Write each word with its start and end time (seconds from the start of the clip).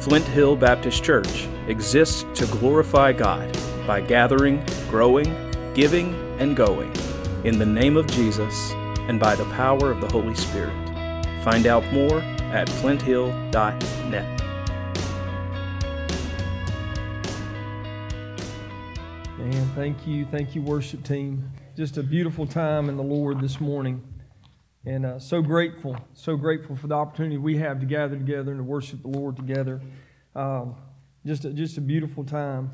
Flint 0.00 0.26
Hill 0.28 0.56
Baptist 0.56 1.04
Church 1.04 1.46
exists 1.66 2.24
to 2.34 2.46
glorify 2.46 3.12
God 3.12 3.54
by 3.86 4.00
gathering, 4.00 4.64
growing, 4.88 5.24
giving, 5.74 6.14
and 6.38 6.56
going 6.56 6.90
in 7.44 7.58
the 7.58 7.66
name 7.66 7.98
of 7.98 8.06
Jesus 8.06 8.72
and 9.08 9.20
by 9.20 9.34
the 9.34 9.44
power 9.44 9.90
of 9.90 10.00
the 10.00 10.08
Holy 10.08 10.34
Spirit. 10.34 10.74
Find 11.44 11.66
out 11.66 11.84
more 11.92 12.20
at 12.20 12.66
flinthill.net. 12.68 14.40
And 19.38 19.70
thank 19.72 20.06
you. 20.06 20.24
Thank 20.24 20.54
you, 20.54 20.62
worship 20.62 21.04
team. 21.04 21.50
Just 21.76 21.98
a 21.98 22.02
beautiful 22.02 22.46
time 22.46 22.88
in 22.88 22.96
the 22.96 23.02
Lord 23.02 23.42
this 23.42 23.60
morning. 23.60 24.02
And 24.86 25.04
uh, 25.04 25.18
so 25.18 25.42
grateful, 25.42 25.96
so 26.14 26.36
grateful 26.36 26.74
for 26.74 26.86
the 26.86 26.94
opportunity 26.94 27.36
we 27.36 27.58
have 27.58 27.80
to 27.80 27.86
gather 27.86 28.16
together 28.16 28.50
and 28.50 28.60
to 28.60 28.64
worship 28.64 29.02
the 29.02 29.08
Lord 29.08 29.36
together. 29.36 29.80
Um, 30.34 30.74
just, 31.26 31.44
a, 31.44 31.50
just 31.50 31.76
a 31.76 31.82
beautiful 31.82 32.24
time. 32.24 32.70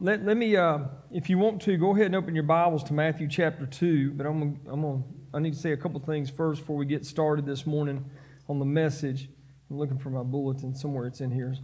Let, 0.00 0.24
let 0.24 0.38
me, 0.38 0.56
uh, 0.56 0.78
if 1.10 1.28
you 1.28 1.36
want 1.36 1.60
to, 1.62 1.76
go 1.76 1.94
ahead 1.94 2.06
and 2.06 2.16
open 2.16 2.34
your 2.34 2.44
Bibles 2.44 2.82
to 2.84 2.94
Matthew 2.94 3.28
chapter 3.28 3.66
2. 3.66 4.12
But 4.12 4.26
I'm 4.26 4.58
I'm 4.66 4.80
gonna, 4.80 5.02
I 5.34 5.38
need 5.38 5.52
to 5.52 5.58
say 5.58 5.72
a 5.72 5.76
couple 5.76 6.00
things 6.00 6.30
first 6.30 6.62
before 6.62 6.76
we 6.76 6.86
get 6.86 7.04
started 7.04 7.44
this 7.44 7.66
morning 7.66 8.06
on 8.48 8.58
the 8.58 8.64
message. 8.64 9.28
I'm 9.70 9.78
looking 9.78 9.98
for 9.98 10.08
my 10.08 10.22
bulletin. 10.22 10.74
Somewhere 10.74 11.06
it's 11.06 11.20
in 11.20 11.30
here. 11.30 11.54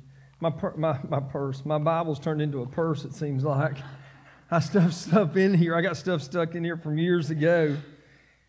My, 0.41 0.53
my, 0.77 0.99
my 1.09 1.21
purse. 1.21 1.65
My 1.65 1.79
Bible's 1.79 2.21
turned 2.21 2.43
into 2.43 2.61
a 2.61 2.67
purse, 2.67 3.05
it 3.07 3.15
seems 3.15 3.45
like. 3.45 3.79
I 4.51 4.61
stuffed 4.61 4.95
stuff 4.95 5.37
in 5.37 5.55
here. 5.55 5.75
I 5.75 5.81
got 5.81 5.97
stuff 5.97 6.23
stuck 6.23 6.55
in 6.55 6.65
here 6.65 6.77
from 6.77 6.99
years 6.99 7.31
ago. 7.31 7.79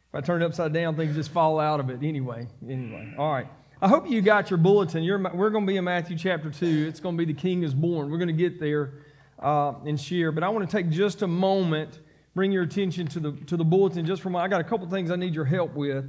If 0.10 0.16
I 0.16 0.22
turn 0.22 0.42
it 0.42 0.46
upside 0.46 0.74
down, 0.74 0.96
things 0.96 1.16
just 1.16 1.30
fall 1.30 1.60
out 1.60 1.80
of 1.80 1.92
it. 1.92 2.02
Anyway, 2.02 2.48
anyway. 2.68 3.14
All 3.16 3.32
right. 3.32 3.48
I 3.80 3.88
hope 3.88 4.10
you 4.10 4.22
got 4.22 4.50
your 4.50 4.58
bulletin. 4.58 5.04
You're, 5.04 5.20
we're 5.34 5.52
going 5.52 5.68
to 5.68 5.72
be 5.72 5.78
in 5.78 5.84
Matthew 5.84 6.18
chapter 6.18 6.50
2. 6.50 6.88
It's 6.90 7.00
going 7.00 7.16
to 7.16 7.26
be 7.26 7.32
the 7.32 7.40
King 7.40 7.62
is 7.62 7.76
born. 7.76 8.10
We're 8.10 8.18
going 8.18 8.28
to 8.28 8.34
get 8.34 8.60
there 8.60 8.94
uh, 9.38 9.74
and 9.86 10.02
share. 10.02 10.32
But 10.32 10.44
I 10.44 10.50
want 10.50 10.68
to 10.68 10.78
take 10.78 10.90
just 10.90 11.22
a 11.22 11.28
moment, 11.28 12.00
bring 12.34 12.52
your 12.52 12.64
attention 12.64 13.06
to 13.08 13.20
the, 13.20 13.32
to 13.46 13.56
the 13.56 13.64
bulletin 13.64 14.08
just 14.08 14.24
for 14.24 14.32
my, 14.32 14.44
I 14.44 14.48
got 14.48 14.62
a 14.62 14.64
couple 14.64 14.90
things 14.90 15.12
I 15.12 15.16
need 15.16 15.36
your 15.36 15.46
help 15.46 15.76
with. 15.76 16.06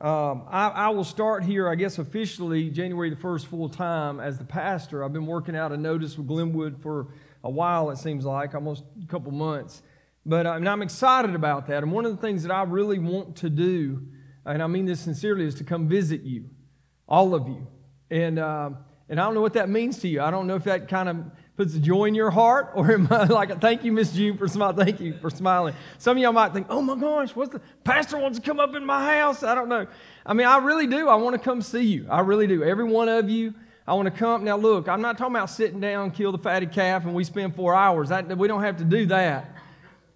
Um, 0.00 0.44
I, 0.48 0.68
I, 0.68 0.88
will 0.90 1.04
start 1.04 1.42
here, 1.44 1.68
I 1.68 1.74
guess, 1.74 1.98
officially 1.98 2.70
January 2.70 3.10
the 3.10 3.16
1st, 3.16 3.46
full 3.46 3.68
time 3.68 4.20
as 4.20 4.38
the 4.38 4.44
pastor. 4.44 5.04
I've 5.04 5.12
been 5.12 5.26
working 5.26 5.56
out 5.56 5.72
a 5.72 5.76
notice 5.76 6.16
with 6.16 6.28
Glenwood 6.28 6.80
for 6.80 7.08
a 7.44 7.50
while, 7.50 7.90
it 7.90 7.98
seems 7.98 8.24
like, 8.24 8.54
almost 8.54 8.84
a 9.02 9.06
couple 9.06 9.32
months. 9.32 9.82
But 10.24 10.46
uh, 10.46 10.52
and 10.52 10.68
I'm 10.68 10.82
excited 10.82 11.34
about 11.34 11.66
that. 11.66 11.82
And 11.82 11.92
one 11.92 12.04
of 12.04 12.14
the 12.14 12.22
things 12.22 12.42
that 12.44 12.52
I 12.52 12.62
really 12.62 12.98
want 12.98 13.36
to 13.36 13.50
do, 13.50 14.02
and 14.44 14.62
I 14.62 14.66
mean 14.66 14.86
this 14.86 15.00
sincerely, 15.00 15.44
is 15.44 15.54
to 15.56 15.64
come 15.64 15.88
visit 15.88 16.22
you, 16.22 16.50
all 17.08 17.34
of 17.34 17.48
you. 17.48 17.66
And, 18.10 18.38
uh, 18.38 18.70
and 19.08 19.20
I 19.20 19.24
don't 19.24 19.34
know 19.34 19.40
what 19.40 19.54
that 19.54 19.68
means 19.68 19.98
to 20.00 20.08
you. 20.08 20.20
I 20.20 20.30
don't 20.30 20.46
know 20.46 20.54
if 20.54 20.64
that 20.64 20.88
kind 20.88 21.08
of 21.08 21.16
puts 21.56 21.74
joy 21.74 22.04
in 22.04 22.14
your 22.14 22.30
heart, 22.30 22.72
or 22.74 22.92
am 22.92 23.08
I 23.10 23.24
like, 23.24 23.60
thank 23.60 23.84
you, 23.84 23.92
Miss 23.92 24.12
June, 24.12 24.38
for 24.38 24.48
smiling. 24.48 24.76
Thank 24.76 25.00
you 25.00 25.14
for 25.18 25.28
smiling. 25.28 25.74
Some 25.98 26.16
of 26.16 26.22
y'all 26.22 26.32
might 26.32 26.52
think, 26.52 26.66
oh 26.70 26.80
my 26.82 26.94
gosh, 26.94 27.34
what's 27.34 27.52
the 27.52 27.60
pastor 27.84 28.18
wants 28.18 28.38
to 28.38 28.44
come 28.44 28.60
up 28.60 28.74
in 28.74 28.84
my 28.84 29.18
house? 29.18 29.42
I 29.42 29.54
don't 29.54 29.68
know. 29.68 29.86
I 30.24 30.34
mean, 30.34 30.46
I 30.46 30.58
really 30.58 30.86
do. 30.86 31.08
I 31.08 31.16
want 31.16 31.34
to 31.34 31.40
come 31.40 31.62
see 31.62 31.82
you. 31.82 32.06
I 32.10 32.20
really 32.20 32.46
do. 32.46 32.62
Every 32.62 32.84
one 32.84 33.08
of 33.08 33.28
you. 33.28 33.54
I 33.86 33.94
want 33.94 34.06
to 34.06 34.12
come. 34.12 34.44
Now, 34.44 34.56
look, 34.56 34.88
I'm 34.88 35.00
not 35.00 35.18
talking 35.18 35.34
about 35.34 35.50
sitting 35.50 35.80
down, 35.80 36.12
kill 36.12 36.30
the 36.30 36.38
fatty 36.38 36.66
calf, 36.66 37.04
and 37.04 37.14
we 37.14 37.24
spend 37.24 37.56
four 37.56 37.74
hours. 37.74 38.10
We 38.10 38.46
don't 38.46 38.62
have 38.62 38.76
to 38.76 38.84
do 38.84 39.06
that. 39.06 39.51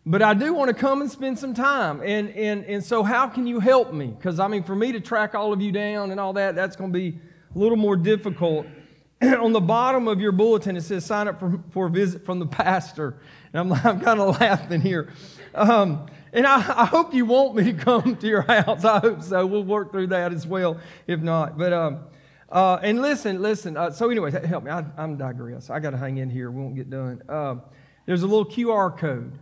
But 0.08 0.22
I 0.22 0.34
do 0.34 0.54
want 0.54 0.68
to 0.68 0.74
come 0.74 1.00
and 1.00 1.10
spend 1.10 1.36
some 1.36 1.52
time. 1.52 2.00
And, 2.00 2.30
and, 2.30 2.64
and 2.66 2.84
so, 2.84 3.02
how 3.02 3.26
can 3.26 3.44
you 3.44 3.58
help 3.58 3.92
me? 3.92 4.06
Because, 4.06 4.38
I 4.38 4.46
mean, 4.46 4.62
for 4.62 4.76
me 4.76 4.92
to 4.92 5.00
track 5.00 5.34
all 5.34 5.52
of 5.52 5.60
you 5.60 5.72
down 5.72 6.12
and 6.12 6.20
all 6.20 6.32
that, 6.34 6.54
that's 6.54 6.76
going 6.76 6.92
to 6.92 6.98
be 6.98 7.18
a 7.52 7.58
little 7.58 7.76
more 7.76 7.96
difficult. 7.96 8.68
On 9.22 9.52
the 9.52 9.60
bottom 9.60 10.06
of 10.06 10.20
your 10.20 10.30
bulletin, 10.30 10.76
it 10.76 10.82
says 10.82 11.04
sign 11.04 11.26
up 11.26 11.40
for, 11.40 11.60
for 11.70 11.88
a 11.88 11.90
visit 11.90 12.24
from 12.24 12.38
the 12.38 12.46
pastor. 12.46 13.16
And 13.52 13.60
I'm, 13.60 13.72
I'm 13.84 14.00
kind 14.00 14.20
of 14.20 14.40
laughing 14.40 14.80
here. 14.80 15.12
Um, 15.56 16.06
and 16.32 16.46
I, 16.46 16.56
I, 16.82 16.84
hope 16.84 17.12
you 17.12 17.24
want 17.24 17.56
me 17.56 17.64
to 17.64 17.72
come 17.72 18.14
to 18.16 18.26
your 18.28 18.42
house. 18.42 18.84
I 18.84 19.00
hope 19.00 19.22
so. 19.22 19.44
We'll 19.44 19.64
work 19.64 19.90
through 19.90 20.08
that 20.08 20.32
as 20.32 20.46
well, 20.46 20.78
if 21.08 21.18
not. 21.18 21.58
But, 21.58 21.72
um, 21.72 22.04
uh, 22.48 22.78
and 22.80 23.02
listen, 23.02 23.42
listen. 23.42 23.76
Uh, 23.76 23.90
so, 23.90 24.08
anyways, 24.08 24.34
help 24.34 24.62
me. 24.62 24.70
I, 24.70 24.84
am 24.98 25.16
digress. 25.16 25.68
I 25.68 25.80
got 25.80 25.90
to 25.90 25.96
hang 25.96 26.18
in 26.18 26.30
here. 26.30 26.48
We 26.52 26.62
won't 26.62 26.76
get 26.76 26.90
done. 26.90 27.22
Uh, 27.28 27.56
there's 28.04 28.22
a 28.22 28.26
little 28.28 28.46
QR 28.46 28.96
code 28.96 29.36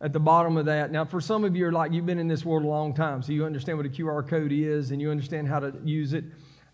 at 0.00 0.12
the 0.12 0.20
bottom 0.20 0.56
of 0.56 0.66
that. 0.66 0.92
Now, 0.92 1.04
for 1.04 1.20
some 1.20 1.44
of 1.44 1.56
you 1.56 1.66
are 1.66 1.72
like, 1.72 1.92
you've 1.92 2.06
been 2.06 2.18
in 2.18 2.28
this 2.28 2.44
world 2.44 2.64
a 2.64 2.68
long 2.68 2.94
time, 2.94 3.22
so 3.22 3.32
you 3.32 3.44
understand 3.44 3.78
what 3.78 3.86
a 3.86 3.90
QR 3.90 4.26
code 4.26 4.52
is 4.52 4.90
and 4.90 5.00
you 5.00 5.10
understand 5.10 5.48
how 5.48 5.58
to 5.60 5.74
use 5.84 6.12
it 6.12 6.24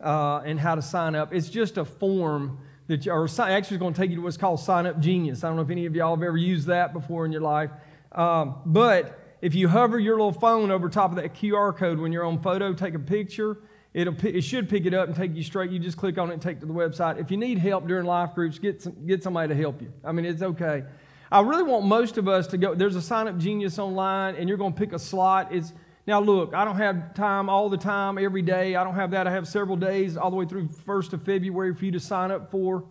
uh, 0.00 0.42
and 0.44 0.60
how 0.60 0.74
to 0.74 0.82
sign 0.82 1.14
up. 1.14 1.32
It's 1.32 1.48
just 1.48 1.78
a 1.78 1.84
form 1.84 2.58
that 2.86 3.06
you, 3.06 3.12
or 3.12 3.26
actually 3.40 3.78
going 3.78 3.94
to 3.94 4.00
take 4.00 4.10
you 4.10 4.16
to 4.16 4.22
what's 4.22 4.36
called 4.36 4.60
Sign 4.60 4.86
Up 4.86 5.00
Genius. 5.00 5.42
I 5.42 5.48
don't 5.48 5.56
know 5.56 5.62
if 5.62 5.70
any 5.70 5.86
of 5.86 5.96
y'all 5.96 6.14
have 6.14 6.22
ever 6.22 6.36
used 6.36 6.66
that 6.66 6.92
before 6.92 7.24
in 7.24 7.32
your 7.32 7.40
life. 7.40 7.70
Um, 8.12 8.56
but 8.66 9.18
if 9.40 9.54
you 9.54 9.68
hover 9.68 9.98
your 9.98 10.16
little 10.16 10.32
phone 10.32 10.70
over 10.70 10.88
top 10.90 11.10
of 11.10 11.16
that 11.16 11.34
QR 11.34 11.74
code 11.74 11.98
when 11.98 12.12
you're 12.12 12.24
on 12.24 12.42
photo, 12.42 12.74
take 12.74 12.94
a 12.94 12.98
picture, 12.98 13.56
it'll, 13.94 14.14
it 14.26 14.42
should 14.42 14.68
pick 14.68 14.84
it 14.84 14.92
up 14.92 15.06
and 15.08 15.16
take 15.16 15.34
you 15.34 15.42
straight. 15.42 15.70
You 15.70 15.78
just 15.78 15.96
click 15.96 16.18
on 16.18 16.30
it 16.30 16.34
and 16.34 16.42
take 16.42 16.58
it 16.58 16.60
to 16.60 16.66
the 16.66 16.74
website. 16.74 17.18
If 17.18 17.30
you 17.30 17.38
need 17.38 17.58
help 17.58 17.86
during 17.86 18.04
life 18.04 18.34
groups, 18.34 18.58
get, 18.58 18.82
some, 18.82 19.06
get 19.06 19.22
somebody 19.22 19.48
to 19.48 19.58
help 19.58 19.80
you. 19.80 19.92
I 20.04 20.12
mean, 20.12 20.26
it's 20.26 20.42
okay. 20.42 20.84
I 21.34 21.40
really 21.40 21.64
want 21.64 21.84
most 21.84 22.16
of 22.16 22.28
us 22.28 22.46
to 22.46 22.56
go. 22.56 22.76
There's 22.76 22.94
a 22.94 23.02
sign 23.02 23.26
up 23.26 23.36
genius 23.38 23.80
online, 23.80 24.36
and 24.36 24.48
you're 24.48 24.56
going 24.56 24.72
to 24.72 24.78
pick 24.78 24.92
a 24.92 25.00
slot. 25.00 25.52
It's 25.52 25.72
now 26.06 26.20
look, 26.20 26.54
I 26.54 26.64
don't 26.64 26.76
have 26.76 27.12
time 27.14 27.48
all 27.48 27.68
the 27.68 27.76
time 27.76 28.18
every 28.18 28.40
day. 28.40 28.76
I 28.76 28.84
don't 28.84 28.94
have 28.94 29.10
that. 29.10 29.26
I 29.26 29.32
have 29.32 29.48
several 29.48 29.76
days 29.76 30.16
all 30.16 30.30
the 30.30 30.36
way 30.36 30.46
through 30.46 30.68
1st 30.68 31.12
of 31.14 31.24
February 31.24 31.74
for 31.74 31.86
you 31.86 31.90
to 31.90 31.98
sign 31.98 32.30
up 32.30 32.52
for. 32.52 32.84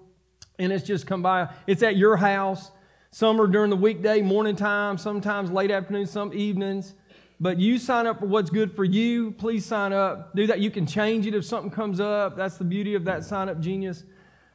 And 0.60 0.74
it's 0.74 0.84
just 0.84 1.08
come 1.08 1.22
by. 1.22 1.54
It's 1.68 1.84
at 1.84 1.96
your 1.96 2.18
house. 2.18 2.70
Some 3.12 3.40
are 3.40 3.48
during 3.48 3.70
the 3.70 3.78
weekday, 3.78 4.22
morning 4.22 4.58
time, 4.58 4.98
sometimes 4.98 5.50
late 5.50 5.72
afternoon, 5.72 6.06
some 6.06 6.34
evenings. 6.34 6.96
But 7.40 7.60
you 7.60 7.78
sign 7.78 8.08
up 8.08 8.20
for 8.20 8.26
what's 8.26 8.50
good 8.50 8.76
for 8.76 8.84
you. 8.84 9.32
Please 9.32 9.66
sign 9.66 9.94
up. 9.94 10.36
Do 10.36 10.48
that. 10.48 10.60
You 10.60 10.70
can 10.70 10.86
change 10.86 11.26
it 11.28 11.34
if 11.34 11.46
something 11.46 11.72
comes 11.72 12.02
up. 12.02 12.36
That's 12.36 12.58
the 12.58 12.66
beauty 12.66 12.96
of 12.96 13.06
that 13.06 13.24
sign 13.24 13.48
up 13.48 13.62
genius. 13.62 14.04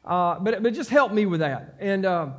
Uh, 0.05 0.37
but, 0.37 0.61
but 0.61 0.75
just 0.75 0.91
help 0.91 1.11
me 1.11 1.25
with 1.25 1.39
that. 1.39 1.75
And 1.79 2.05
uh, 2.05 2.29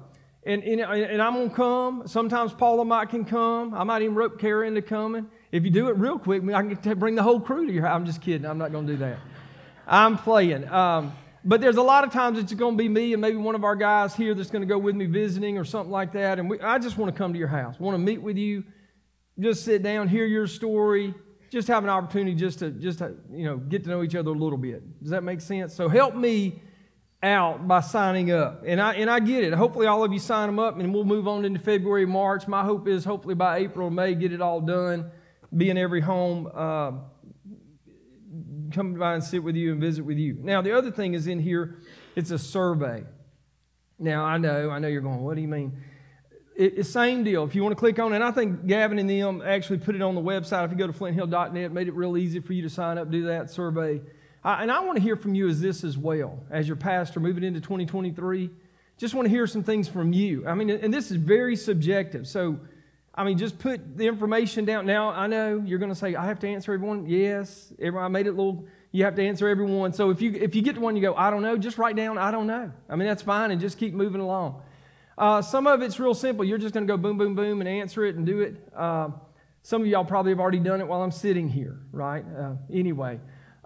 and, 0.45 0.62
and, 0.62 0.81
and 0.81 1.21
I'm 1.23 1.34
going 1.34 1.51
to 1.51 1.55
come. 1.55 2.03
Sometimes 2.06 2.53
Paula 2.53 2.84
might 2.84 3.11
can 3.11 3.25
come. 3.25 3.75
I 3.75 3.84
might 3.84 4.03
even 4.03 4.15
rope 4.15 4.41
Kara 4.41 4.67
into 4.67 4.83
coming. 4.83 5.27
If 5.53 5.65
you 5.65 5.71
do 5.71 5.89
it 5.89 5.97
real 5.97 6.19
quick, 6.19 6.43
I 6.45 6.62
can 6.62 6.99
bring 6.99 7.15
the 7.15 7.23
whole 7.23 7.41
crew 7.41 7.67
to 7.67 7.73
your 7.73 7.87
house. 7.87 7.97
I'm 7.97 8.06
just 8.06 8.23
kidding. 8.23 8.47
I'm 8.47 8.59
not 8.59 8.73
going 8.73 8.87
to 8.87 8.93
do 8.95 8.99
that. 9.01 9.19
I'm 9.87 10.17
playing. 10.17 10.69
Um, 10.69 11.12
but 11.45 11.61
there's 11.61 11.77
a 11.77 11.83
lot 11.83 12.05
of 12.05 12.12
times 12.12 12.39
it's 12.39 12.53
going 12.55 12.77
to 12.77 12.83
be 12.83 12.89
me 12.89 13.12
and 13.12 13.21
maybe 13.21 13.37
one 13.37 13.55
of 13.55 13.65
our 13.65 13.77
guys 13.77 14.15
here 14.15 14.34
that's 14.34 14.51
going 14.51 14.62
to 14.62 14.67
go 14.67 14.78
with 14.78 14.95
me 14.95 15.06
visiting 15.06 15.59
or 15.59 15.65
something 15.65 15.91
like 15.91 16.12
that. 16.12 16.39
And 16.39 16.49
we, 16.49 16.61
I 16.61 16.78
just 16.78 16.97
want 16.97 17.12
to 17.12 17.19
come 17.19 17.33
to 17.33 17.39
your 17.39 17.49
house. 17.49 17.78
want 17.81 17.95
to 17.95 17.99
meet 17.99 18.22
with 18.22 18.37
you, 18.37 18.65
just 19.39 19.65
sit 19.65 19.83
down, 19.83 20.09
hear 20.09 20.27
your 20.27 20.47
story, 20.47 21.15
just 21.51 21.67
have 21.69 21.83
an 21.83 21.91
opportunity 21.91 22.34
just 22.34 22.61
to 22.61 22.71
just 22.71 22.99
to, 22.99 23.17
you 23.33 23.45
know 23.45 23.57
get 23.57 23.83
to 23.84 23.91
know 23.91 24.03
each 24.03 24.15
other 24.15 24.31
a 24.31 24.34
little 24.34 24.59
bit. 24.59 25.01
Does 25.01 25.11
that 25.11 25.25
make 25.25 25.41
sense? 25.41 25.75
So 25.75 25.89
help 25.89 26.15
me 26.15 26.62
out 27.23 27.69
by 27.69 27.81
signing 27.81 28.31
up. 28.31 28.63
And 28.67 28.81
I, 28.81 28.95
and 28.95 29.11
I 29.11 29.21
get 29.21 29.45
it. 29.45 29.53
Hopefully, 29.53 29.87
all 29.87 30.05
of 30.05 30.13
you 30.13 30.19
sign 30.19 30.49
them 30.49 30.59
up, 30.59 30.79
and 30.79 30.95
we'll 30.95 31.05
move 31.05 31.29
on 31.29 31.45
into 31.45 31.61
February, 31.61 32.07
March. 32.07 32.49
My 32.49 32.65
hope 32.65 32.89
is 32.89 33.05
hopefully 33.05 33.35
by 33.35 33.59
April, 33.59 33.91
May, 33.91 34.15
get 34.15 34.33
it 34.33 34.41
all 34.41 34.61
done, 34.61 35.11
be 35.57 35.71
in 35.71 35.77
every 35.77 36.01
home, 36.01 36.51
uh, 36.55 36.93
come 38.73 38.95
by 38.95 39.15
and 39.15 39.25
sit 39.25 39.43
with 39.43 39.57
you 39.57 39.73
and 39.73 39.81
visit 39.81 40.05
with 40.05 40.19
you. 40.19 40.39
Now, 40.41 40.63
the 40.63 40.77
other 40.77 40.91
thing 40.91 41.15
is 41.15 41.27
in 41.27 41.41
here, 41.41 41.79
it's 42.17 42.31
a 42.31 42.39
survey. 42.39 43.05
Now, 43.99 44.25
I 44.25 44.39
know, 44.39 44.71
I 44.71 44.79
know 44.79 44.89
you're 44.89 45.03
going, 45.03 45.21
what 45.21 45.35
do 45.35 45.43
you 45.43 45.49
mean? 45.49 45.77
it's 46.61 46.77
the 46.77 46.85
same 46.85 47.25
deal. 47.25 47.45
If 47.45 47.55
you 47.55 47.63
want 47.63 47.73
to 47.75 47.79
click 47.79 47.99
on 47.99 48.13
it, 48.13 48.17
and 48.17 48.25
I 48.25 48.33
think 48.33 48.67
Gavin 48.67 48.99
and 48.99 49.09
them 49.09 49.43
actually 49.43 49.79
put 49.79 49.95
it 49.95 50.03
on 50.03 50.15
the 50.15 50.21
website. 50.21 50.67
If 50.67 50.73
you 50.73 50.77
go 50.77 50.87
to 50.87 50.93
flinthill.net, 50.93 51.73
made 51.73 51.89
it 51.89 51.95
real 51.95 52.19
easy 52.19 52.41
for 52.41 52.53
you 52.53 52.63
to 52.63 52.71
sign 52.71 52.99
up, 52.99 53.11
do 53.11 53.25
that 53.27 53.51
survey. 53.51 54.03
And 54.43 54.71
I 54.71 54.81
want 54.81 54.97
to 54.97 55.03
hear 55.03 55.17
from 55.17 55.34
you 55.34 55.49
as 55.49 55.61
this 55.61 55.84
as 55.84 55.99
well, 55.99 56.43
as 56.51 56.67
your 56.67 56.77
pastor 56.77 57.21
moving 57.21 57.45
into 57.45 57.60
2023. 57.60 58.51
Just 58.97 59.15
want 59.15 59.27
to 59.27 59.31
hear 59.31 59.47
some 59.47 59.63
things 59.63 59.89
from 59.89 60.13
you. 60.13 60.47
I 60.47 60.54
mean, 60.54 60.71
and 60.71 60.92
this 60.92 61.10
is 61.10 61.16
very 61.16 61.57
subjective. 61.57 62.27
So, 62.27 62.59
I 63.15 63.25
mean, 63.25 63.39
just 63.39 63.59
put 63.59 63.97
the 63.97 64.07
information 64.07 64.65
down. 64.65 64.87
Now, 64.87 65.10
I 65.10 65.27
know 65.27 65.63
you're 65.65 65.78
going 65.78 65.91
to 65.91 65.95
say, 65.95 66.15
I 66.15 66.27
have 66.27 66.39
to 66.41 66.48
answer 66.48 66.72
everyone. 66.72 67.07
Yes, 67.07 67.72
Everyone 67.78 68.04
I 68.04 68.09
made 68.09 68.27
it 68.27 68.31
a 68.31 68.33
little, 68.33 68.66
you 68.92 69.04
have 69.04 69.15
to 69.16 69.22
answer 69.22 69.48
everyone. 69.48 69.92
So 69.92 70.10
if 70.10 70.21
you, 70.21 70.33
if 70.33 70.54
you 70.54 70.63
get 70.63 70.75
to 70.75 70.81
one, 70.81 70.97
you 70.97 71.03
go, 71.03 71.15
I 71.15 71.31
don't 71.31 71.42
know, 71.42 71.57
just 71.57 71.78
write 71.78 71.97
down, 71.97 72.19
I 72.19 72.31
don't 72.31 72.47
know. 72.47 72.72
I 72.89 72.97
mean, 72.97 73.09
that's 73.09 73.22
fine, 73.22 73.51
and 73.51 73.60
just 73.60 73.78
keep 73.78 73.95
moving 73.95 74.21
along. 74.21 74.63
Uh, 75.16 75.42
some 75.42 75.66
of 75.66 75.83
it's 75.83 76.01
real 76.01 76.15
simple. 76.15 76.45
You're 76.45 76.59
just 76.59 76.72
going 76.72 76.87
to 76.87 76.91
go 76.91 76.97
boom, 76.97 77.19
boom, 77.19 77.34
boom 77.34 77.60
and 77.60 77.69
answer 77.69 78.04
it 78.04 78.16
and 78.16 78.25
do 78.25 78.41
it. 78.41 78.57
Uh, 78.75 79.10
some 79.63 79.83
of 79.83 79.87
y'all 79.87 80.04
probably 80.04 80.33
have 80.33 80.41
already 80.41 80.60
done 80.60 80.81
it 80.81 80.89
while 80.89 81.03
I'm 81.03 81.10
sitting 81.10 81.48
here, 81.48 81.78
right? 81.92 82.25
Uh, 82.39 82.54
anyway. 82.72 83.21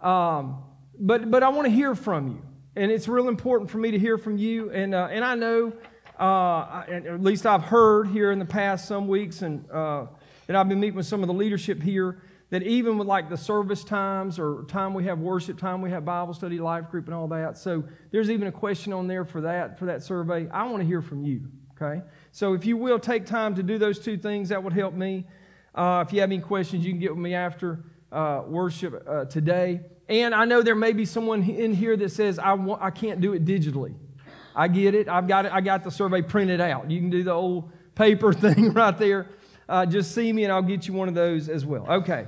Um, 0.05 0.62
but, 0.99 1.31
but 1.31 1.43
I 1.43 1.49
want 1.49 1.67
to 1.67 1.73
hear 1.73 1.95
from 1.95 2.29
you. 2.29 2.43
And 2.77 2.93
it's 2.93 3.09
real 3.09 3.29
important 3.29 3.71
for 3.71 3.79
me 3.79 3.91
to 3.91 3.99
hear 3.99 4.19
from 4.19 4.37
you. 4.37 4.71
And, 4.71 4.95
uh, 4.95 5.09
and 5.11 5.25
I 5.25 5.35
know, 5.35 5.73
uh, 6.19 6.85
at 6.89 7.23
least 7.23 7.47
I've 7.47 7.62
heard 7.62 8.09
here 8.09 8.31
in 8.31 8.39
the 8.39 8.45
past 8.45 8.87
some 8.87 9.09
weeks, 9.09 9.43
and, 9.43 9.69
uh, 9.71 10.06
and 10.47 10.56
I've 10.56 10.69
been 10.69 10.79
meeting 10.79 10.97
with 10.97 11.06
some 11.06 11.23
of 11.23 11.27
the 11.27 11.35
leadership 11.35 11.83
here, 11.83 12.23
that 12.51 12.62
even 12.62 12.99
with 12.99 13.09
like 13.09 13.31
the 13.31 13.37
service 13.37 13.83
times 13.83 14.39
or 14.39 14.65
time 14.69 14.95
we 14.95 15.05
have 15.05 15.19
worship 15.19 15.59
time, 15.59 15.81
we 15.83 15.91
have 15.91 16.05
Bible 16.05 16.35
study, 16.35 16.59
life 16.59 16.91
group, 16.91 17.07
and 17.07 17.15
all 17.15 17.27
that. 17.29 17.57
So 17.57 17.83
there's 18.12 18.31
even 18.31 18.47
a 18.47 18.53
question 18.53 18.93
on 18.93 19.09
there 19.09 19.25
for 19.25 19.41
that, 19.41 19.79
for 19.79 19.87
that 19.87 20.03
survey. 20.03 20.49
I 20.50 20.65
want 20.65 20.81
to 20.81 20.87
hear 20.87 21.03
from 21.03 21.25
you, 21.25 21.49
okay? 21.81 22.03
So 22.31 22.55
if 22.55 22.67
you 22.67 22.77
will 22.77 22.99
take 22.99 23.27
time 23.27 23.55
to 23.57 23.62
do 23.62 23.79
those 23.79 23.99
two 23.99 24.17
things, 24.17 24.50
that 24.50 24.62
would 24.62 24.73
help 24.73 24.95
me. 24.95 25.27
Uh, 25.75 26.05
if 26.07 26.12
you 26.12 26.21
have 26.21 26.31
any 26.31 26.41
questions, 26.41 26.85
you 26.85 26.93
can 26.93 27.00
get 27.00 27.11
with 27.11 27.23
me 27.23 27.35
after 27.35 27.85
uh, 28.12 28.43
worship 28.47 29.05
uh, 29.09 29.25
today. 29.25 29.81
And 30.09 30.35
I 30.35 30.45
know 30.45 30.62
there 30.62 30.75
may 30.75 30.93
be 30.93 31.05
someone 31.05 31.43
in 31.43 31.75
here 31.75 31.97
that 31.97 32.11
says, 32.11 32.39
I, 32.39 32.53
want, 32.53 32.83
I 32.83 32.91
can't 32.91 33.21
do 33.21 33.33
it 33.33 33.45
digitally. 33.45 33.95
I 34.55 34.69
get 34.69 34.95
it. 34.95 35.09
I've 35.09 35.27
got 35.27 35.47
it. 35.47 35.53
I 35.53 35.61
got 35.61 35.83
the 35.83 35.91
survey 35.91 36.23
printed 36.23 36.61
out. 36.61 36.91
You 36.91 37.01
can 37.01 37.11
do 37.11 37.23
the 37.23 37.33
old 37.33 37.73
paper 37.95 38.33
thing 38.35 38.73
right 38.73 38.97
there. 38.97 39.29
Uh, 39.69 39.87
just 39.87 40.15
see 40.15 40.33
me 40.33 40.45
and 40.45 40.53
I'll 40.53 40.62
get 40.62 40.87
you 40.87 40.95
one 40.95 41.09
of 41.09 41.15
those 41.15 41.49
as 41.49 41.65
well. 41.65 41.87
Okay. 41.89 42.27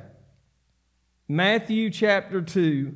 Matthew 1.29 1.91
chapter 1.91 2.41
2. 2.41 2.95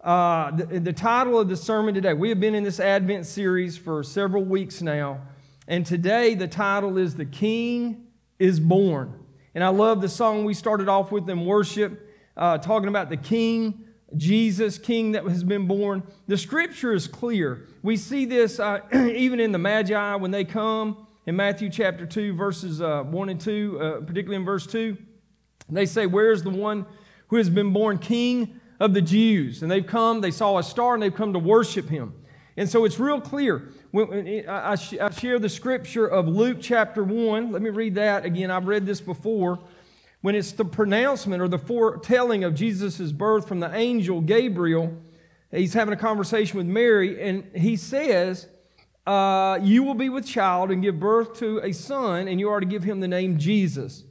Uh, 0.00 0.52
the, 0.52 0.78
the 0.78 0.92
title 0.92 1.40
of 1.40 1.48
the 1.48 1.56
sermon 1.56 1.92
today, 1.92 2.12
we 2.12 2.28
have 2.28 2.38
been 2.38 2.54
in 2.54 2.62
this 2.62 2.78
Advent 2.78 3.26
series 3.26 3.76
for 3.76 4.04
several 4.04 4.44
weeks 4.44 4.80
now, 4.80 5.20
and 5.66 5.84
today 5.84 6.34
the 6.36 6.46
title 6.46 6.96
is 6.96 7.16
The 7.16 7.24
King 7.24 8.06
is 8.38 8.60
Born. 8.60 9.18
And 9.52 9.64
I 9.64 9.68
love 9.68 10.00
the 10.00 10.08
song 10.08 10.44
we 10.44 10.54
started 10.54 10.88
off 10.88 11.10
with 11.10 11.28
in 11.28 11.44
worship, 11.44 12.08
uh, 12.36 12.58
talking 12.58 12.88
about 12.88 13.08
the 13.08 13.16
King, 13.16 13.85
Jesus, 14.16 14.78
King 14.78 15.12
that 15.12 15.24
has 15.24 15.44
been 15.44 15.66
born. 15.66 16.02
The 16.26 16.38
scripture 16.38 16.92
is 16.92 17.06
clear. 17.06 17.66
We 17.82 17.96
see 17.96 18.24
this 18.24 18.58
uh, 18.58 18.80
even 18.94 19.40
in 19.40 19.52
the 19.52 19.58
Magi 19.58 20.14
when 20.16 20.30
they 20.30 20.44
come 20.44 21.06
in 21.26 21.36
Matthew 21.36 21.70
chapter 21.70 22.06
2, 22.06 22.34
verses 22.34 22.80
uh, 22.80 23.02
1 23.02 23.28
and 23.28 23.40
2, 23.40 23.78
uh, 23.80 24.00
particularly 24.00 24.36
in 24.36 24.44
verse 24.44 24.66
2. 24.66 24.96
They 25.68 25.86
say, 25.86 26.06
Where's 26.06 26.42
the 26.42 26.50
one 26.50 26.86
who 27.28 27.36
has 27.36 27.50
been 27.50 27.72
born 27.72 27.98
king 27.98 28.60
of 28.80 28.94
the 28.94 29.02
Jews. 29.02 29.62
And 29.62 29.70
they've 29.70 29.86
come, 29.86 30.20
they 30.20 30.30
saw 30.30 30.58
a 30.58 30.62
star, 30.62 30.94
and 30.94 31.02
they've 31.02 31.14
come 31.14 31.32
to 31.32 31.38
worship 31.38 31.88
him. 31.88 32.14
And 32.56 32.68
so 32.68 32.84
it's 32.84 32.98
real 32.98 33.20
clear. 33.20 33.68
I 33.94 34.76
share 34.76 35.38
the 35.38 35.48
scripture 35.48 36.06
of 36.06 36.26
Luke 36.26 36.58
chapter 36.60 37.04
1. 37.04 37.52
Let 37.52 37.60
me 37.60 37.70
read 37.70 37.96
that 37.96 38.24
again. 38.24 38.50
I've 38.50 38.66
read 38.66 38.86
this 38.86 39.00
before. 39.00 39.58
When 40.26 40.34
it's 40.34 40.50
the 40.50 40.64
pronouncement 40.64 41.40
or 41.40 41.46
the 41.46 41.56
foretelling 41.56 42.42
of 42.42 42.56
Jesus' 42.56 43.12
birth 43.12 43.46
from 43.46 43.60
the 43.60 43.72
angel 43.72 44.20
Gabriel, 44.20 44.92
he's 45.52 45.72
having 45.72 45.94
a 45.94 45.96
conversation 45.96 46.58
with 46.58 46.66
Mary, 46.66 47.22
and 47.22 47.48
he 47.54 47.76
says, 47.76 48.48
uh, 49.06 49.60
You 49.62 49.84
will 49.84 49.94
be 49.94 50.08
with 50.08 50.26
child 50.26 50.72
and 50.72 50.82
give 50.82 50.98
birth 50.98 51.34
to 51.34 51.60
a 51.62 51.70
son, 51.70 52.26
and 52.26 52.40
you 52.40 52.48
are 52.48 52.58
to 52.58 52.66
give 52.66 52.82
him 52.82 52.98
the 52.98 53.06
name 53.06 53.38
Jesus. 53.38 54.02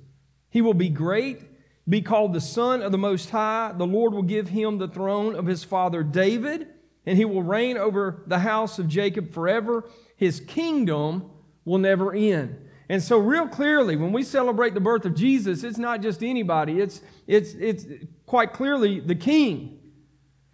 He 0.49 0.61
will 0.61 0.73
be 0.73 0.87
great 0.87 1.41
be 1.85 2.01
called 2.01 2.31
the 2.31 2.39
Son 2.39 2.81
of 2.81 2.93
the 2.93 2.97
Most 2.97 3.31
High. 3.31 3.73
The 3.77 3.85
Lord 3.85 4.13
will 4.13 4.23
give 4.23 4.47
him 4.47 4.77
the 4.77 4.87
throne 4.87 5.35
of 5.35 5.47
his 5.47 5.65
father 5.65 6.01
David, 6.01 6.69
and 7.05 7.17
he 7.17 7.25
will 7.25 7.43
reign 7.43 7.75
over 7.75 8.23
the 8.25 8.39
house 8.39 8.79
of 8.79 8.87
Jacob 8.87 9.33
forever. 9.33 9.83
His 10.15 10.39
kingdom 10.39 11.29
will 11.65 11.79
never 11.79 12.13
end. 12.13 12.65
And 12.89 13.01
so, 13.01 13.17
real 13.17 13.47
clearly, 13.47 13.95
when 13.95 14.11
we 14.11 14.23
celebrate 14.23 14.73
the 14.73 14.79
birth 14.79 15.05
of 15.05 15.15
Jesus, 15.15 15.63
it's 15.63 15.77
not 15.77 16.01
just 16.01 16.23
anybody, 16.23 16.79
it's, 16.79 17.01
it's, 17.25 17.53
it's 17.55 17.85
quite 18.25 18.53
clearly 18.53 18.99
the 18.99 19.15
king 19.15 19.79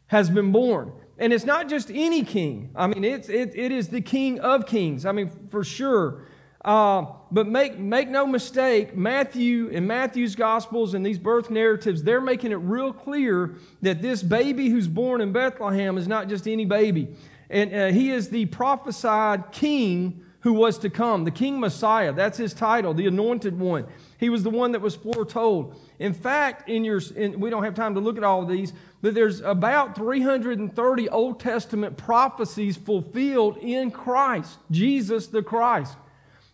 has 0.07 0.29
been 0.29 0.51
born. 0.51 0.93
And 1.17 1.31
it's 1.33 1.45
not 1.45 1.69
just 1.69 1.91
any 1.91 2.23
king. 2.23 2.71
I 2.75 2.87
mean, 2.87 3.03
it's, 3.03 3.29
it, 3.29 3.55
it 3.55 3.71
is 3.71 3.89
the 3.89 4.01
king 4.01 4.39
of 4.39 4.65
kings. 4.65 5.05
I 5.05 5.11
mean, 5.11 5.29
for 5.49 5.63
sure. 5.63 6.25
Uh, 6.63 7.05
but 7.31 7.47
make, 7.47 7.77
make 7.77 8.07
no 8.07 8.25
mistake, 8.25 8.95
Matthew 8.95 9.69
and 9.73 9.87
Matthew's 9.87 10.35
Gospels 10.35 10.93
and 10.93 11.05
these 11.05 11.17
birth 11.17 11.49
narratives, 11.49 12.03
they're 12.03 12.21
making 12.21 12.51
it 12.51 12.55
real 12.55 12.93
clear 12.93 13.55
that 13.81 14.01
this 14.01 14.21
baby 14.21 14.69
who's 14.69 14.87
born 14.87 15.21
in 15.21 15.31
Bethlehem 15.31 15.97
is 15.97 16.07
not 16.07 16.27
just 16.27 16.47
any 16.47 16.65
baby. 16.65 17.15
And 17.49 17.73
uh, 17.73 17.87
he 17.87 18.11
is 18.11 18.29
the 18.29 18.45
prophesied 18.45 19.51
king 19.51 20.23
who 20.41 20.53
was 20.53 20.77
to 20.79 20.89
come, 20.89 21.23
the 21.23 21.31
King 21.31 21.59
Messiah. 21.59 22.11
That's 22.13 22.37
his 22.37 22.53
title, 22.53 22.93
the 22.93 23.07
anointed 23.07 23.59
one. 23.59 23.85
He 24.19 24.29
was 24.29 24.43
the 24.43 24.49
one 24.49 24.71
that 24.71 24.81
was 24.81 24.95
foretold. 24.95 25.79
In 25.99 26.13
fact, 26.13 26.67
in 26.67 26.83
your, 26.83 27.01
in, 27.15 27.39
we 27.39 27.49
don't 27.49 27.63
have 27.63 27.75
time 27.75 27.93
to 27.93 27.99
look 27.99 28.17
at 28.17 28.23
all 28.23 28.41
of 28.41 28.49
these, 28.49 28.73
but 29.01 29.13
there's 29.13 29.41
about 29.41 29.95
330 29.95 31.09
Old 31.09 31.39
Testament 31.39 31.95
prophecies 31.95 32.75
fulfilled 32.75 33.57
in 33.57 33.91
Christ, 33.91 34.57
Jesus 34.71 35.27
the 35.27 35.43
Christ. 35.43 35.95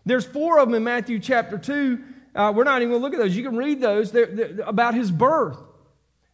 There's 0.06 0.26
four 0.26 0.60
of 0.60 0.68
them 0.68 0.76
in 0.76 0.84
Matthew 0.84 1.20
chapter 1.20 1.58
2. 1.58 2.04
Uh, 2.36 2.54
we're 2.56 2.66
not 2.66 2.82
even 2.82 2.92
going 2.92 3.02
to 3.02 3.06
look 3.06 3.14
at 3.14 3.20
those. 3.20 3.36
You 3.36 3.44
can 3.44 3.58
read 3.58 3.82
those 3.82 4.12
they're, 4.12 4.28
they're 4.28 4.60
about 4.66 4.94
his 4.96 5.12
birth. 5.12 5.58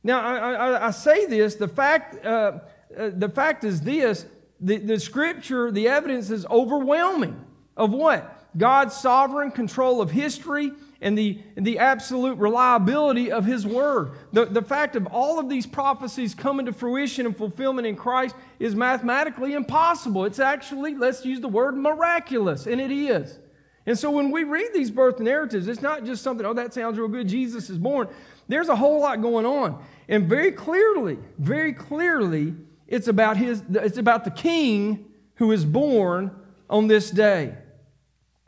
Now, 0.04 0.22
I, 0.22 0.54
I, 0.54 0.88
I 0.88 0.92
say 0.92 1.28
this, 1.28 1.56
the 1.56 1.68
fact, 1.68 2.24
uh, 2.26 2.60
uh, 2.98 3.12
the 3.14 3.30
fact 3.30 3.64
is 3.64 3.82
this 3.82 4.26
the, 4.63 4.77
the 4.77 5.00
scripture, 5.00 5.71
the 5.71 5.88
evidence 5.88 6.30
is 6.30 6.45
overwhelming 6.45 7.44
of 7.75 7.92
what? 7.92 8.39
God's 8.57 8.95
sovereign 8.95 9.51
control 9.51 10.01
of 10.01 10.12
history 10.12 10.71
and 11.01 11.18
the, 11.18 11.39
the 11.56 11.80
absolute 11.80 12.38
reliability 12.38 13.31
of 13.31 13.45
His 13.45 13.68
Word. 13.68 14.12
The, 14.31 14.45
the 14.45 14.62
fact 14.62 14.95
of 14.95 15.06
all 15.07 15.38
of 15.38 15.50
these 15.50 15.65
prophecies 15.65 16.33
coming 16.33 16.65
to 16.68 16.74
fruition 16.74 17.25
and 17.25 17.36
fulfillment 17.36 17.86
in 17.86 17.95
Christ 17.95 18.36
is 18.57 18.74
mathematically 18.74 19.54
impossible. 19.54 20.24
It's 20.24 20.39
actually, 20.39 20.95
let's 20.95 21.25
use 21.25 21.42
the 21.42 21.50
word 21.50 21.75
miraculous, 21.75 22.65
and 22.68 22.80
it 22.80 22.92
is. 22.92 23.39
And 23.86 24.00
so 24.00 24.12
when 24.12 24.31
we 24.31 24.45
read 24.45 24.69
these 24.74 24.92
birth 24.92 25.19
narratives, 25.19 25.68
it's 25.68 25.81
not 25.81 26.06
just 26.06 26.24
something, 26.24 26.45
oh, 26.45 26.54
that 26.54 26.74
sounds 26.74 26.98
real 26.98 27.10
good, 27.10 27.27
Jesus 27.27 27.69
is 27.69 27.77
born. 27.77 28.07
There's 28.48 28.69
a 28.69 28.75
whole 28.75 29.01
lot 29.01 29.21
going 29.21 29.45
on. 29.45 29.83
And 30.07 30.30
very 30.30 30.54
clearly, 30.54 31.18
very 31.38 31.74
clearly, 31.74 32.54
it's 32.88 33.08
about 33.08 33.38
his 33.38 33.64
it's 33.70 33.98
about 33.98 34.26
the 34.26 34.32
king 34.32 35.12
who 35.36 35.52
is 35.52 35.66
born 35.66 36.32
on 36.70 36.88
this 36.88 37.10
day. 37.12 37.56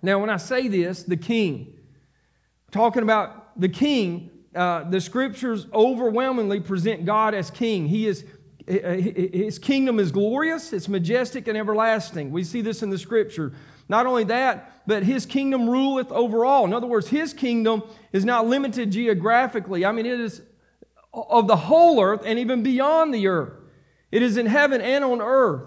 Now, 0.01 0.19
when 0.19 0.29
I 0.29 0.37
say 0.37 0.67
this, 0.67 1.03
the 1.03 1.17
king, 1.17 1.73
talking 2.71 3.01
about 3.01 3.59
the 3.59 3.69
king, 3.69 4.29
uh, 4.55 4.83
the 4.89 5.01
scriptures 5.01 5.67
overwhelmingly 5.73 6.59
present 6.59 7.05
God 7.05 7.33
as 7.33 7.49
king. 7.49 7.87
He 7.87 8.07
is 8.07 8.25
his 8.67 9.59
kingdom 9.59 9.99
is 9.99 10.11
glorious, 10.11 10.73
it's 10.73 10.87
majestic 10.87 11.47
and 11.47 11.57
everlasting. 11.57 12.31
We 12.31 12.43
see 12.43 12.61
this 12.61 12.81
in 12.81 12.89
the 12.89 12.97
scripture. 12.97 13.53
Not 13.87 14.07
only 14.07 14.23
that, 14.25 14.87
but 14.87 15.03
his 15.03 15.27
kingdom 15.27 15.69
ruleth 15.69 16.11
over 16.11 16.43
all. 16.43 16.65
In 16.65 16.73
other 16.73 16.87
words, 16.87 17.07
his 17.07 17.33
kingdom 17.33 17.83
is 18.11 18.25
not 18.25 18.47
limited 18.47 18.91
geographically. 18.91 19.85
I 19.85 19.91
mean, 19.91 20.07
it 20.07 20.19
is 20.19 20.41
of 21.13 21.47
the 21.47 21.55
whole 21.55 22.01
earth 22.01 22.21
and 22.25 22.39
even 22.39 22.63
beyond 22.63 23.13
the 23.13 23.27
earth. 23.27 23.53
It 24.15 24.23
is 24.23 24.37
in 24.37 24.45
heaven 24.45 24.79
and 24.79 25.03
on 25.03 25.21
earth. 25.21 25.63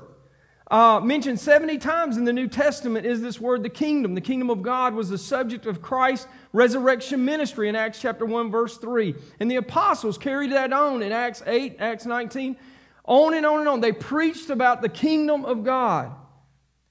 Uh, 0.70 1.00
mentioned 1.00 1.38
70 1.38 1.76
times 1.76 2.16
in 2.16 2.24
the 2.24 2.32
New 2.32 2.48
Testament 2.48 3.04
is 3.04 3.20
this 3.20 3.38
word, 3.38 3.62
the 3.62 3.68
kingdom. 3.68 4.14
The 4.14 4.22
kingdom 4.22 4.48
of 4.48 4.62
God 4.62 4.94
was 4.94 5.10
the 5.10 5.18
subject 5.18 5.66
of 5.66 5.82
Christ's 5.82 6.26
resurrection 6.54 7.26
ministry 7.26 7.68
in 7.68 7.76
Acts 7.76 8.00
chapter 8.00 8.24
1, 8.24 8.50
verse 8.50 8.78
3. 8.78 9.14
And 9.38 9.50
the 9.50 9.56
apostles 9.56 10.16
carried 10.16 10.52
that 10.52 10.72
on 10.72 11.02
in 11.02 11.12
Acts 11.12 11.42
8, 11.46 11.76
Acts 11.78 12.06
19, 12.06 12.56
on 13.04 13.34
and 13.34 13.44
on 13.44 13.60
and 13.60 13.68
on. 13.68 13.80
They 13.82 13.92
preached 13.92 14.48
about 14.48 14.80
the 14.80 14.88
kingdom 14.88 15.44
of 15.44 15.62
God 15.62 16.10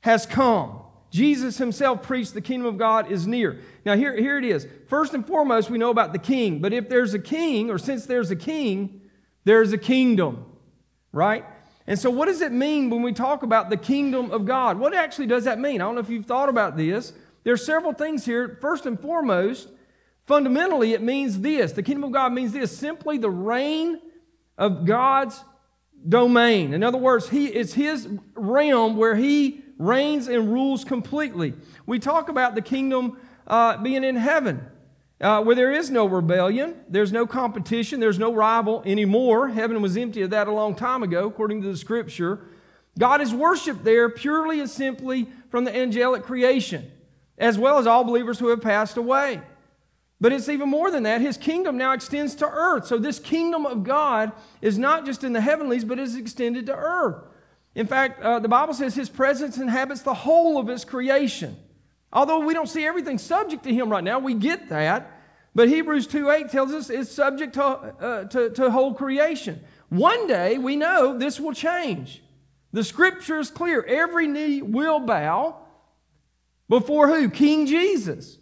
has 0.02 0.28
come. 0.28 0.82
Jesus 1.10 1.58
himself 1.58 2.04
preached 2.04 2.36
the 2.36 2.42
kingdom 2.42 2.68
of 2.68 2.78
God 2.78 3.12
is 3.12 3.26
near. 3.26 3.62
Now, 3.84 3.96
here, 3.96 4.16
here 4.16 4.38
it 4.38 4.46
is. 4.46 4.68
First 4.90 5.16
and 5.16 5.26
foremost, 5.26 5.72
we 5.72 5.80
know 5.80 5.90
about 5.90 6.14
the 6.14 6.20
king. 6.20 6.60
But 6.60 6.72
if 6.72 6.88
there's 6.88 7.16
a 7.16 7.20
king, 7.20 7.72
or 7.72 7.80
since 7.80 8.06
there's 8.06 8.30
a 8.30 8.36
king, 8.36 9.02
there's 9.44 9.74
a 9.74 9.80
kingdom, 9.80 10.46
right? 11.18 11.44
And 11.88 11.98
so, 11.98 12.10
what 12.10 12.28
does 12.28 12.42
it 12.42 12.52
mean 12.52 12.90
when 12.90 13.02
we 13.02 13.12
talk 13.12 13.44
about 13.44 13.70
the 13.70 13.78
kingdom 13.78 14.32
of 14.32 14.46
God? 14.46 14.78
What 14.78 14.94
actually 14.94 15.28
does 15.28 15.46
that 15.46 15.60
mean? 15.60 15.82
I 15.82 15.86
don't 15.86 15.96
know 15.96 16.02
if 16.02 16.10
you've 16.10 16.26
thought 16.26 16.48
about 16.48 16.78
this. 16.78 17.14
There's 17.44 17.66
several 17.66 17.94
things 17.94 18.26
here. 18.26 18.58
First 18.62 18.86
and 18.86 19.00
foremost, 19.00 19.70
fundamentally, 20.26 20.94
it 20.94 21.02
means 21.02 21.40
this 21.40 21.72
the 21.72 21.84
kingdom 21.84 22.04
of 22.06 22.12
God 22.12 22.34
means 22.34 22.54
this 22.54 22.78
simply 22.78 23.18
the 23.18 23.30
reign 23.30 24.00
of 24.58 24.86
God's 24.86 25.44
domain. 26.08 26.74
In 26.74 26.84
other 26.84 26.98
words, 26.98 27.30
he, 27.30 27.48
it's 27.48 27.74
his 27.74 28.08
realm 28.36 28.98
where 28.98 29.16
he 29.16 29.64
reigns 29.78 30.28
and 30.28 30.52
rules 30.52 30.84
completely. 30.84 31.54
We 31.86 32.00
talk 32.00 32.30
about 32.30 32.56
the 32.56 32.62
kingdom 32.62 33.18
uh, 33.46 33.78
being 33.78 34.04
in 34.04 34.16
heaven, 34.16 34.66
uh, 35.20 35.42
where 35.44 35.56
there 35.56 35.72
is 35.72 35.90
no 35.90 36.06
rebellion, 36.06 36.76
there's 36.88 37.12
no 37.12 37.26
competition, 37.26 38.00
there's 38.00 38.20
no 38.20 38.34
rival 38.34 38.84
anymore. 38.86 39.50
Heaven 39.50 39.82
was 39.82 39.98
empty 39.98 40.22
of 40.22 40.30
that 40.30 40.48
a 40.48 40.52
long 40.52 40.76
time 40.76 41.02
ago, 41.02 41.28
according 41.28 41.62
to 41.64 41.70
the 41.70 41.78
scripture. 41.78 42.42
God 43.00 43.22
is 43.22 43.34
worshiped 43.34 43.84
there 43.84 44.10
purely 44.10 44.60
and 44.60 44.70
simply 44.70 45.28
from 45.50 45.64
the 45.64 45.76
angelic 45.76 46.24
creation, 46.24 46.92
as 47.38 47.58
well 47.58 47.80
as 47.80 47.88
all 47.88 48.04
believers 48.04 48.40
who 48.40 48.50
have 48.50 48.62
passed 48.62 48.98
away. 48.98 49.42
But 50.20 50.34
it's 50.34 50.50
even 50.50 50.70
more 50.70 50.90
than 50.90 51.04
that. 51.04 51.22
His 51.22 51.38
kingdom 51.38 51.78
now 51.78 51.92
extends 51.94 52.34
to 52.36 52.50
earth. 52.50 52.88
So, 52.88 52.98
this 52.98 53.20
kingdom 53.20 53.68
of 53.68 53.84
God 53.84 54.32
is 54.62 54.78
not 54.78 55.06
just 55.06 55.24
in 55.24 55.34
the 55.34 55.42
heavenlies, 55.42 55.84
but 55.84 56.00
is 56.00 56.16
extended 56.16 56.66
to 56.68 56.76
earth. 56.76 57.24
In 57.76 57.86
fact, 57.86 58.22
uh, 58.24 58.40
the 58.40 58.48
Bible 58.48 58.74
says 58.74 58.96
his 58.96 59.10
presence 59.10 59.58
inhabits 59.58 60.02
the 60.02 60.14
whole 60.14 60.60
of 60.60 60.68
his 60.68 60.84
creation. 60.84 61.56
Although 62.12 62.40
we 62.40 62.54
don't 62.54 62.70
see 62.70 62.86
everything 62.86 63.18
subject 63.18 63.64
to 63.64 63.74
him 63.74 63.90
right 63.90 64.04
now, 64.04 64.20
we 64.20 64.34
get 64.34 64.70
that. 64.70 65.12
But 65.54 65.70
Hebrews 65.70 66.08
2 66.08 66.30
8 66.30 66.50
tells 66.50 66.72
us 66.72 66.90
it's 66.90 67.12
subject 67.12 67.54
to, 67.56 67.64
uh, 67.66 68.24
to, 68.26 68.50
to 68.52 68.72
whole 68.72 68.94
creation. 68.94 69.62
One 69.90 70.28
day, 70.28 70.58
we 70.58 70.76
know 70.76 71.18
this 71.18 71.40
will 71.40 71.54
change. 71.54 72.22
The 72.74 72.84
scripture 72.84 73.40
is 73.40 73.50
clear. 73.50 73.82
Every 73.84 74.28
knee 74.28 74.62
will 74.62 75.00
bow 75.00 75.58
before 76.70 77.08
who? 77.08 77.30
King 77.30 77.66
Jesus. 77.66 78.38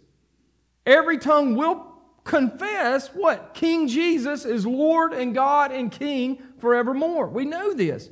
Every 0.84 1.18
tongue 1.18 1.56
will 1.56 1.86
confess 2.24 3.08
what? 3.08 3.54
King 3.54 3.88
Jesus 3.88 4.44
is 4.44 4.66
Lord 4.66 5.12
and 5.12 5.34
God 5.34 5.72
and 5.72 5.90
King 5.90 6.42
forevermore. 6.58 7.28
We 7.28 7.44
know 7.44 7.72
this. 7.72 8.10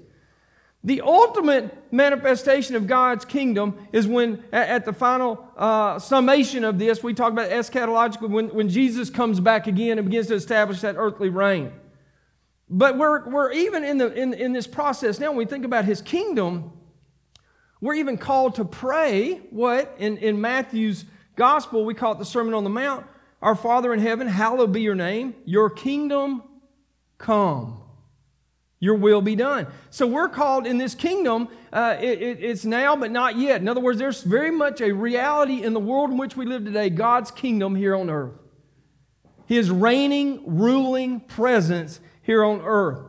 The 0.87 1.01
ultimate 1.01 1.91
manifestation 1.91 2.77
of 2.77 2.87
God's 2.87 3.25
kingdom 3.25 3.89
is 3.91 4.07
when, 4.07 4.45
at 4.53 4.85
the 4.85 4.93
final 4.93 5.49
uh, 5.57 5.99
summation 5.99 6.63
of 6.63 6.79
this, 6.79 7.03
we 7.03 7.15
talk 7.15 7.33
about 7.33 7.49
eschatological, 7.49 8.29
when, 8.29 8.49
when 8.49 8.69
Jesus 8.69 9.09
comes 9.09 9.41
back 9.41 9.67
again 9.67 9.99
and 9.99 10.07
begins 10.07 10.27
to 10.27 10.35
establish 10.35 10.83
that 10.83 10.97
earthly 10.99 11.31
reign. 11.31 11.73
But 12.69 12.99
we're, 12.99 13.27
we're 13.31 13.53
even 13.53 13.83
in, 13.83 13.97
the, 13.97 14.13
in, 14.13 14.35
in 14.35 14.53
this 14.53 14.67
process 14.67 15.19
now, 15.19 15.29
when 15.29 15.39
we 15.39 15.47
think 15.47 15.65
about 15.65 15.87
his 15.87 16.03
kingdom, 16.03 16.73
we're 17.81 17.95
even 17.95 18.19
called 18.19 18.57
to 18.57 18.67
pray 18.67 19.37
what? 19.51 19.95
In, 19.99 20.19
in 20.19 20.39
Matthew's 20.39 21.07
gospel, 21.35 21.87
we 21.87 21.95
call 21.95 22.13
it 22.13 22.19
the 22.19 22.27
Sermon 22.27 22.53
on 22.53 22.63
the 22.63 22.71
Mount. 22.71 23.07
Our 23.41 23.55
Father 23.55 23.95
in 23.95 24.01
heaven, 24.01 24.27
hallowed 24.27 24.73
be 24.73 24.83
your 24.83 24.95
name. 24.95 25.35
Your 25.47 25.71
kingdom 25.71 26.43
come. 27.17 27.84
Your 28.85 28.97
will 28.97 29.23
be 29.23 29.35
done. 29.35 29.67
So 29.89 30.07
we're 30.07 30.29
called 30.29 30.67
in 30.67 30.77
this 30.77 30.95
kingdom, 30.95 31.49
uh, 31.73 31.97
it, 31.99 32.21
it, 32.21 32.45
it's 32.45 32.67
now 32.67 32.95
but 32.97 33.11
not 33.11 33.39
yet. 33.39 33.63
In 33.63 33.67
other 33.67 33.81
words, 33.81 33.99
there's 33.99 34.23
very 34.23 34.51
much 34.51 34.83
a 34.83 34.93
reality 34.93 35.63
in 35.63 35.73
the 35.73 35.81
world 35.81 36.11
in 36.11 36.19
which 36.19 36.37
we 36.37 36.45
live 36.45 36.67
today 36.67 36.91
God's 36.91 37.31
kingdom 37.31 37.75
here 37.75 37.97
on 37.97 38.11
earth. 38.11 38.35
His 39.47 39.71
reigning, 39.71 40.59
ruling 40.59 41.21
presence 41.21 41.99
here 42.21 42.45
on 42.45 42.61
earth. 42.61 43.01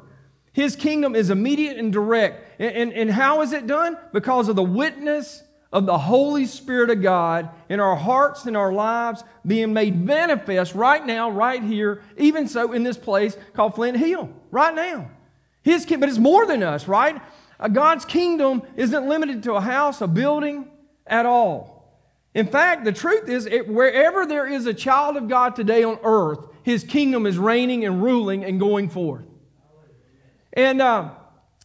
His 0.54 0.78
kingdom 0.78 1.14
is 1.14 1.30
immediate 1.30 1.76
and 1.76 1.92
direct. 1.92 2.62
And, 2.62 2.74
and, 2.74 2.94
and 2.94 3.12
how 3.12 3.42
is 3.42 3.52
it 3.52 3.68
done? 3.68 3.98
Because 4.14 4.48
of 4.48 4.56
the 4.56 4.64
witness 4.64 5.44
of 5.74 5.86
the 5.86 5.98
Holy 5.98 6.46
Spirit 6.46 6.90
of 6.90 7.02
God 7.02 7.50
in 7.68 7.82
our 7.82 7.98
hearts 7.98 8.46
and 8.46 8.56
our 8.56 8.72
lives 8.72 9.26
being 9.46 9.74
made 9.74 10.00
manifest 10.00 10.74
right 10.74 11.06
now, 11.06 11.30
right 11.30 11.62
here, 11.62 12.02
even 12.18 12.48
so 12.48 12.72
in 12.72 12.84
this 12.84 12.96
place 12.96 13.36
called 13.54 13.76
Flint 13.76 13.98
Hill, 13.98 14.30
right 14.52 14.74
now. 14.74 15.12
His 15.66 15.84
kingdom, 15.84 16.02
but 16.02 16.10
it's 16.10 16.20
more 16.20 16.46
than 16.46 16.62
us, 16.62 16.88
right? 16.88 17.20
Uh, 17.60 17.68
God's 17.70 18.06
kingdom 18.06 18.62
isn't 18.76 19.10
limited 19.10 19.42
to 19.44 19.54
a 19.54 19.62
house, 19.62 20.00
a 20.00 20.06
building 20.08 20.70
at 21.08 21.26
all. 21.26 21.92
In 22.36 22.46
fact, 22.46 22.86
the 22.86 22.92
truth 22.92 23.28
is, 23.28 23.48
it, 23.48 23.68
wherever 23.68 24.28
there 24.28 24.46
is 24.46 24.68
a 24.68 24.76
child 24.76 25.18
of 25.18 25.28
God 25.28 25.56
today 25.56 25.84
on 25.84 25.98
earth, 26.04 26.38
his 26.62 26.84
kingdom 26.84 27.26
is 27.26 27.40
reigning 27.40 27.84
and 27.84 28.04
ruling 28.04 28.46
and 28.46 28.60
going 28.60 28.90
forth. 28.90 29.26
And 30.54 30.84
uh, 30.84 31.10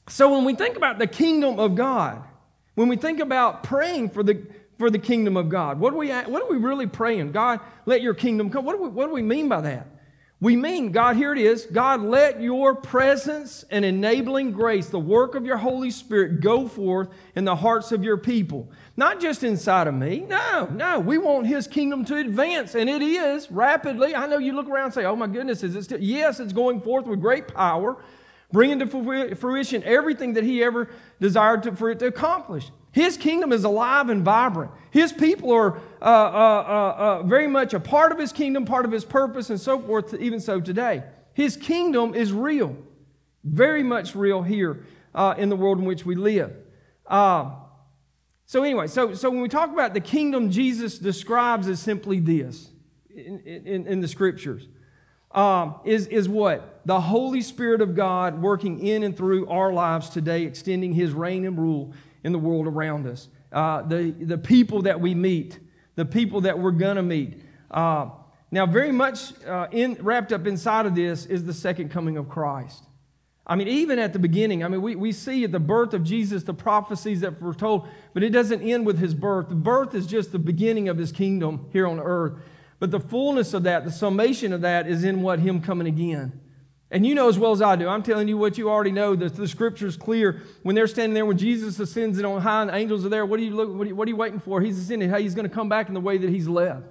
so 0.09 0.33
when 0.33 0.47
we 0.47 0.55
think 0.55 0.79
about 0.79 0.99
the 0.99 1.07
kingdom 1.07 1.59
of 1.59 1.75
God, 1.75 2.23
when 2.77 2.89
we 2.89 2.97
think 2.97 3.21
about 3.21 3.65
praying 3.65 4.11
for 4.11 4.23
the, 4.23 4.47
for 4.79 4.89
the 4.89 4.99
kingdom 4.99 5.37
of 5.37 5.51
God, 5.51 5.79
what 5.79 5.93
are, 5.93 5.97
we, 5.97 6.09
what 6.09 6.43
are 6.43 6.51
we 6.51 6.57
really 6.57 6.87
praying? 6.87 7.33
God, 7.33 7.61
let 7.85 8.01
your 8.01 8.15
kingdom 8.15 8.49
come. 8.49 8.65
What 8.65 8.79
do 8.79 8.83
we, 8.83 8.89
what 8.89 9.09
do 9.09 9.13
we 9.13 9.21
mean 9.21 9.51
by 9.51 9.61
that? 9.61 9.87
We 10.43 10.57
mean, 10.57 10.91
God, 10.91 11.17
here 11.17 11.33
it 11.33 11.39
is. 11.39 11.67
God, 11.67 12.01
let 12.01 12.41
your 12.41 12.75
presence 12.75 13.63
and 13.71 13.85
enabling 13.85 14.53
grace, 14.53 14.89
the 14.89 14.99
work 14.99 15.35
of 15.35 15.45
your 15.45 15.59
Holy 15.59 15.91
Spirit, 15.91 16.41
go 16.41 16.67
forth 16.67 17.11
in 17.35 17.45
the 17.45 17.57
hearts 17.57 17.93
of 17.93 18.03
your 18.03 18.17
people. 18.17 18.67
Not 18.97 19.21
just 19.21 19.45
inside 19.45 19.87
of 19.87 19.93
me. 19.93 20.21
No, 20.21 20.67
no. 20.73 20.99
We 20.99 21.19
want 21.19 21.47
His 21.47 21.67
kingdom 21.67 22.07
to 22.07 22.17
advance, 22.17 22.75
and 22.75 22.89
it 22.89 23.03
is 23.03 23.51
rapidly. 23.51 24.15
I 24.15 24.27
know 24.27 24.39
you 24.39 24.55
look 24.55 24.67
around 24.67 24.87
and 24.87 24.95
say, 24.95 25.05
oh 25.05 25.15
my 25.15 25.27
goodness, 25.27 25.63
is 25.63 25.77
it 25.77 25.85
still? 25.85 26.01
Yes, 26.01 26.41
it's 26.41 26.55
going 26.55 26.81
forth 26.81 27.05
with 27.05 27.21
great 27.21 27.49
power, 27.49 28.03
bringing 28.51 28.79
to 28.79 29.35
fruition 29.37 29.83
everything 29.85 30.33
that 30.35 30.45
He 30.45 30.65
ever 30.65 30.89
desired 31.21 31.65
to, 31.65 31.77
for 31.77 31.91
it 31.91 31.99
to 31.99 32.07
accomplish. 32.07 32.71
His 32.93 33.17
kingdom 33.17 33.53
is 33.53 33.65
alive 33.65 34.09
and 34.09 34.25
vibrant. 34.25 34.73
His 34.91 35.13
people 35.13 35.53
are 35.53 35.77
uh, 36.03 36.05
uh, 36.05 36.65
uh, 36.69 36.95
uh, 36.99 37.23
very 37.23 37.47
much 37.47 37.73
a 37.73 37.81
part 37.81 38.11
of 38.11 38.19
His 38.19 38.33
kingdom, 38.33 38.65
part 38.65 38.85
of 38.85 38.91
His 38.91 39.05
purpose, 39.05 39.51
and 39.51 39.61
so 39.61 39.81
forth, 39.81 40.15
even 40.15 40.41
so 40.41 40.61
today. 40.61 41.05
His 41.33 41.57
kingdom 41.57 42.15
is 42.15 42.33
real, 42.33 42.77
very 43.45 43.83
much 43.83 44.15
real 44.15 44.43
here 44.43 44.85
uh, 45.15 45.35
in 45.39 45.49
the 45.49 45.57
world 45.57 45.79
in 45.79 45.85
which 45.85 46.05
we 46.05 46.17
live. 46.17 46.53
Uh, 47.07 47.53
so, 48.47 48.65
anyway, 48.65 48.89
so, 48.89 49.15
so 49.15 49.31
when 49.31 49.43
we 49.43 49.49
talk 49.49 49.73
about 49.73 49.95
the 49.95 50.01
kingdom, 50.01 50.51
Jesus 50.51 50.99
describes 50.99 51.69
as 51.69 51.79
simply 51.79 52.19
this 52.19 52.71
in, 53.09 53.39
in, 53.41 53.87
in 53.87 54.01
the 54.01 54.09
scriptures 54.09 54.67
um, 55.33 55.77
is, 55.85 56.09
is 56.09 56.29
what? 56.29 56.81
The 56.85 57.01
Holy 57.01 57.41
Spirit 57.41 57.81
of 57.81 57.95
God 57.95 58.43
working 58.43 58.85
in 58.85 59.05
and 59.05 59.17
through 59.17 59.47
our 59.49 59.73
lives 59.73 60.09
today, 60.09 60.43
extending 60.43 60.93
His 60.93 61.13
reign 61.13 61.45
and 61.45 61.57
rule 61.57 61.95
in 62.25 62.33
the 62.33 62.39
world 62.39 62.67
around 62.67 63.07
us. 63.07 63.29
Uh, 63.53 63.83
the, 63.83 64.11
the 64.11 64.39
people 64.39 64.83
that 64.83 65.01
we 65.01 65.15
meet, 65.15 65.59
the 65.97 66.05
people 66.05 66.43
that 66.43 66.59
we're 66.59 66.71
going 66.71 66.97
to 66.97 67.03
meet. 67.03 67.43
Uh, 67.71 68.11
now, 68.51 68.67
very 68.67 68.93
much 68.93 69.33
uh, 69.45 69.69
in, 69.71 69.97
wrapped 70.01 70.33
up 70.33 70.47
inside 70.47 70.87
of 70.87 70.95
this 70.95 71.27
is 71.27 71.45
the 71.45 71.55
second 71.55 71.91
coming 71.91 72.17
of 72.17 72.29
Christ. 72.29 72.85
I 73.47 73.57
mean, 73.57 73.69
even 73.69 73.99
at 73.99 74.13
the 74.13 74.19
beginning, 74.19 74.63
I 74.63 74.69
mean, 74.69 74.83
we, 74.83 74.95
we 74.95 75.13
see 75.13 75.43
at 75.45 75.51
the 75.51 75.59
birth 75.59 75.93
of 75.93 76.05
Jesus 76.05 76.45
the 76.45 76.55
prophecies 76.55 77.21
that 77.23 77.41
were 77.41 77.55
told, 77.55 77.89
but 78.15 78.23
it 78.23 78.31
doesn't 78.31 78.63
end 78.63 78.87
with 78.87 78.99
his 78.99 79.15
birth. 79.15 79.49
The 79.49 79.57
birth 79.57 79.95
is 79.95 80.07
just 80.07 80.31
the 80.31 80.39
beginning 80.39 80.89
of 80.89 80.99
his 80.99 81.11
kingdom 81.11 81.69
here 81.73 81.87
on 81.87 81.99
earth. 81.99 82.35
But 82.79 82.91
the 82.91 83.01
fullness 83.01 83.53
of 83.53 83.65
that, 83.65 83.85
the 83.85 83.91
summation 83.91 84.53
of 84.53 84.61
that, 84.61 84.87
is 84.87 85.05
in 85.05 85.23
what 85.23 85.41
him 85.41 85.61
coming 85.61 85.87
again. 85.87 86.41
And 86.93 87.07
you 87.07 87.15
know 87.15 87.29
as 87.29 87.39
well 87.39 87.53
as 87.53 87.63
I 87.63 87.77
do, 87.77 87.89
I'm 87.89 88.03
telling 88.03 88.27
you 88.27 88.37
what 88.37 88.59
you 88.59 88.69
already 88.69 88.91
know. 88.91 89.15
The, 89.15 89.29
the 89.29 89.47
scripture 89.47 89.87
is 89.87 89.97
clear. 89.97 90.43
When 90.65 90.75
they're 90.75 90.89
standing 90.89 91.15
there, 91.15 91.25
when 91.25 91.39
Jesus 91.39 91.79
ascends 91.79 92.19
and 92.19 92.27
on 92.27 92.41
high 92.41 92.63
and 92.63 92.71
the 92.71 92.75
angels 92.75 93.05
are 93.05 93.09
there, 93.09 93.25
what 93.25 93.39
are 93.39 93.43
you, 93.45 93.55
look, 93.55 93.73
what 93.73 93.85
are 93.85 93.89
you, 93.89 93.95
what 93.95 94.09
are 94.09 94.11
you 94.11 94.17
waiting 94.17 94.41
for? 94.41 94.61
He's 94.61 94.79
ascending. 94.79 95.09
How 95.09 95.19
he's 95.19 95.35
going 95.35 95.49
to 95.49 95.55
come 95.55 95.69
back 95.69 95.87
in 95.87 95.95
the 95.95 96.01
way 96.01 96.19
that 96.19 96.29
he's 96.29 96.49
left. 96.49 96.85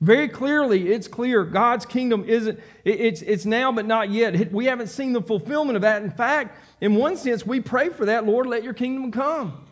Very 0.00 0.28
clearly, 0.28 0.92
it's 0.92 1.06
clear 1.06 1.44
God's 1.44 1.86
kingdom 1.86 2.24
isn't, 2.26 2.58
it, 2.84 3.00
it's, 3.00 3.22
it's 3.22 3.44
now 3.44 3.70
but 3.70 3.86
not 3.86 4.10
yet. 4.10 4.50
We 4.50 4.64
haven't 4.64 4.88
seen 4.88 5.12
the 5.12 5.22
fulfillment 5.22 5.76
of 5.76 5.82
that. 5.82 6.02
In 6.02 6.10
fact, 6.10 6.58
in 6.80 6.96
one 6.96 7.16
sense, 7.16 7.46
we 7.46 7.60
pray 7.60 7.90
for 7.90 8.06
that. 8.06 8.26
Lord, 8.26 8.46
let 8.46 8.64
your 8.64 8.74
kingdom 8.74 9.12
come. 9.12 9.66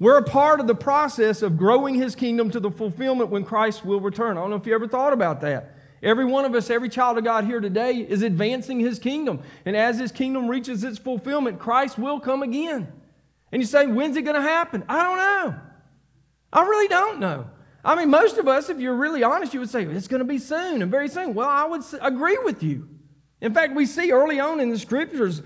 We're 0.00 0.16
a 0.16 0.24
part 0.24 0.58
of 0.58 0.66
the 0.66 0.74
process 0.74 1.42
of 1.42 1.58
growing 1.58 1.94
his 1.94 2.14
kingdom 2.14 2.50
to 2.52 2.60
the 2.60 2.70
fulfillment 2.70 3.28
when 3.28 3.44
Christ 3.44 3.84
will 3.84 4.00
return. 4.00 4.38
I 4.38 4.40
don't 4.40 4.50
know 4.50 4.56
if 4.56 4.66
you 4.66 4.74
ever 4.74 4.88
thought 4.88 5.12
about 5.12 5.42
that. 5.42 5.76
Every 6.02 6.24
one 6.24 6.44
of 6.44 6.54
us, 6.54 6.70
every 6.70 6.88
child 6.88 7.18
of 7.18 7.24
God 7.24 7.44
here 7.44 7.60
today 7.60 7.96
is 7.96 8.22
advancing 8.22 8.80
his 8.80 8.98
kingdom. 8.98 9.42
And 9.66 9.76
as 9.76 9.98
his 9.98 10.12
kingdom 10.12 10.48
reaches 10.48 10.82
its 10.82 10.98
fulfillment, 10.98 11.58
Christ 11.58 11.98
will 11.98 12.20
come 12.20 12.42
again. 12.42 12.90
And 13.52 13.60
you 13.60 13.66
say, 13.66 13.86
when's 13.86 14.16
it 14.16 14.22
going 14.22 14.36
to 14.36 14.42
happen? 14.42 14.84
I 14.88 15.02
don't 15.02 15.16
know. 15.18 15.60
I 16.52 16.62
really 16.62 16.88
don't 16.88 17.20
know. 17.20 17.50
I 17.84 17.96
mean, 17.96 18.10
most 18.10 18.38
of 18.38 18.48
us, 18.48 18.68
if 18.68 18.78
you're 18.78 18.94
really 18.94 19.22
honest, 19.22 19.52
you 19.54 19.60
would 19.60 19.70
say, 19.70 19.84
it's 19.84 20.08
going 20.08 20.20
to 20.20 20.24
be 20.24 20.38
soon 20.38 20.82
and 20.82 20.90
very 20.90 21.08
soon. 21.08 21.34
Well, 21.34 21.48
I 21.48 21.64
would 21.64 21.82
agree 22.00 22.38
with 22.44 22.62
you. 22.62 22.88
In 23.40 23.54
fact, 23.54 23.74
we 23.74 23.86
see 23.86 24.12
early 24.12 24.40
on 24.40 24.60
in 24.60 24.70
the 24.70 24.78
scriptures, 24.78 25.42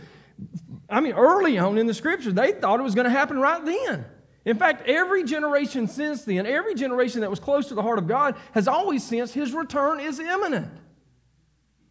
I 0.89 1.01
mean, 1.01 1.15
early 1.15 1.59
on 1.59 1.79
in 1.79 1.87
the 1.87 1.95
scriptures, 1.95 2.35
they 2.35 2.53
thought 2.53 2.81
it 2.81 2.83
was 2.83 2.95
going 2.95 3.07
to 3.07 3.11
happen 3.11 3.39
right 3.39 3.65
then. 3.65 4.05
In 4.45 4.59
fact, 4.59 4.87
every 4.87 5.25
generation 5.25 5.89
since 5.89 6.25
then, 6.25 6.45
every 6.45 6.75
generation 6.75 7.23
that 7.23 7.31
was 7.31 7.41
close 7.41 7.69
to 7.69 7.75
the 7.75 7.83
heart 7.83 7.99
of 7.99 8.07
God 8.07 8.37
has 8.53 8.69
always 8.69 9.03
sensed 9.03 9.35
his 9.35 9.53
return 9.53 10.01
is 10.01 10.21
imminent. 10.21 10.71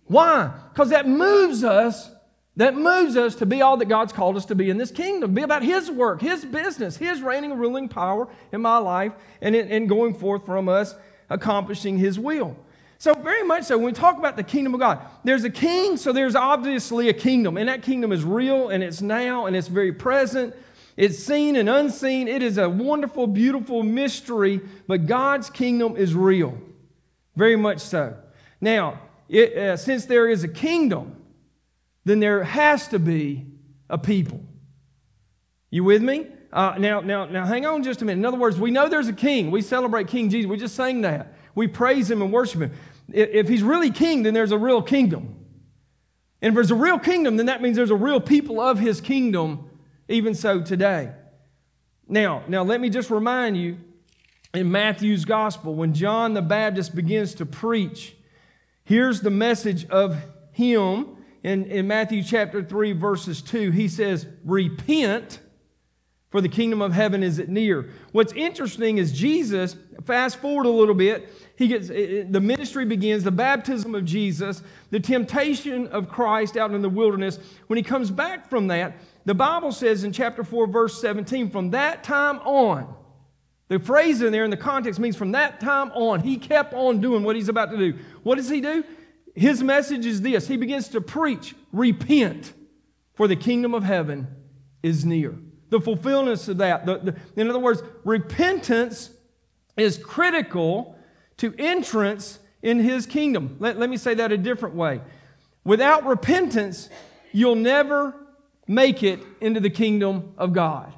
Why? 0.05 0.51
Because 0.71 0.89
that 0.89 1.07
moves 1.07 1.63
us, 1.63 2.11
that 2.57 2.75
moves 2.75 3.17
us 3.17 3.35
to 3.35 3.47
be 3.47 3.61
all 3.63 3.77
that 3.77 3.85
God's 3.85 4.13
called 4.13 4.37
us 4.37 4.45
to 4.45 4.55
be 4.55 4.69
in 4.69 4.77
this 4.77 4.91
kingdom, 4.91 5.33
be 5.33 5.41
about 5.41 5.63
his 5.63 5.89
work, 5.89 6.21
his 6.21 6.45
business, 6.45 6.95
his 6.95 7.21
reigning 7.21 7.57
ruling 7.57 7.89
power 7.89 8.27
in 8.51 8.61
my 8.61 8.77
life, 8.77 9.13
and, 9.41 9.55
and 9.55 9.89
going 9.89 10.13
forth 10.13 10.45
from 10.45 10.69
us 10.69 10.93
accomplishing 11.31 11.97
his 11.97 12.19
will. 12.19 12.55
So, 12.99 13.13
very 13.15 13.43
much 13.43 13.65
so, 13.65 13.77
when 13.77 13.87
we 13.87 13.91
talk 13.91 14.17
about 14.17 14.37
the 14.37 14.43
kingdom 14.43 14.75
of 14.75 14.79
God, 14.79 14.99
there's 15.23 15.43
a 15.43 15.49
king, 15.49 15.97
so 15.97 16.13
there's 16.13 16.35
obviously 16.35 17.09
a 17.09 17.13
kingdom, 17.13 17.57
and 17.57 17.67
that 17.67 17.81
kingdom 17.81 18.11
is 18.11 18.23
real, 18.23 18.69
and 18.69 18.83
it's 18.83 19.01
now, 19.01 19.47
and 19.47 19.55
it's 19.55 19.67
very 19.67 19.91
present. 19.91 20.55
It's 20.95 21.17
seen 21.19 21.55
and 21.55 21.69
unseen. 21.69 22.27
It 22.27 22.43
is 22.43 22.57
a 22.57 22.69
wonderful, 22.69 23.27
beautiful 23.27 23.83
mystery, 23.83 24.61
but 24.87 25.07
God's 25.07 25.49
kingdom 25.49 25.95
is 25.97 26.13
real. 26.13 26.57
Very 27.35 27.55
much 27.55 27.79
so. 27.79 28.15
Now, 28.61 28.99
it, 29.27 29.57
uh, 29.57 29.77
since 29.77 30.05
there 30.05 30.29
is 30.29 30.43
a 30.43 30.47
kingdom, 30.47 31.15
then 32.05 32.19
there 32.19 32.43
has 32.43 32.87
to 32.89 32.99
be 32.99 33.45
a 33.89 33.97
people. 33.97 34.41
You 35.71 35.83
with 35.83 36.03
me? 36.03 36.27
Uh, 36.51 36.75
now, 36.77 36.99
now, 36.99 37.25
now, 37.25 37.45
hang 37.45 37.65
on 37.65 37.81
just 37.81 38.03
a 38.03 38.05
minute. 38.05 38.19
In 38.19 38.25
other 38.25 38.37
words, 38.37 38.59
we 38.59 38.69
know 38.69 38.87
there's 38.87 39.07
a 39.07 39.13
king. 39.13 39.49
We 39.49 39.63
celebrate 39.63 40.07
King 40.07 40.29
Jesus. 40.29 40.47
We 40.47 40.57
just 40.57 40.75
sang 40.75 41.01
that. 41.01 41.33
We 41.55 41.67
praise 41.67 42.11
him 42.11 42.21
and 42.21 42.31
worship 42.31 42.61
him. 42.61 42.71
If 43.11 43.49
he's 43.49 43.63
really 43.63 43.89
king, 43.89 44.23
then 44.23 44.35
there's 44.35 44.51
a 44.51 44.57
real 44.57 44.83
kingdom. 44.83 45.35
And 46.41 46.49
if 46.49 46.53
there's 46.55 46.71
a 46.71 46.75
real 46.75 46.99
kingdom, 46.99 47.37
then 47.37 47.47
that 47.47 47.61
means 47.61 47.75
there's 47.75 47.89
a 47.89 47.95
real 47.95 48.19
people 48.19 48.59
of 48.59 48.77
his 48.77 49.01
kingdom 49.01 49.69
even 50.07 50.35
so 50.35 50.61
today. 50.61 51.11
Now, 52.07 52.43
now 52.47 52.63
let 52.63 52.81
me 52.81 52.89
just 52.89 53.09
remind 53.09 53.57
you 53.57 53.77
in 54.53 54.71
Matthew's 54.71 55.25
gospel, 55.25 55.73
when 55.73 55.93
John 55.93 56.33
the 56.33 56.41
Baptist 56.41 56.95
begins 56.95 57.33
to 57.35 57.45
preach, 57.45 58.15
Here's 58.85 59.21
the 59.21 59.31
message 59.31 59.87
of 59.87 60.17
him 60.51 61.15
in, 61.41 61.65
in 61.65 61.87
Matthew 61.87 62.21
chapter 62.21 62.63
3, 62.63 62.91
verses 62.93 63.41
2. 63.41 63.71
He 63.71 63.87
says, 63.87 64.27
Repent, 64.43 65.39
for 66.29 66.41
the 66.41 66.49
kingdom 66.49 66.81
of 66.81 66.91
heaven 66.91 67.23
is 67.23 67.39
at 67.39 67.47
near. 67.47 67.89
What's 68.11 68.33
interesting 68.33 68.97
is 68.97 69.11
Jesus, 69.11 69.77
fast 70.03 70.39
forward 70.39 70.65
a 70.65 70.69
little 70.69 70.95
bit, 70.95 71.29
he 71.55 71.67
gets 71.67 71.87
the 71.87 72.41
ministry 72.41 72.85
begins, 72.85 73.23
the 73.23 73.31
baptism 73.31 73.95
of 73.95 74.03
Jesus, 74.03 74.63
the 74.89 74.99
temptation 74.99 75.87
of 75.87 76.09
Christ 76.09 76.57
out 76.57 76.71
in 76.71 76.81
the 76.81 76.89
wilderness. 76.89 77.39
When 77.67 77.77
he 77.77 77.83
comes 77.83 78.11
back 78.11 78.49
from 78.49 78.67
that, 78.67 78.97
the 79.25 79.33
Bible 79.33 79.71
says 79.71 80.03
in 80.03 80.11
chapter 80.11 80.43
4, 80.43 80.67
verse 80.67 80.99
17, 80.99 81.49
from 81.49 81.71
that 81.71 82.03
time 82.03 82.39
on, 82.39 82.93
the 83.69 83.79
phrase 83.79 84.21
in 84.21 84.31
there 84.31 84.43
in 84.43 84.51
the 84.51 84.57
context 84.57 84.99
means 84.99 85.15
from 85.15 85.31
that 85.31 85.59
time 85.59 85.91
on, 85.91 86.19
he 86.19 86.37
kept 86.37 86.73
on 86.73 86.99
doing 86.99 87.23
what 87.23 87.35
he's 87.35 87.49
about 87.49 87.71
to 87.71 87.77
do. 87.77 87.97
What 88.23 88.35
does 88.35 88.49
he 88.49 88.61
do? 88.61 88.83
His 89.33 89.63
message 89.63 90.05
is 90.05 90.21
this 90.21 90.47
He 90.47 90.57
begins 90.57 90.89
to 90.89 91.01
preach, 91.01 91.55
repent, 91.71 92.53
for 93.13 93.27
the 93.27 93.35
kingdom 93.35 93.73
of 93.73 93.83
heaven 93.83 94.27
is 94.81 95.05
near. 95.05 95.35
The 95.69 95.79
fulfillment 95.79 96.47
of 96.47 96.57
that. 96.57 96.85
The, 96.85 96.97
the, 96.97 97.15
in 97.35 97.49
other 97.49 97.59
words, 97.59 97.81
repentance 98.03 99.09
is 99.75 99.97
critical 99.97 100.95
to 101.37 101.55
entrance 101.57 102.39
in 102.61 102.79
his 102.79 103.05
kingdom. 103.05 103.57
Let, 103.59 103.79
let 103.79 103.89
me 103.89 103.97
say 103.97 104.13
that 104.15 104.31
a 104.31 104.37
different 104.37 104.75
way. 104.75 105.01
Without 105.63 106.05
repentance, 106.05 106.89
you'll 107.31 107.55
never 107.55 108.13
make 108.67 109.03
it 109.03 109.19
into 109.41 109.59
the 109.59 109.69
kingdom 109.69 110.33
of 110.37 110.53
God. 110.53 110.93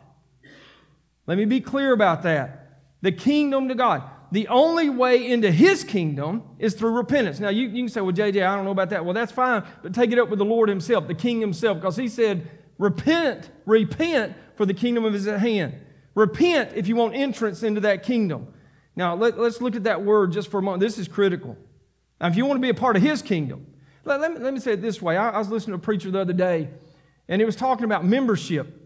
Let 1.27 1.37
me 1.37 1.45
be 1.45 1.61
clear 1.61 1.91
about 1.91 2.23
that. 2.23 2.81
The 3.01 3.11
kingdom 3.11 3.67
to 3.69 3.75
God. 3.75 4.03
The 4.31 4.47
only 4.47 4.89
way 4.89 5.29
into 5.29 5.51
his 5.51 5.83
kingdom 5.83 6.43
is 6.59 6.73
through 6.73 6.91
repentance. 6.91 7.39
Now, 7.39 7.49
you, 7.49 7.67
you 7.67 7.83
can 7.83 7.89
say, 7.89 8.01
well, 8.01 8.13
JJ, 8.13 8.45
I 8.45 8.55
don't 8.55 8.65
know 8.65 8.71
about 8.71 8.89
that. 8.89 9.05
Well, 9.05 9.13
that's 9.13 9.31
fine, 9.31 9.63
but 9.81 9.93
take 9.93 10.11
it 10.11 10.19
up 10.19 10.29
with 10.29 10.39
the 10.39 10.45
Lord 10.45 10.67
himself, 10.67 11.07
the 11.07 11.13
king 11.13 11.39
himself, 11.39 11.77
because 11.77 11.95
he 11.95 12.07
said, 12.07 12.49
repent, 12.77 13.49
repent, 13.65 14.35
for 14.55 14.65
the 14.65 14.73
kingdom 14.73 15.05
of 15.05 15.13
his 15.13 15.27
at 15.27 15.39
hand. 15.39 15.75
Repent 16.15 16.71
if 16.75 16.87
you 16.87 16.95
want 16.95 17.13
entrance 17.13 17.61
into 17.61 17.81
that 17.81 18.03
kingdom. 18.03 18.47
Now, 18.95 19.15
let, 19.15 19.37
us 19.37 19.61
look 19.61 19.75
at 19.75 19.83
that 19.83 20.03
word 20.03 20.31
just 20.31 20.49
for 20.49 20.59
a 20.59 20.61
moment. 20.61 20.79
This 20.81 20.97
is 20.97 21.07
critical. 21.07 21.57
Now, 22.21 22.27
if 22.27 22.37
you 22.37 22.45
want 22.45 22.57
to 22.57 22.61
be 22.61 22.69
a 22.69 22.73
part 22.73 22.95
of 22.95 23.01
his 23.01 23.21
kingdom, 23.21 23.67
let, 24.05 24.21
let, 24.21 24.33
me, 24.33 24.39
let 24.39 24.53
me 24.53 24.59
say 24.59 24.73
it 24.73 24.81
this 24.81 25.01
way. 25.01 25.17
I, 25.17 25.31
I 25.31 25.37
was 25.37 25.49
listening 25.49 25.77
to 25.77 25.81
a 25.81 25.83
preacher 25.83 26.09
the 26.09 26.19
other 26.19 26.33
day, 26.33 26.69
and 27.27 27.41
he 27.41 27.45
was 27.45 27.55
talking 27.55 27.85
about 27.85 28.05
membership. 28.05 28.81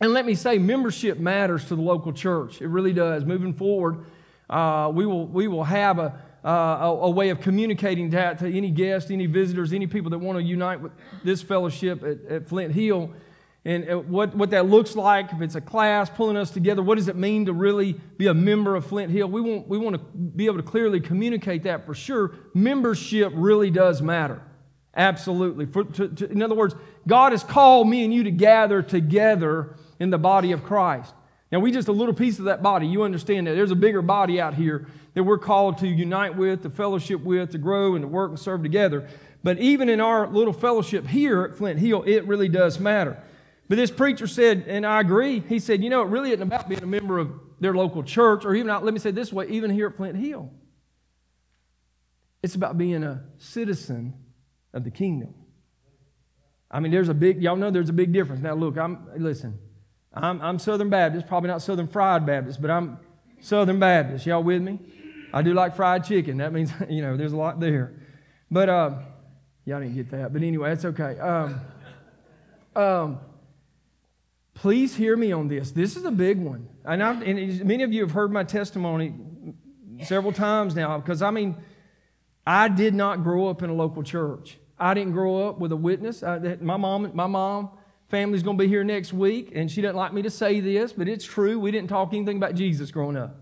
And 0.00 0.12
let 0.12 0.26
me 0.26 0.34
say, 0.34 0.58
membership 0.58 1.18
matters 1.18 1.66
to 1.66 1.76
the 1.76 1.82
local 1.82 2.12
church. 2.12 2.60
It 2.60 2.68
really 2.68 2.92
does. 2.92 3.24
Moving 3.24 3.54
forward, 3.54 4.04
uh, 4.50 4.90
we, 4.92 5.06
will, 5.06 5.26
we 5.26 5.48
will 5.48 5.64
have 5.64 5.98
a, 5.98 6.20
uh, 6.44 6.48
a, 6.48 6.88
a, 6.90 7.10
way 7.10 7.30
of 7.30 7.40
communicating 7.40 8.10
that 8.10 8.38
to 8.40 8.46
any 8.46 8.70
guests, 8.70 9.10
any 9.10 9.26
visitors, 9.26 9.72
any 9.72 9.86
people 9.86 10.10
that 10.10 10.18
want 10.18 10.36
to 10.36 10.42
unite 10.42 10.80
with 10.80 10.92
this 11.22 11.40
fellowship 11.40 12.02
at, 12.02 12.24
at 12.30 12.48
Flint 12.48 12.74
Hill. 12.74 13.10
And 13.64 13.88
uh, 13.88 13.98
what, 13.98 14.34
what 14.34 14.50
that 14.50 14.66
looks 14.66 14.94
like, 14.94 15.32
if 15.32 15.40
it's 15.40 15.54
a 15.54 15.60
class 15.60 16.10
pulling 16.10 16.36
us 16.36 16.50
together, 16.50 16.82
what 16.82 16.96
does 16.96 17.08
it 17.08 17.16
mean 17.16 17.46
to 17.46 17.54
really 17.54 17.94
be 18.18 18.26
a 18.26 18.34
member 18.34 18.76
of 18.76 18.84
Flint 18.84 19.10
Hill? 19.10 19.28
We 19.28 19.40
want, 19.40 19.68
we 19.68 19.78
want 19.78 19.96
to 19.96 20.02
be 20.18 20.44
able 20.44 20.58
to 20.58 20.62
clearly 20.62 21.00
communicate 21.00 21.62
that 21.62 21.86
for 21.86 21.94
sure. 21.94 22.34
Membership 22.52 23.32
really 23.34 23.70
does 23.70 24.02
matter. 24.02 24.42
Absolutely. 24.94 25.66
For, 25.66 25.84
to, 25.84 26.08
to, 26.08 26.30
in 26.30 26.42
other 26.42 26.54
words, 26.54 26.74
God 27.06 27.32
has 27.32 27.44
called 27.44 27.88
me 27.88 28.04
and 28.04 28.12
you 28.12 28.24
to 28.24 28.30
gather 28.30 28.82
together 28.82 29.74
in 30.00 30.10
the 30.10 30.18
body 30.18 30.52
of 30.52 30.64
Christ. 30.64 31.12
Now, 31.52 31.60
we 31.60 31.70
just 31.70 31.88
a 31.88 31.92
little 31.92 32.14
piece 32.14 32.38
of 32.38 32.46
that 32.46 32.62
body. 32.62 32.86
You 32.86 33.02
understand 33.02 33.46
that 33.46 33.54
there's 33.54 33.70
a 33.70 33.76
bigger 33.76 34.02
body 34.02 34.40
out 34.40 34.54
here 34.54 34.86
that 35.14 35.22
we're 35.22 35.38
called 35.38 35.78
to 35.78 35.86
unite 35.86 36.36
with, 36.36 36.62
to 36.62 36.70
fellowship 36.70 37.20
with, 37.20 37.50
to 37.50 37.58
grow 37.58 37.94
and 37.94 38.02
to 38.02 38.08
work 38.08 38.30
and 38.30 38.38
serve 38.38 38.62
together. 38.62 39.08
But 39.44 39.58
even 39.58 39.88
in 39.88 40.00
our 40.00 40.26
little 40.26 40.52
fellowship 40.52 41.06
here 41.06 41.44
at 41.44 41.54
Flint 41.54 41.78
Hill, 41.78 42.02
it 42.06 42.26
really 42.26 42.48
does 42.48 42.80
matter. 42.80 43.22
But 43.68 43.76
this 43.76 43.90
preacher 43.90 44.26
said, 44.26 44.64
and 44.66 44.84
I 44.84 45.00
agree, 45.00 45.40
he 45.40 45.58
said, 45.58 45.84
you 45.84 45.90
know, 45.90 46.02
it 46.02 46.08
really 46.08 46.30
isn't 46.30 46.42
about 46.42 46.68
being 46.68 46.82
a 46.82 46.86
member 46.86 47.18
of 47.18 47.30
their 47.60 47.74
local 47.74 48.02
church, 48.02 48.44
or 48.44 48.54
even, 48.54 48.66
let 48.66 48.92
me 48.92 48.98
say 48.98 49.10
this 49.10 49.32
way, 49.32 49.46
even 49.48 49.70
here 49.70 49.86
at 49.86 49.96
Flint 49.96 50.16
Hill. 50.16 50.50
It's 52.42 52.54
about 52.54 52.76
being 52.76 53.04
a 53.04 53.22
citizen 53.38 54.14
of 54.72 54.84
the 54.84 54.90
kingdom. 54.90 55.34
I 56.74 56.80
mean, 56.80 56.90
there's 56.90 57.08
a 57.08 57.14
big, 57.14 57.40
y'all 57.40 57.54
know 57.54 57.70
there's 57.70 57.88
a 57.88 57.92
big 57.92 58.12
difference. 58.12 58.42
Now, 58.42 58.54
look, 58.54 58.76
I'm, 58.76 59.06
listen, 59.16 59.56
I'm, 60.12 60.42
I'm 60.42 60.58
Southern 60.58 60.90
Baptist, 60.90 61.28
probably 61.28 61.46
not 61.46 61.62
Southern 61.62 61.86
Fried 61.86 62.26
Baptist, 62.26 62.60
but 62.60 62.68
I'm 62.68 62.98
Southern 63.40 63.78
Baptist. 63.78 64.26
Y'all 64.26 64.42
with 64.42 64.60
me? 64.60 64.80
I 65.32 65.42
do 65.42 65.54
like 65.54 65.76
fried 65.76 66.02
chicken. 66.04 66.38
That 66.38 66.52
means, 66.52 66.72
you 66.90 67.00
know, 67.00 67.16
there's 67.16 67.32
a 67.32 67.36
lot 67.36 67.60
there. 67.60 67.94
But, 68.50 68.68
uh, 68.68 68.90
y'all 69.64 69.78
didn't 69.78 69.94
get 69.94 70.10
that. 70.10 70.32
But 70.32 70.42
anyway, 70.42 70.70
that's 70.70 70.84
okay. 70.84 71.16
Um, 71.20 71.60
um, 72.74 73.20
please 74.54 74.96
hear 74.96 75.16
me 75.16 75.30
on 75.30 75.46
this. 75.46 75.70
This 75.70 75.96
is 75.96 76.04
a 76.04 76.10
big 76.10 76.40
one. 76.40 76.68
And, 76.84 77.04
I've, 77.04 77.22
and 77.22 77.64
many 77.64 77.84
of 77.84 77.92
you 77.92 78.00
have 78.00 78.10
heard 78.10 78.32
my 78.32 78.42
testimony 78.42 79.14
several 80.02 80.32
times 80.32 80.74
now 80.74 80.98
because, 80.98 81.22
I 81.22 81.30
mean, 81.30 81.56
I 82.44 82.66
did 82.66 82.94
not 82.94 83.22
grow 83.22 83.46
up 83.46 83.62
in 83.62 83.70
a 83.70 83.74
local 83.74 84.02
church. 84.02 84.58
I 84.78 84.94
didn't 84.94 85.12
grow 85.12 85.48
up 85.48 85.58
with 85.58 85.72
a 85.72 85.76
witness. 85.76 86.22
I, 86.22 86.56
my 86.60 86.76
mom, 86.76 87.10
my 87.14 87.26
mom, 87.26 87.70
family's 88.08 88.42
going 88.42 88.58
to 88.58 88.64
be 88.64 88.68
here 88.68 88.84
next 88.84 89.12
week, 89.12 89.52
and 89.54 89.70
she 89.70 89.80
doesn't 89.80 89.96
like 89.96 90.12
me 90.12 90.22
to 90.22 90.30
say 90.30 90.60
this, 90.60 90.92
but 90.92 91.08
it's 91.08 91.24
true. 91.24 91.58
We 91.58 91.70
didn't 91.70 91.88
talk 91.88 92.12
anything 92.12 92.36
about 92.36 92.54
Jesus 92.54 92.90
growing 92.90 93.16
up. 93.16 93.36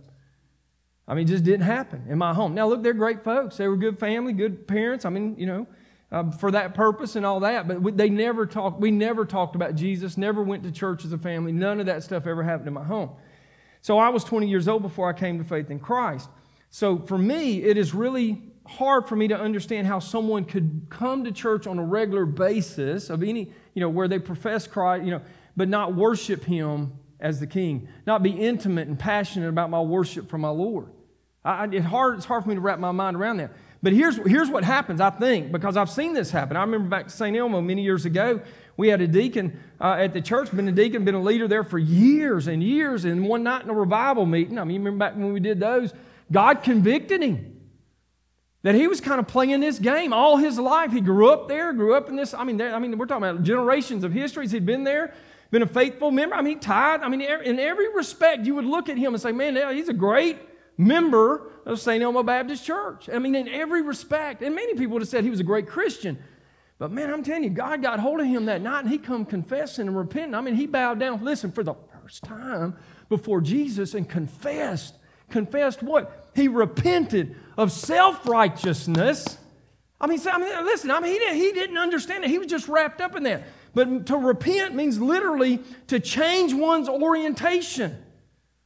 I 1.08 1.14
mean, 1.14 1.26
it 1.26 1.28
just 1.28 1.44
didn't 1.44 1.66
happen 1.66 2.04
in 2.08 2.18
my 2.18 2.32
home. 2.32 2.54
Now, 2.54 2.68
look, 2.68 2.82
they're 2.82 2.92
great 2.92 3.24
folks. 3.24 3.56
They 3.56 3.66
were 3.66 3.76
good 3.76 3.98
family, 3.98 4.32
good 4.32 4.68
parents. 4.68 5.04
I 5.04 5.10
mean, 5.10 5.34
you 5.36 5.46
know, 5.46 5.66
um, 6.12 6.30
for 6.30 6.50
that 6.52 6.74
purpose 6.74 7.16
and 7.16 7.26
all 7.26 7.40
that. 7.40 7.66
But 7.66 7.96
they 7.96 8.08
never 8.08 8.46
talked. 8.46 8.80
We 8.80 8.90
never 8.90 9.24
talked 9.24 9.56
about 9.56 9.74
Jesus. 9.74 10.16
Never 10.16 10.42
went 10.42 10.62
to 10.62 10.70
church 10.70 11.04
as 11.04 11.12
a 11.12 11.18
family. 11.18 11.50
None 11.50 11.80
of 11.80 11.86
that 11.86 12.02
stuff 12.02 12.26
ever 12.26 12.42
happened 12.42 12.68
in 12.68 12.74
my 12.74 12.84
home. 12.84 13.10
So 13.80 13.98
I 13.98 14.10
was 14.10 14.22
20 14.22 14.46
years 14.46 14.68
old 14.68 14.82
before 14.82 15.08
I 15.08 15.12
came 15.12 15.38
to 15.38 15.44
faith 15.44 15.70
in 15.70 15.80
Christ. 15.80 16.28
So 16.70 16.98
for 16.98 17.18
me, 17.18 17.62
it 17.62 17.76
is 17.76 17.92
really 17.94 18.42
hard 18.66 19.08
for 19.08 19.16
me 19.16 19.28
to 19.28 19.38
understand 19.38 19.86
how 19.86 19.98
someone 19.98 20.44
could 20.44 20.86
come 20.88 21.24
to 21.24 21.32
church 21.32 21.66
on 21.66 21.78
a 21.78 21.84
regular 21.84 22.24
basis 22.24 23.10
of 23.10 23.22
any, 23.22 23.52
you 23.74 23.80
know, 23.80 23.88
where 23.88 24.08
they 24.08 24.18
profess 24.18 24.66
Christ, 24.66 25.04
you 25.04 25.10
know, 25.10 25.22
but 25.56 25.68
not 25.68 25.94
worship 25.94 26.44
Him 26.44 26.92
as 27.20 27.40
the 27.40 27.46
King, 27.46 27.88
not 28.06 28.22
be 28.22 28.30
intimate 28.30 28.88
and 28.88 28.98
passionate 28.98 29.48
about 29.48 29.70
my 29.70 29.80
worship 29.80 30.28
for 30.28 30.38
my 30.38 30.48
Lord. 30.48 30.88
I, 31.44 31.66
it's, 31.66 31.86
hard, 31.86 32.16
it's 32.16 32.24
hard 32.24 32.44
for 32.44 32.48
me 32.48 32.54
to 32.54 32.60
wrap 32.60 32.78
my 32.78 32.92
mind 32.92 33.16
around 33.16 33.38
that. 33.38 33.52
But 33.82 33.92
here's, 33.92 34.16
here's 34.16 34.48
what 34.48 34.62
happens, 34.62 35.00
I 35.00 35.10
think, 35.10 35.50
because 35.50 35.76
I've 35.76 35.90
seen 35.90 36.12
this 36.14 36.30
happen. 36.30 36.56
I 36.56 36.60
remember 36.60 36.88
back 36.88 37.06
to 37.06 37.10
St. 37.10 37.36
Elmo 37.36 37.60
many 37.60 37.82
years 37.82 38.04
ago, 38.04 38.40
we 38.76 38.88
had 38.88 39.00
a 39.00 39.08
deacon 39.08 39.60
uh, 39.80 39.96
at 39.98 40.12
the 40.12 40.20
church, 40.20 40.54
been 40.54 40.68
a 40.68 40.72
deacon, 40.72 41.04
been 41.04 41.16
a 41.16 41.22
leader 41.22 41.48
there 41.48 41.64
for 41.64 41.78
years 41.78 42.46
and 42.46 42.62
years. 42.62 43.04
And 43.04 43.26
one 43.26 43.42
night 43.42 43.64
in 43.64 43.70
a 43.70 43.74
revival 43.74 44.24
meeting, 44.24 44.58
I 44.58 44.64
mean, 44.64 44.82
remember 44.82 45.04
back 45.04 45.16
when 45.16 45.32
we 45.32 45.40
did 45.40 45.58
those, 45.58 45.92
God 46.30 46.62
convicted 46.62 47.22
him 47.22 47.61
that 48.62 48.74
he 48.74 48.86
was 48.86 49.00
kind 49.00 49.18
of 49.18 49.26
playing 49.26 49.60
this 49.60 49.78
game 49.78 50.12
all 50.12 50.36
his 50.36 50.58
life. 50.58 50.92
He 50.92 51.00
grew 51.00 51.30
up 51.30 51.48
there, 51.48 51.72
grew 51.72 51.94
up 51.94 52.08
in 52.08 52.16
this. 52.16 52.32
I 52.32 52.44
mean, 52.44 52.56
there, 52.56 52.74
I 52.74 52.78
mean, 52.78 52.96
we're 52.96 53.06
talking 53.06 53.28
about 53.28 53.42
generations 53.42 54.04
of 54.04 54.12
histories. 54.12 54.52
He'd 54.52 54.66
been 54.66 54.84
there, 54.84 55.14
been 55.50 55.62
a 55.62 55.66
faithful 55.66 56.10
member. 56.10 56.36
I 56.36 56.42
mean, 56.42 56.60
tied. 56.60 57.00
I 57.02 57.08
mean, 57.08 57.20
in 57.20 57.58
every 57.58 57.92
respect, 57.92 58.46
you 58.46 58.54
would 58.54 58.64
look 58.64 58.88
at 58.88 58.96
him 58.96 59.14
and 59.14 59.20
say, 59.20 59.32
man, 59.32 59.56
he's 59.74 59.88
a 59.88 59.94
great 59.94 60.38
member 60.78 61.50
of 61.66 61.80
St. 61.80 62.02
Elmo 62.02 62.22
Baptist 62.22 62.64
Church. 62.64 63.08
I 63.12 63.18
mean, 63.18 63.34
in 63.34 63.48
every 63.48 63.82
respect. 63.82 64.42
And 64.42 64.54
many 64.54 64.74
people 64.74 64.94
would 64.94 65.02
have 65.02 65.08
said 65.08 65.24
he 65.24 65.30
was 65.30 65.40
a 65.40 65.44
great 65.44 65.68
Christian. 65.68 66.18
But 66.78 66.90
man, 66.90 67.12
I'm 67.12 67.22
telling 67.22 67.44
you, 67.44 67.50
God 67.50 67.82
got 67.82 68.00
hold 68.00 68.20
of 68.20 68.26
him 68.26 68.46
that 68.46 68.60
night 68.60 68.80
and 68.80 68.90
he 68.90 68.98
come 68.98 69.24
confessing 69.24 69.86
and 69.86 69.96
repenting. 69.96 70.34
I 70.34 70.40
mean, 70.40 70.54
he 70.54 70.66
bowed 70.66 70.98
down, 70.98 71.24
listen, 71.24 71.52
for 71.52 71.62
the 71.62 71.74
first 72.00 72.24
time 72.24 72.76
before 73.08 73.40
Jesus 73.40 73.94
and 73.94 74.08
confessed. 74.08 74.96
Confessed 75.30 75.82
what? 75.82 76.30
He 76.34 76.48
repented 76.48 77.36
of 77.56 77.72
self 77.72 78.26
righteousness. 78.26 79.38
I 80.00 80.06
mean, 80.06 80.20
I 80.30 80.38
mean, 80.38 80.64
listen, 80.64 80.90
I 80.90 81.00
mean, 81.00 81.12
he, 81.12 81.18
didn't, 81.18 81.36
he 81.36 81.52
didn't 81.52 81.78
understand 81.78 82.24
it. 82.24 82.30
He 82.30 82.38
was 82.38 82.48
just 82.48 82.68
wrapped 82.68 83.00
up 83.00 83.14
in 83.14 83.22
that. 83.22 83.44
But 83.74 84.06
to 84.06 84.16
repent 84.16 84.74
means 84.74 85.00
literally 85.00 85.60
to 85.86 86.00
change 86.00 86.52
one's 86.52 86.88
orientation. 86.88 87.96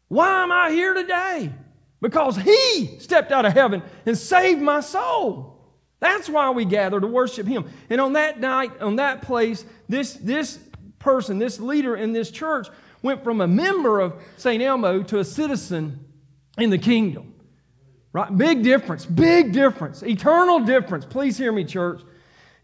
Why 0.09 0.43
am 0.43 0.51
I 0.51 0.71
here 0.71 0.95
today? 0.95 1.53
because 2.01 2.37
He 2.37 2.99
stepped 2.99 3.33
out 3.33 3.45
of 3.45 3.53
heaven 3.53 3.83
and 4.05 4.17
saved 4.17 4.61
my 4.61 4.81
soul. 4.81 5.55
That's 5.99 6.29
why 6.29 6.51
we 6.51 6.65
gather 6.65 7.01
to 7.01 7.07
worship 7.07 7.47
Him. 7.47 7.69
And 7.89 8.01
on 8.01 8.15
that 8.15 8.39
night, 8.39 8.81
on 8.81 8.97
that 8.97 9.23
place, 9.23 9.65
this, 9.89 10.15
this 10.15 10.59
person, 10.99 11.39
this 11.39 11.59
leader 11.59 11.97
in 11.97 12.13
this 12.13 12.31
church, 12.31 12.69
went 13.03 13.25
from 13.25 13.41
a 13.41 13.47
member 13.47 14.01
of 14.01 14.15
St. 14.37 14.63
Elmo 14.63 15.03
to 15.05 15.19
a 15.19 15.25
citizen 15.25 16.05
in 16.59 16.71
the 16.71 16.79
kingdom. 16.79 17.35
Right? 18.17 18.35
Big 18.35 18.63
difference, 18.63 19.05
big 19.05 19.53
difference, 19.53 20.03
eternal 20.03 20.61
difference. 20.61 21.05
Please 21.05 21.37
hear 21.37 21.53
me, 21.53 21.65
church. 21.65 22.01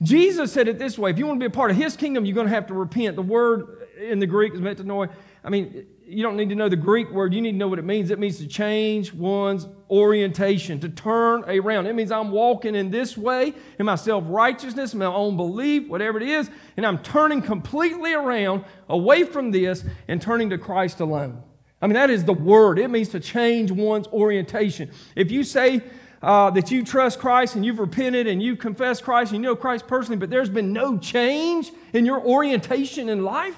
Jesus 0.00 0.50
said 0.50 0.66
it 0.66 0.78
this 0.78 0.98
way 0.98 1.10
if 1.10 1.18
you 1.18 1.26
want 1.26 1.38
to 1.38 1.46
be 1.46 1.52
a 1.52 1.54
part 1.54 1.70
of 1.70 1.76
His 1.76 1.94
kingdom, 1.94 2.24
you're 2.24 2.34
going 2.34 2.46
to 2.46 2.54
have 2.54 2.68
to 2.68 2.74
repent. 2.74 3.16
The 3.16 3.22
word 3.22 3.86
in 4.00 4.18
the 4.18 4.26
Greek 4.26 4.54
is 4.54 4.60
metanoia. 4.60 5.10
I 5.44 5.50
mean, 5.50 5.84
you 6.06 6.22
don't 6.22 6.38
need 6.38 6.48
to 6.48 6.54
know 6.54 6.70
the 6.70 6.76
Greek 6.76 7.10
word. 7.10 7.34
You 7.34 7.42
need 7.42 7.50
to 7.50 7.58
know 7.58 7.68
what 7.68 7.78
it 7.78 7.84
means. 7.84 8.10
It 8.10 8.18
means 8.18 8.38
to 8.38 8.46
change 8.46 9.12
one's 9.12 9.66
orientation, 9.90 10.80
to 10.80 10.88
turn 10.88 11.44
around. 11.44 11.86
It 11.86 11.94
means 11.94 12.10
I'm 12.10 12.30
walking 12.30 12.74
in 12.74 12.90
this 12.90 13.18
way 13.18 13.52
in 13.78 13.84
my 13.84 13.96
self 13.96 14.24
righteousness, 14.28 14.94
my 14.94 15.04
own 15.04 15.36
belief, 15.36 15.86
whatever 15.86 16.18
it 16.18 16.26
is, 16.26 16.48
and 16.78 16.86
I'm 16.86 16.96
turning 17.02 17.42
completely 17.42 18.14
around 18.14 18.64
away 18.88 19.24
from 19.24 19.50
this 19.50 19.84
and 20.08 20.18
turning 20.18 20.48
to 20.48 20.56
Christ 20.56 21.00
alone. 21.00 21.42
I 21.82 21.86
mean, 21.86 21.94
that 21.94 22.08
is 22.08 22.24
the 22.24 22.32
word. 22.32 22.78
It 22.78 22.88
means 22.88 23.08
to 23.10 23.20
change 23.20 23.70
one's 23.70 24.06
orientation. 24.06 24.90
If 25.16 25.30
you 25.30 25.42
say, 25.44 25.82
uh, 26.22 26.50
that 26.50 26.70
you 26.70 26.84
trust 26.84 27.18
Christ 27.18 27.56
and 27.56 27.64
you've 27.64 27.80
repented 27.80 28.28
and 28.28 28.40
you've 28.40 28.60
confessed 28.60 29.02
Christ 29.02 29.32
and 29.32 29.42
you 29.42 29.50
know 29.50 29.56
Christ 29.56 29.88
personally, 29.88 30.18
but 30.18 30.30
there's 30.30 30.48
been 30.48 30.72
no 30.72 30.96
change 30.96 31.72
in 31.92 32.06
your 32.06 32.24
orientation 32.24 33.08
in 33.08 33.24
life, 33.24 33.56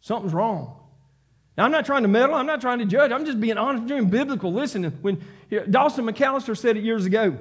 something's 0.00 0.34
wrong. 0.34 0.80
Now, 1.56 1.64
I'm 1.64 1.70
not 1.70 1.86
trying 1.86 2.02
to 2.02 2.08
meddle. 2.08 2.34
I'm 2.34 2.46
not 2.46 2.60
trying 2.60 2.80
to 2.80 2.84
judge. 2.84 3.12
I'm 3.12 3.24
just 3.24 3.40
being 3.40 3.56
honest, 3.56 3.86
doing 3.86 4.10
biblical. 4.10 4.52
Listen, 4.52 4.84
when 5.00 5.24
Dawson 5.70 6.04
McAllister 6.04 6.56
said 6.56 6.76
it 6.76 6.82
years 6.82 7.06
ago, 7.06 7.38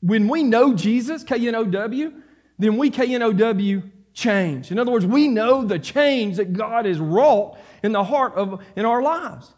when 0.00 0.28
we 0.28 0.42
know 0.42 0.74
Jesus, 0.74 1.22
K 1.22 1.46
N 1.46 1.54
O 1.54 1.64
W, 1.64 2.12
then 2.58 2.78
we 2.78 2.90
K 2.90 3.14
N 3.14 3.22
O 3.22 3.32
W 3.32 3.82
change. 4.12 4.72
In 4.72 4.78
other 4.78 4.90
words, 4.90 5.06
we 5.06 5.28
know 5.28 5.64
the 5.64 5.78
change 5.78 6.36
that 6.36 6.52
God 6.52 6.86
has 6.86 6.98
wrought 6.98 7.58
in 7.82 7.92
the 7.92 8.04
heart 8.04 8.34
of 8.34 8.64
in 8.76 8.84
our 8.84 9.02
lives. 9.02 9.52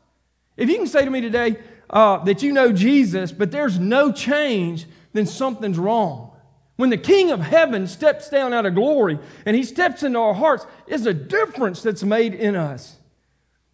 If 0.57 0.69
you 0.69 0.77
can 0.77 0.87
say 0.87 1.05
to 1.05 1.11
me 1.11 1.21
today 1.21 1.57
uh, 1.91 2.19
that 2.25 2.43
you 2.43 2.53
know 2.53 2.73
Jesus, 2.73 3.33
but 3.33 3.51
there's 3.51 3.79
no 3.79 4.13
change, 4.13 4.87
then 5.13 5.27
something's 5.27 5.79
wrong. 5.79 6.31
When 6.77 6.91
the 6.91 6.99
King 6.99 7.31
of 7.31 7.41
Heaven 7.41 7.87
steps 7.87 8.29
down 8.29 8.53
out 8.53 8.67
of 8.67 8.75
glory 8.75 9.19
and 9.47 9.55
he 9.55 9.63
steps 9.63 10.03
into 10.03 10.19
our 10.19 10.35
hearts, 10.35 10.67
there's 10.89 11.07
a 11.07 11.15
difference 11.15 11.83
that's 11.83 12.03
made 12.03 12.35
in 12.35 12.57
us. 12.57 12.97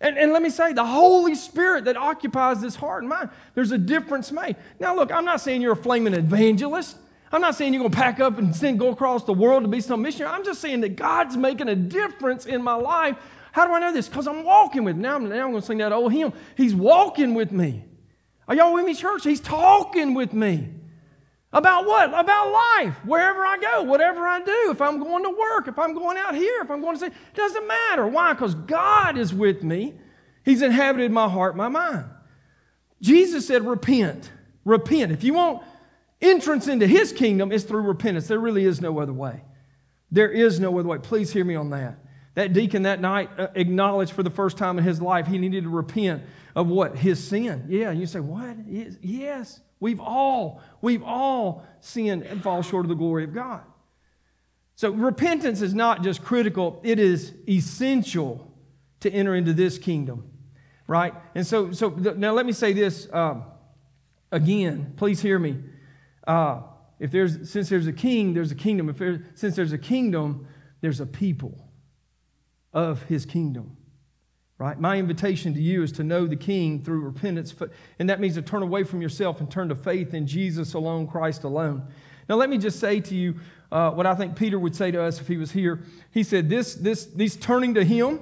And, 0.02 0.16
and 0.16 0.32
let 0.32 0.42
me 0.42 0.50
say, 0.50 0.72
the 0.72 0.84
Holy 0.84 1.34
Spirit 1.34 1.84
that 1.84 1.96
occupies 1.96 2.60
this 2.60 2.74
heart 2.74 3.02
and 3.02 3.08
mind, 3.10 3.30
there's 3.54 3.72
a 3.72 3.78
difference 3.78 4.32
made. 4.32 4.56
Now, 4.78 4.94
look, 4.94 5.12
I'm 5.12 5.24
not 5.26 5.40
saying 5.40 5.60
you're 5.60 5.72
a 5.72 5.76
flaming 5.76 6.14
evangelist. 6.14 6.96
I'm 7.32 7.42
not 7.42 7.54
saying 7.54 7.74
you're 7.74 7.82
going 7.82 7.92
to 7.92 7.96
pack 7.96 8.18
up 8.18 8.38
and 8.38 8.56
send, 8.56 8.78
go 8.78 8.88
across 8.88 9.24
the 9.24 9.34
world 9.34 9.62
to 9.62 9.68
be 9.68 9.80
some 9.80 10.02
missionary. 10.02 10.32
I'm 10.32 10.44
just 10.44 10.60
saying 10.60 10.80
that 10.80 10.96
God's 10.96 11.36
making 11.36 11.68
a 11.68 11.76
difference 11.76 12.46
in 12.46 12.62
my 12.62 12.74
life. 12.74 13.16
How 13.52 13.66
do 13.66 13.72
I 13.72 13.80
know 13.80 13.92
this? 13.92 14.08
Because 14.08 14.26
I'm 14.26 14.44
walking 14.44 14.84
with 14.84 14.96
him. 14.96 15.02
Now, 15.02 15.18
now 15.18 15.44
I'm 15.44 15.50
going 15.50 15.60
to 15.60 15.66
sing 15.66 15.78
that 15.78 15.92
old 15.92 16.12
hymn. 16.12 16.32
He's 16.56 16.74
walking 16.74 17.34
with 17.34 17.52
me. 17.52 17.84
Are 18.48 18.54
y'all 18.54 18.74
with 18.74 18.84
me, 18.84 18.94
church? 18.94 19.24
He's 19.24 19.40
talking 19.40 20.14
with 20.14 20.32
me. 20.32 20.68
About 21.52 21.86
what? 21.86 22.08
About 22.10 22.52
life. 22.52 22.94
Wherever 23.04 23.44
I 23.44 23.58
go, 23.58 23.82
whatever 23.82 24.26
I 24.26 24.40
do, 24.40 24.70
if 24.70 24.80
I'm 24.80 25.00
going 25.00 25.24
to 25.24 25.30
work, 25.30 25.66
if 25.66 25.78
I'm 25.78 25.94
going 25.94 26.16
out 26.16 26.34
here, 26.34 26.60
if 26.62 26.70
I'm 26.70 26.80
going 26.80 26.94
to 26.94 27.00
say, 27.00 27.06
it 27.06 27.34
doesn't 27.34 27.66
matter. 27.66 28.06
Why? 28.06 28.32
Because 28.32 28.54
God 28.54 29.18
is 29.18 29.34
with 29.34 29.62
me. 29.62 29.94
He's 30.44 30.62
inhabited 30.62 31.10
my 31.10 31.28
heart, 31.28 31.56
my 31.56 31.68
mind. 31.68 32.04
Jesus 33.02 33.46
said, 33.46 33.66
repent. 33.66 34.30
Repent. 34.64 35.10
If 35.10 35.24
you 35.24 35.34
want 35.34 35.62
entrance 36.20 36.68
into 36.68 36.86
his 36.86 37.12
kingdom, 37.12 37.50
it's 37.50 37.64
through 37.64 37.82
repentance. 37.82 38.28
There 38.28 38.38
really 38.38 38.64
is 38.64 38.80
no 38.80 39.00
other 39.00 39.12
way. 39.12 39.42
There 40.12 40.30
is 40.30 40.60
no 40.60 40.78
other 40.78 40.88
way. 40.88 40.98
Please 40.98 41.32
hear 41.32 41.44
me 41.44 41.56
on 41.56 41.70
that. 41.70 41.98
That 42.40 42.54
deacon 42.54 42.84
that 42.84 43.02
night 43.02 43.28
uh, 43.36 43.48
acknowledged 43.54 44.12
for 44.12 44.22
the 44.22 44.30
first 44.30 44.56
time 44.56 44.78
in 44.78 44.84
his 44.84 45.02
life 45.02 45.26
he 45.26 45.36
needed 45.36 45.64
to 45.64 45.68
repent 45.68 46.22
of 46.56 46.68
what? 46.68 46.96
His 46.96 47.22
sin. 47.22 47.66
Yeah, 47.68 47.90
you 47.90 48.06
say, 48.06 48.20
what? 48.20 48.56
Yes. 48.66 49.60
We've 49.78 50.00
all, 50.00 50.62
we've 50.80 51.02
all 51.02 51.66
sinned 51.80 52.22
and 52.22 52.42
fall 52.42 52.62
short 52.62 52.86
of 52.86 52.88
the 52.88 52.94
glory 52.94 53.24
of 53.24 53.34
God. 53.34 53.60
So 54.74 54.90
repentance 54.90 55.60
is 55.60 55.74
not 55.74 56.02
just 56.02 56.24
critical, 56.24 56.80
it 56.82 56.98
is 56.98 57.34
essential 57.46 58.50
to 59.00 59.12
enter 59.12 59.34
into 59.34 59.52
this 59.52 59.76
kingdom, 59.76 60.24
right? 60.86 61.12
And 61.34 61.46
so, 61.46 61.72
so 61.72 61.90
now 61.90 62.32
let 62.32 62.46
me 62.46 62.52
say 62.52 62.72
this 62.72 63.06
um, 63.12 63.44
again. 64.32 64.94
Please 64.96 65.20
hear 65.20 65.38
me. 65.38 65.58
Uh, 66.26 66.62
if 66.98 67.10
there's 67.10 67.50
since 67.50 67.68
there's 67.68 67.86
a 67.86 67.92
king, 67.92 68.32
there's 68.32 68.50
a 68.50 68.54
kingdom. 68.54 68.88
If 68.88 68.96
there, 68.96 69.26
since 69.34 69.56
there's 69.56 69.74
a 69.74 69.78
kingdom, 69.78 70.46
there's 70.80 71.00
a 71.00 71.06
people 71.06 71.66
of 72.72 73.02
his 73.04 73.26
kingdom 73.26 73.76
right? 74.60 74.78
My 74.78 74.98
invitation 74.98 75.54
to 75.54 75.60
you 75.60 75.82
is 75.82 75.90
to 75.92 76.04
know 76.04 76.26
the 76.26 76.36
King 76.36 76.82
through 76.84 77.00
repentance, 77.00 77.54
and 77.98 78.10
that 78.10 78.20
means 78.20 78.34
to 78.34 78.42
turn 78.42 78.62
away 78.62 78.84
from 78.84 79.00
yourself 79.00 79.40
and 79.40 79.50
turn 79.50 79.70
to 79.70 79.74
faith 79.74 80.12
in 80.12 80.26
Jesus 80.26 80.74
alone, 80.74 81.06
Christ 81.06 81.44
alone. 81.44 81.88
Now, 82.28 82.36
let 82.36 82.50
me 82.50 82.58
just 82.58 82.78
say 82.78 83.00
to 83.00 83.14
you 83.14 83.36
uh, 83.72 83.90
what 83.92 84.04
I 84.04 84.14
think 84.14 84.36
Peter 84.36 84.58
would 84.58 84.76
say 84.76 84.90
to 84.90 85.02
us 85.02 85.18
if 85.18 85.26
he 85.26 85.38
was 85.38 85.52
here. 85.52 85.80
He 86.10 86.22
said, 86.22 86.50
"This, 86.50 86.74
this, 86.74 87.06
these 87.06 87.36
turning 87.36 87.74
to 87.74 87.84
Him 87.84 88.20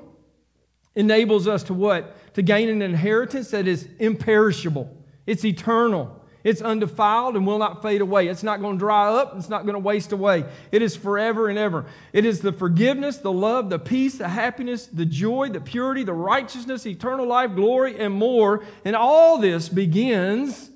enables 0.95 1.49
us 1.49 1.65
to 1.65 1.75
what? 1.75 2.35
To 2.35 2.43
gain 2.43 2.69
an 2.69 2.83
inheritance 2.83 3.51
that 3.51 3.67
is 3.67 3.89
imperishable. 3.99 4.97
It's 5.27 5.45
eternal. 5.45 6.18
It's 6.45 6.63
undefiled 6.63 7.37
and 7.37 7.47
will 7.47 7.59
not 7.59 7.83
fade 7.83 8.01
away. 8.01 8.29
It's 8.29 8.43
not 8.43 8.61
going 8.61 8.75
to 8.75 8.79
dry 8.79 9.09
up. 9.09 9.35
It's 9.37 9.49
not 9.49 9.65
going 9.65 9.75
to 9.75 9.81
waste 9.81 10.13
away. 10.13 10.45
It 10.71 10.83
is 10.83 10.95
forever 10.97 11.49
and 11.49 11.59
ever. 11.59 11.85
It 12.13 12.25
is 12.25 12.41
the 12.41 12.53
forgiveness, 12.53 13.19
the 13.19 13.33
love, 13.33 13.71
the 13.71 13.79
peace, 13.79 14.19
the 14.19 14.29
happiness, 14.29 14.87
the 14.87 15.05
joy, 15.05 15.49
the 15.49 15.61
purity, 15.61 16.05
the 16.05 16.13
righteousness, 16.13 16.87
eternal 16.87 17.27
life, 17.27 17.55
glory, 17.55 17.99
and 17.99 18.15
more. 18.15 18.65
And 18.85 18.95
all 18.95 19.39
this 19.39 19.69
begins 19.69 20.71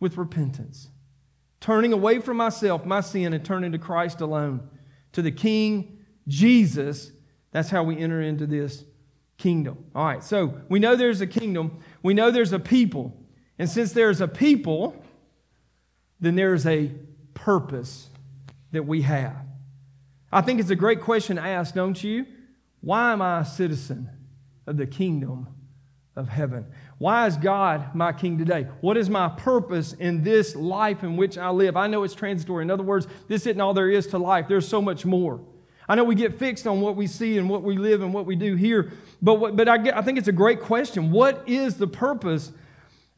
with 0.00 0.16
repentance. 0.16 0.88
Turning 1.60 1.92
away 1.92 2.18
from 2.18 2.36
myself, 2.36 2.84
my 2.84 3.00
sin, 3.00 3.32
and 3.32 3.44
turning 3.44 3.72
to 3.72 3.78
Christ 3.78 4.20
alone, 4.20 4.68
to 5.12 5.22
the 5.22 5.32
King 5.32 5.98
Jesus. 6.26 7.12
That's 7.52 7.70
how 7.70 7.84
we 7.84 7.96
enter 7.98 8.20
into 8.20 8.46
this 8.46 8.84
kingdom. 9.38 9.84
All 9.94 10.04
right, 10.04 10.22
so 10.22 10.60
we 10.68 10.78
know 10.78 10.96
there's 10.96 11.20
a 11.20 11.26
kingdom, 11.26 11.78
we 12.02 12.14
know 12.14 12.30
there's 12.30 12.52
a 12.52 12.58
people. 12.58 13.16
And 13.58 13.70
since 13.70 13.92
there's 13.92 14.20
a 14.20 14.28
people, 14.28 15.03
then 16.24 16.34
there's 16.36 16.66
a 16.66 16.90
purpose 17.34 18.08
that 18.72 18.84
we 18.84 19.02
have. 19.02 19.36
I 20.32 20.40
think 20.40 20.60
it's 20.60 20.70
a 20.70 20.76
great 20.76 21.00
question 21.00 21.36
to 21.36 21.42
ask, 21.42 21.74
don't 21.74 22.02
you? 22.02 22.26
Why 22.80 23.12
am 23.12 23.22
I 23.22 23.40
a 23.40 23.44
citizen 23.44 24.10
of 24.66 24.76
the 24.76 24.86
kingdom 24.86 25.46
of 26.16 26.28
heaven? 26.28 26.66
Why 26.98 27.26
is 27.26 27.36
God 27.36 27.94
my 27.94 28.12
king 28.12 28.38
today? 28.38 28.66
What 28.80 28.96
is 28.96 29.08
my 29.08 29.28
purpose 29.28 29.92
in 29.92 30.22
this 30.22 30.56
life 30.56 31.02
in 31.02 31.16
which 31.16 31.38
I 31.38 31.50
live? 31.50 31.76
I 31.76 31.86
know 31.86 32.02
it's 32.02 32.14
transitory. 32.14 32.62
In 32.62 32.70
other 32.70 32.82
words, 32.82 33.06
this 33.28 33.46
isn't 33.46 33.60
all 33.60 33.74
there 33.74 33.90
is 33.90 34.06
to 34.08 34.18
life, 34.18 34.46
there's 34.48 34.68
so 34.68 34.82
much 34.82 35.04
more. 35.04 35.40
I 35.88 35.94
know 35.94 36.04
we 36.04 36.14
get 36.14 36.38
fixed 36.38 36.66
on 36.66 36.80
what 36.80 36.96
we 36.96 37.06
see 37.06 37.36
and 37.36 37.48
what 37.48 37.62
we 37.62 37.76
live 37.76 38.02
and 38.02 38.14
what 38.14 38.24
we 38.24 38.36
do 38.36 38.54
here, 38.54 38.92
but, 39.20 39.34
what, 39.34 39.54
but 39.54 39.68
I, 39.68 39.78
get, 39.78 39.96
I 39.96 40.02
think 40.02 40.18
it's 40.18 40.28
a 40.28 40.32
great 40.32 40.60
question. 40.60 41.10
What 41.10 41.46
is 41.46 41.76
the 41.76 41.86
purpose 41.86 42.52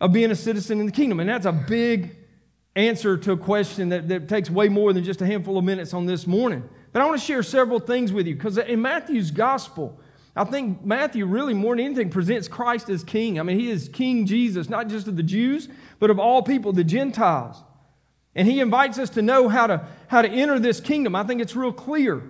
of 0.01 0.12
being 0.12 0.33
a 0.33 0.35
citizen 0.35 0.81
in 0.81 0.87
the 0.87 0.92
kingdom? 0.92 1.21
And 1.21 1.29
that's 1.29 1.47
a 1.47 1.53
big 1.53 2.16
answer 2.77 3.17
to 3.17 3.33
a 3.33 3.37
question 3.37 3.89
that, 3.89 4.09
that 4.09 4.29
takes 4.29 4.51
way 4.51 4.69
more 4.69 4.93
than 4.93 5.03
just 5.03 5.23
a 5.23 5.27
handful 5.27 5.59
of 5.59 5.65
minutes 5.65 5.95
on 5.95 6.07
this 6.07 6.27
morning. 6.27 6.69
But 6.93 7.03
I 7.03 7.07
want 7.07 7.19
to 7.19 7.27
share 7.27 7.43
several 7.43 7.81
things 7.81 8.12
with 8.12 8.27
you 8.27 8.35
because 8.35 8.59
in 8.59 8.83
Matthew's 8.83 9.31
gospel, 9.31 9.99
I 10.37 10.45
think 10.45 10.85
Matthew 10.85 11.25
really 11.25 11.55
more 11.55 11.75
than 11.75 11.87
anything 11.87 12.11
presents 12.11 12.47
Christ 12.47 12.91
as 12.91 13.03
king. 13.03 13.41
I 13.41 13.43
mean, 13.43 13.59
he 13.59 13.71
is 13.71 13.89
King 13.89 14.27
Jesus, 14.27 14.69
not 14.69 14.89
just 14.89 15.09
of 15.09 15.17
the 15.17 15.23
Jews, 15.23 15.69
but 15.99 16.11
of 16.11 16.19
all 16.19 16.43
people, 16.43 16.73
the 16.73 16.85
Gentiles. 16.85 17.62
And 18.35 18.47
he 18.47 18.61
invites 18.61 18.99
us 18.99 19.09
to 19.11 19.23
know 19.23 19.49
how 19.49 19.67
to, 19.67 19.89
how 20.09 20.21
to 20.21 20.29
enter 20.29 20.59
this 20.59 20.79
kingdom. 20.79 21.17
I 21.17 21.25
think 21.25 21.41
it's 21.41 21.57
real 21.57 21.73
clear. 21.73 22.23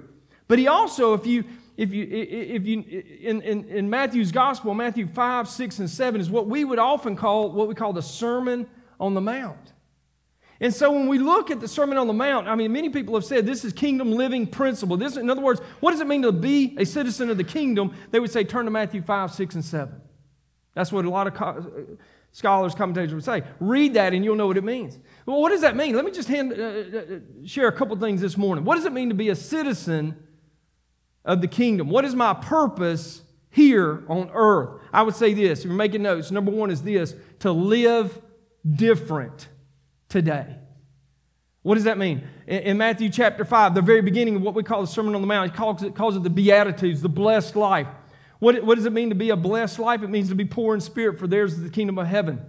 But 0.46 0.60
he 0.60 0.68
also, 0.68 1.14
if 1.14 1.26
you, 1.26 1.42
if 1.76 1.92
you, 1.92 2.06
if 2.08 2.64
you 2.64 2.84
in, 3.20 3.42
in, 3.42 3.64
in 3.64 3.90
Matthew's 3.90 4.30
gospel, 4.30 4.72
Matthew 4.72 5.08
5, 5.08 5.48
6, 5.48 5.78
and 5.80 5.90
7 5.90 6.20
is 6.20 6.30
what 6.30 6.46
we 6.46 6.64
would 6.64 6.78
often 6.78 7.16
call 7.16 7.50
what 7.50 7.66
we 7.66 7.74
call 7.74 7.92
the 7.92 8.02
Sermon 8.02 8.68
on 9.00 9.14
the 9.14 9.20
Mount. 9.20 9.72
And 10.60 10.72
so 10.72 10.90
when 10.90 11.06
we 11.06 11.18
look 11.18 11.50
at 11.50 11.60
the 11.60 11.68
Sermon 11.68 11.98
on 11.98 12.06
the 12.06 12.14
Mount, 12.14 12.48
I 12.48 12.54
mean, 12.54 12.72
many 12.72 12.88
people 12.88 13.14
have 13.14 13.24
said 13.24 13.44
this 13.44 13.64
is 13.64 13.72
kingdom 13.72 14.12
living 14.12 14.46
principle. 14.46 14.96
This, 14.96 15.16
in 15.16 15.28
other 15.28 15.42
words, 15.42 15.60
what 15.80 15.90
does 15.90 16.00
it 16.00 16.06
mean 16.06 16.22
to 16.22 16.32
be 16.32 16.74
a 16.78 16.86
citizen 16.86 17.28
of 17.28 17.36
the 17.36 17.44
kingdom? 17.44 17.94
They 18.10 18.20
would 18.20 18.30
say, 18.30 18.44
turn 18.44 18.64
to 18.64 18.70
Matthew 18.70 19.02
5, 19.02 19.34
6, 19.34 19.54
and 19.54 19.64
7. 19.64 20.00
That's 20.74 20.92
what 20.92 21.04
a 21.04 21.10
lot 21.10 21.26
of 21.26 21.34
co- 21.34 21.98
scholars, 22.32 22.74
commentators 22.74 23.12
would 23.12 23.24
say. 23.24 23.42
Read 23.60 23.94
that 23.94 24.14
and 24.14 24.24
you'll 24.24 24.36
know 24.36 24.46
what 24.46 24.56
it 24.56 24.64
means. 24.64 24.98
Well, 25.26 25.40
what 25.40 25.50
does 25.50 25.60
that 25.60 25.76
mean? 25.76 25.94
Let 25.94 26.04
me 26.04 26.10
just 26.10 26.28
hand, 26.28 26.52
uh, 26.52 26.56
uh, 26.56 26.98
uh 26.98 27.46
share 27.46 27.68
a 27.68 27.72
couple 27.72 27.96
things 27.96 28.20
this 28.20 28.36
morning. 28.36 28.64
What 28.64 28.76
does 28.76 28.86
it 28.86 28.92
mean 28.92 29.10
to 29.10 29.14
be 29.14 29.28
a 29.28 29.36
citizen 29.36 30.16
of 31.24 31.42
the 31.42 31.48
kingdom? 31.48 31.90
What 31.90 32.06
is 32.06 32.14
my 32.14 32.32
purpose 32.32 33.22
here 33.50 34.04
on 34.08 34.30
earth? 34.32 34.80
I 34.90 35.02
would 35.02 35.16
say 35.16 35.34
this. 35.34 35.60
If 35.60 35.66
you're 35.66 35.74
making 35.74 36.02
notes, 36.02 36.30
number 36.30 36.50
one 36.50 36.70
is 36.70 36.82
this 36.82 37.14
to 37.40 37.52
live 37.52 38.18
different 38.70 39.48
today. 40.16 40.46
What 41.62 41.74
does 41.74 41.84
that 41.84 41.98
mean? 41.98 42.26
In, 42.46 42.78
Matthew 42.78 43.10
chapter 43.10 43.44
5, 43.44 43.74
the 43.74 43.82
very 43.82 44.00
beginning 44.00 44.36
of 44.36 44.40
what 44.40 44.54
we 44.54 44.62
call 44.62 44.80
the 44.80 44.86
Sermon 44.86 45.14
on 45.14 45.20
the 45.20 45.26
Mount, 45.26 45.50
he 45.50 45.54
calls 45.54 45.82
it, 45.82 45.94
calls 45.94 46.16
it 46.16 46.22
the 46.22 46.30
Beatitudes, 46.30 47.02
the 47.02 47.08
blessed 47.10 47.54
life. 47.54 47.86
What, 48.38 48.64
what 48.64 48.76
does 48.76 48.86
it 48.86 48.94
mean 48.94 49.10
to 49.10 49.14
be 49.14 49.28
a 49.28 49.36
blessed 49.36 49.78
life? 49.78 50.02
It 50.02 50.08
means 50.08 50.30
to 50.30 50.34
be 50.34 50.46
poor 50.46 50.74
in 50.74 50.80
spirit, 50.80 51.18
for 51.18 51.26
theirs 51.26 51.52
is 51.52 51.62
the 51.62 51.68
kingdom 51.68 51.98
of 51.98 52.06
heaven. 52.06 52.40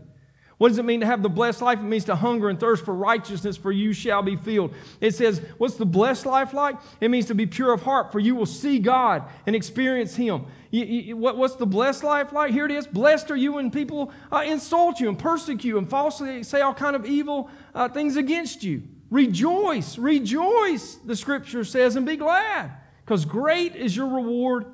What 0.58 0.70
does 0.70 0.80
it 0.80 0.86
mean 0.86 1.02
to 1.02 1.06
have 1.06 1.22
the 1.22 1.30
blessed 1.30 1.62
life? 1.62 1.78
It 1.78 1.84
means 1.84 2.06
to 2.06 2.16
hunger 2.16 2.50
and 2.50 2.60
thirst 2.60 2.84
for 2.84 2.96
righteousness, 2.96 3.58
for 3.58 3.72
you 3.72 3.94
shall 3.94 4.24
be 4.24 4.36
filled. 4.36 4.74
It 5.00 5.14
says, 5.14 5.40
What's 5.60 5.76
the 5.76 5.86
blessed 5.86 6.26
life 6.26 6.52
like? 6.52 6.78
It 7.00 7.12
means 7.12 7.28
to 7.28 7.36
be 7.36 7.46
pure 7.46 7.72
of 7.74 7.84
heart, 7.84 8.12
for 8.12 8.20
you 8.20 8.36
will 8.36 8.48
see 8.48 8.80
God 8.80 9.24
and 9.46 9.56
experience 9.56 10.16
Him. 10.16 10.46
You, 10.72 10.86
you, 10.86 11.18
what, 11.18 11.38
what's 11.38 11.56
the 11.56 11.68
blessed 11.68 12.04
life 12.04 12.34
like? 12.34 12.52
Here 12.52 12.66
it 12.66 12.72
is. 12.72 12.88
Blessed 12.88 13.30
are 13.30 13.36
you 13.36 13.54
when 13.54 13.70
people 13.70 14.12
uh, 14.32 14.44
insult 14.48 15.00
you 15.00 15.10
and 15.10 15.18
persecute 15.18 15.78
and 15.78 15.88
falsely 15.88 16.42
say 16.44 16.62
all 16.62 16.74
kind 16.74 16.96
of 16.96 17.06
evil 17.06 17.52
uh, 17.76 17.88
things 17.90 18.16
against 18.16 18.64
you. 18.64 18.82
Rejoice, 19.12 19.98
rejoice, 19.98 20.96
the 20.96 21.16
scripture 21.16 21.64
says, 21.64 21.96
and 21.96 22.06
be 22.06 22.18
glad, 22.18 22.72
because 23.06 23.24
great 23.26 23.76
is 23.76 23.96
your 23.96 24.08
reward 24.08 24.66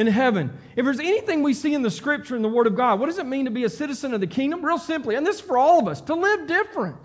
in 0.00 0.06
heaven. 0.06 0.50
If 0.76 0.84
there's 0.86 0.98
anything 0.98 1.42
we 1.42 1.52
see 1.52 1.74
in 1.74 1.82
the 1.82 1.90
scripture 1.90 2.34
and 2.34 2.42
the 2.42 2.48
word 2.48 2.66
of 2.66 2.74
God, 2.74 2.98
what 2.98 3.06
does 3.06 3.18
it 3.18 3.26
mean 3.26 3.44
to 3.44 3.50
be 3.50 3.64
a 3.64 3.68
citizen 3.68 4.14
of 4.14 4.20
the 4.20 4.26
kingdom? 4.26 4.64
Real 4.64 4.78
simply, 4.78 5.14
and 5.14 5.26
this 5.26 5.36
is 5.36 5.42
for 5.42 5.58
all 5.58 5.78
of 5.78 5.88
us, 5.88 6.00
to 6.02 6.14
live 6.14 6.46
different. 6.46 6.96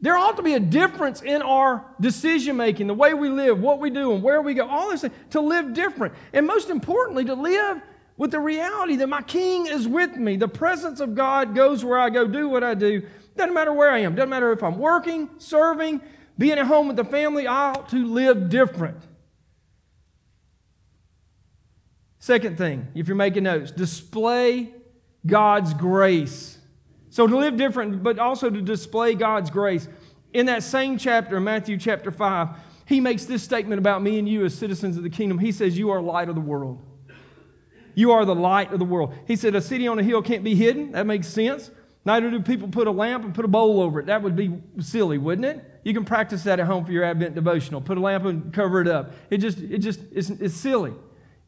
There 0.00 0.16
ought 0.16 0.38
to 0.38 0.42
be 0.42 0.54
a 0.54 0.60
difference 0.60 1.20
in 1.20 1.42
our 1.42 1.84
decision 2.00 2.56
making, 2.56 2.86
the 2.86 2.94
way 2.94 3.12
we 3.12 3.28
live, 3.28 3.60
what 3.60 3.78
we 3.78 3.90
do, 3.90 4.12
and 4.12 4.22
where 4.22 4.40
we 4.40 4.54
go, 4.54 4.66
all 4.66 4.90
this, 4.90 5.04
to 5.30 5.40
live 5.40 5.74
different. 5.74 6.14
And 6.32 6.46
most 6.46 6.70
importantly, 6.70 7.26
to 7.26 7.34
live 7.34 7.82
with 8.16 8.30
the 8.30 8.40
reality 8.40 8.96
that 8.96 9.08
my 9.08 9.22
king 9.22 9.66
is 9.66 9.86
with 9.86 10.16
me. 10.16 10.36
The 10.36 10.48
presence 10.48 11.00
of 11.00 11.14
God 11.14 11.54
goes 11.54 11.84
where 11.84 11.98
I 11.98 12.08
go, 12.08 12.26
do 12.26 12.48
what 12.48 12.64
I 12.64 12.72
do. 12.72 13.02
Doesn't 13.36 13.54
matter 13.54 13.72
where 13.72 13.90
I 13.90 13.98
am, 13.98 14.14
doesn't 14.14 14.30
matter 14.30 14.50
if 14.52 14.62
I'm 14.62 14.78
working, 14.78 15.28
serving, 15.38 16.00
being 16.38 16.58
at 16.58 16.66
home 16.66 16.86
with 16.86 16.96
the 16.96 17.04
family, 17.04 17.46
I 17.46 17.72
ought 17.72 17.90
to 17.90 18.06
live 18.06 18.48
different. 18.48 18.98
Second 22.24 22.56
thing, 22.56 22.88
if 22.94 23.06
you're 23.06 23.18
making 23.18 23.42
notes, 23.42 23.70
display 23.70 24.72
God's 25.26 25.74
grace. 25.74 26.56
So 27.10 27.26
to 27.26 27.36
live 27.36 27.58
different, 27.58 28.02
but 28.02 28.18
also 28.18 28.48
to 28.48 28.62
display 28.62 29.14
God's 29.14 29.50
grace. 29.50 29.86
In 30.32 30.46
that 30.46 30.62
same 30.62 30.96
chapter, 30.96 31.38
Matthew 31.38 31.76
chapter 31.76 32.10
5, 32.10 32.48
he 32.86 32.98
makes 32.98 33.26
this 33.26 33.42
statement 33.42 33.78
about 33.78 34.00
me 34.00 34.18
and 34.18 34.26
you 34.26 34.42
as 34.46 34.56
citizens 34.56 34.96
of 34.96 35.02
the 35.02 35.10
kingdom. 35.10 35.38
He 35.38 35.52
says, 35.52 35.76
You 35.76 35.90
are 35.90 36.00
light 36.00 36.30
of 36.30 36.34
the 36.34 36.40
world. 36.40 36.82
You 37.94 38.12
are 38.12 38.24
the 38.24 38.34
light 38.34 38.72
of 38.72 38.78
the 38.78 38.86
world. 38.86 39.12
He 39.26 39.36
said, 39.36 39.54
A 39.54 39.60
city 39.60 39.86
on 39.86 39.98
a 39.98 40.02
hill 40.02 40.22
can't 40.22 40.42
be 40.42 40.54
hidden. 40.54 40.92
That 40.92 41.04
makes 41.04 41.26
sense. 41.26 41.70
Neither 42.06 42.30
do 42.30 42.40
people 42.40 42.68
put 42.68 42.86
a 42.86 42.90
lamp 42.90 43.26
and 43.26 43.34
put 43.34 43.44
a 43.44 43.48
bowl 43.48 43.82
over 43.82 44.00
it. 44.00 44.06
That 44.06 44.22
would 44.22 44.34
be 44.34 44.62
silly, 44.78 45.18
wouldn't 45.18 45.44
it? 45.44 45.62
You 45.84 45.92
can 45.92 46.06
practice 46.06 46.42
that 46.44 46.58
at 46.58 46.64
home 46.64 46.86
for 46.86 46.92
your 46.92 47.04
Advent 47.04 47.34
devotional. 47.34 47.82
Put 47.82 47.98
a 47.98 48.00
lamp 48.00 48.24
and 48.24 48.50
cover 48.50 48.80
it 48.80 48.88
up. 48.88 49.12
It 49.28 49.38
just, 49.38 49.58
it 49.58 49.80
just, 49.80 50.00
it's, 50.10 50.30
it's 50.30 50.54
silly. 50.54 50.94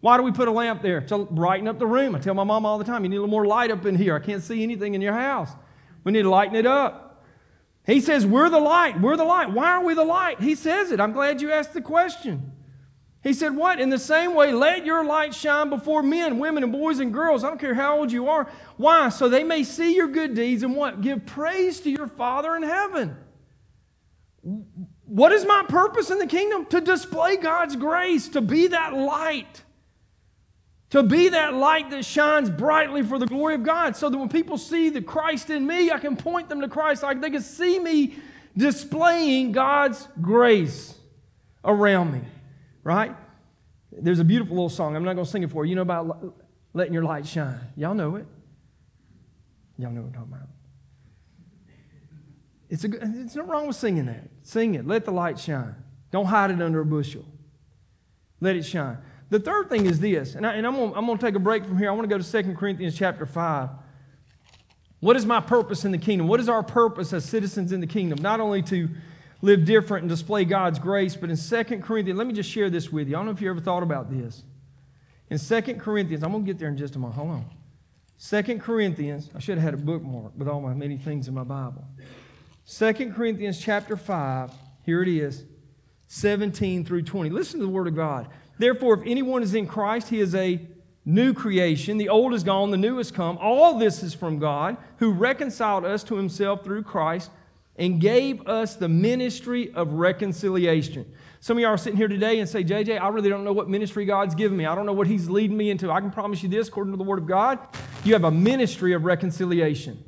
Why 0.07 0.17
do 0.17 0.23
we 0.23 0.31
put 0.31 0.47
a 0.47 0.53
lamp 0.53 0.83
there? 0.83 1.01
To 1.01 1.25
brighten 1.25 1.67
up 1.67 1.81
the 1.81 1.87
room. 1.89 2.15
I 2.15 2.21
tell 2.21 2.33
my 2.33 2.45
mom 2.45 2.65
all 2.65 2.79
the 2.79 2.85
time, 2.85 3.03
you 3.03 3.09
need 3.09 3.17
a 3.17 3.23
little 3.23 3.29
more 3.29 3.45
light 3.45 3.73
up 3.73 3.87
in 3.87 3.97
here. 3.97 4.15
I 4.15 4.21
can't 4.21 4.41
see 4.41 4.63
anything 4.63 4.95
in 4.95 5.01
your 5.01 5.15
house. 5.15 5.51
We 6.05 6.13
need 6.13 6.23
to 6.23 6.31
lighten 6.31 6.55
it 6.55 6.65
up. 6.65 7.25
He 7.85 8.01
says, 8.01 8.25
We're 8.25 8.49
the 8.49 8.61
light. 8.61 9.01
We're 9.01 9.17
the 9.17 9.25
light. 9.25 9.51
Why 9.51 9.73
are 9.73 9.85
we 9.85 9.95
the 9.95 10.05
light? 10.05 10.41
He 10.41 10.55
says 10.55 10.93
it. 10.93 11.01
I'm 11.01 11.11
glad 11.11 11.43
you 11.43 11.51
asked 11.51 11.75
the 11.75 11.81
question. 11.81 12.53
He 13.25 13.33
said, 13.33 13.57
What? 13.57 13.81
In 13.81 13.91
the 13.91 13.99
same 13.99 14.37
way, 14.37 14.53
let 14.53 14.87
your 14.87 15.05
light 15.05 15.35
shine 15.35 15.71
before 15.71 16.05
men, 16.05 16.39
women, 16.39 16.63
and 16.63 16.71
boys 16.71 17.01
and 17.01 17.13
girls. 17.13 17.43
I 17.43 17.49
don't 17.49 17.59
care 17.59 17.75
how 17.75 17.99
old 17.99 18.13
you 18.13 18.29
are. 18.29 18.49
Why? 18.77 19.09
So 19.09 19.29
they 19.29 19.43
may 19.43 19.65
see 19.65 19.97
your 19.97 20.07
good 20.07 20.35
deeds 20.35 20.63
and 20.63 20.77
what? 20.77 21.01
Give 21.01 21.27
praise 21.27 21.81
to 21.81 21.91
your 21.91 22.07
Father 22.07 22.55
in 22.55 22.63
heaven. 22.63 23.17
What 25.05 25.33
is 25.33 25.45
my 25.45 25.65
purpose 25.69 26.11
in 26.11 26.21
the 26.21 26.29
kingdom? 26.29 26.65
To 26.67 26.81
display 26.81 27.39
God's 27.39 27.75
grace, 27.75 28.29
to 28.29 28.41
be 28.41 28.69
that 28.69 28.95
light 28.95 29.63
to 30.91 31.03
be 31.03 31.31
that 31.31 31.55
light 31.55 31.91
that 31.91 32.05
shines 32.05 32.49
brightly 32.49 33.03
for 33.03 33.19
the 33.19 33.27
glory 33.27 33.55
of 33.55 33.65
God, 33.65 33.97
so 33.97 34.09
that 34.09 34.17
when 34.17 34.29
people 34.29 34.57
see 34.57 34.89
the 34.89 35.03
Christ 35.03 35.51
in 35.51 35.67
me, 35.67 35.91
I 35.91 35.99
can 35.99 36.17
point 36.17 36.49
them 36.49 36.61
to 36.61 36.69
Christ. 36.69 37.03
Like 37.03 37.21
they 37.21 37.31
can 37.31 37.43
see 37.43 37.79
me 37.79 38.17
displaying 38.57 39.53
God's 39.53 40.07
grace 40.21 40.95
around 41.65 42.13
me, 42.13 42.21
right? 42.85 43.15
There's 43.91 44.21
a 44.21 44.25
beautiful 44.25 44.55
little 44.55 44.69
song. 44.69 44.95
I'm 44.95 45.05
not 45.05 45.15
going 45.15 45.25
to 45.25 45.31
sing 45.31 45.43
it 45.43 45.51
for 45.51 45.65
you. 45.65 45.71
You 45.71 45.77
know 45.77 45.83
about 45.83 46.35
letting 46.73 46.93
your 46.93 47.05
light 47.05 47.27
shine. 47.27 47.61
Y'all 47.77 47.95
know 47.95 48.17
it. 48.17 48.27
Y'all 49.79 49.91
know 49.91 50.03
what 50.03 50.09
I'm 50.09 50.13
talking 50.15 50.33
about. 50.33 50.49
It's, 52.69 52.85
a, 52.85 52.89
it's 53.23 53.37
not 53.37 53.49
wrong 53.49 53.67
with 53.67 53.77
singing 53.77 54.07
that. 54.07 54.29
Sing 54.43 54.75
it. 54.75 54.87
Let 54.87 55.05
the 55.05 55.13
light 55.13 55.39
shine. 55.39 55.75
Don't 56.11 56.27
hide 56.27 56.51
it 56.51 56.61
under 56.61 56.81
a 56.81 56.87
bushel. 56.87 57.25
Let 58.41 58.57
it 58.57 58.65
shine. 58.65 58.99
The 59.29 59.41
third 59.41 59.69
thing 59.69 59.87
is 59.87 59.99
this, 59.99 60.35
and, 60.35 60.47
I, 60.47 60.55
am 60.55 60.63
going 60.63 60.93
I'm 60.95 61.07
to 61.07 61.19
take 61.19 61.35
a 61.35 61.41
break 61.41 61.65
from 61.65 61.79
here. 61.79 61.89
I 61.89 61.93
want 61.93 62.09
to 62.09 62.17
go 62.17 62.23
to 62.23 62.43
2 62.43 62.55
Corinthians 62.55 62.97
chapter 62.97 63.27
5. 63.27 63.71
What 65.01 65.17
is 65.17 65.27
my 65.27 65.41
purpose 65.41 65.85
in 65.85 65.91
the 65.91 65.99
kingdom? 65.99 66.29
What 66.29 66.41
is 66.41 66.49
our 66.49 66.63
purpose 66.63 67.13
as 67.13 67.25
citizens 67.25 67.73
in 67.73 67.81
the 67.81 67.87
kingdom? 67.87 68.21
Not 68.23 68.41
only 68.41 68.63
to 68.63 68.89
live 69.43 69.65
different 69.65 70.03
and 70.03 70.09
display 70.09 70.45
God's 70.45 70.79
grace, 70.79 71.17
but 71.17 71.29
in 71.29 71.37
2 71.37 71.81
Corinthians, 71.81 72.17
let 72.17 72.27
me 72.27 72.33
just 72.33 72.51
share 72.51 72.71
this 72.71 72.91
with 72.91 73.09
you. 73.09 73.17
I 73.17 73.19
don't 73.19 73.27
know 73.27 73.33
if 73.33 73.41
you 73.41 73.51
ever 73.51 73.61
thought 73.61 73.83
about 73.83 74.11
this. 74.11 74.45
In 75.29 75.39
2 75.39 75.75
Corinthians, 75.75 76.23
I'm 76.23 76.31
going 76.31 76.45
to 76.45 76.47
get 76.47 76.59
there 76.59 76.69
in 76.69 76.77
just 76.77 76.95
a 76.95 76.99
moment. 76.99 77.19
Hold 77.19 77.31
on. 77.31 77.45
2 78.19 78.59
Corinthians, 78.59 79.29
I 79.35 79.41
should 79.41 79.59
have 79.59 79.65
had 79.65 79.75
a 79.75 79.85
bookmark 79.85 80.33
with 80.37 80.49
all 80.49 80.61
my 80.61 80.73
many 80.73 80.97
things 80.97 81.29
in 81.29 81.35
my 81.35 81.45
Bible. 81.45 81.85
2 82.69 83.13
Corinthians 83.13 83.61
chapter 83.61 83.97
5, 83.97 84.53
here 84.85 85.03
it 85.03 85.09
is, 85.09 85.45
17 86.07 86.85
through 86.85 87.03
20. 87.03 87.31
Listen 87.31 87.61
to 87.61 87.67
the 87.67 87.73
word 87.73 87.89
of 87.89 87.95
God. 87.97 88.29
Therefore, 88.59 88.95
if 88.95 89.07
anyone 89.07 89.43
is 89.43 89.55
in 89.55 89.67
Christ, 89.67 90.09
he 90.09 90.21
is 90.21 90.35
a 90.35 90.61
new 91.05 91.33
creation. 91.33 91.99
The 91.99 92.09
old 92.09 92.35
is 92.35 92.43
gone, 92.43 92.71
the 92.71 92.77
new 92.77 92.99
has 92.99 93.11
come. 93.11 93.39
All 93.41 93.79
this 93.79 94.03
is 94.03 94.15
from 94.15 94.39
God, 94.39 94.77
who 94.99 95.13
reconciled 95.13 95.85
us 95.85 96.03
to 96.05 96.17
himself 96.17 96.65
through 96.65 96.83
Christ 96.83 97.31
and 97.77 98.01
gave 98.01 98.47
us 98.49 98.75
the 98.75 98.89
ministry 98.89 99.73
of 99.75 99.93
reconciliation. 99.93 101.07
Some 101.41 101.59
of 101.59 101.61
y'all 101.61 101.73
are 101.73 101.79
sitting 101.79 101.97
here 101.97 102.09
today 102.09 102.41
and 102.41 102.49
say, 102.49 102.65
JJ, 102.65 103.01
I 103.01 103.09
really 103.09 103.29
don't 103.29 103.45
know 103.45 103.53
what 103.53 103.69
ministry 103.69 104.05
God's 104.05 104.35
given 104.35 104.57
me. 104.57 104.67
I 104.67 104.75
don't 104.75 104.87
know 104.87 104.93
what 104.93 105.07
He's 105.07 105.29
leading 105.29 105.57
me 105.57 105.71
into. 105.71 105.91
I 105.91 106.01
can 106.01 106.11
promise 106.11 106.43
you 106.43 106.49
this, 106.49 106.69
according 106.69 106.93
to 106.93 106.97
the 106.97 107.05
Word 107.05 107.19
of 107.19 107.27
God, 107.27 107.59
you 108.03 108.15
have 108.15 108.25
a 108.25 108.31
ministry 108.31 108.95
of 108.95 109.05
reconciliation. 109.05 110.03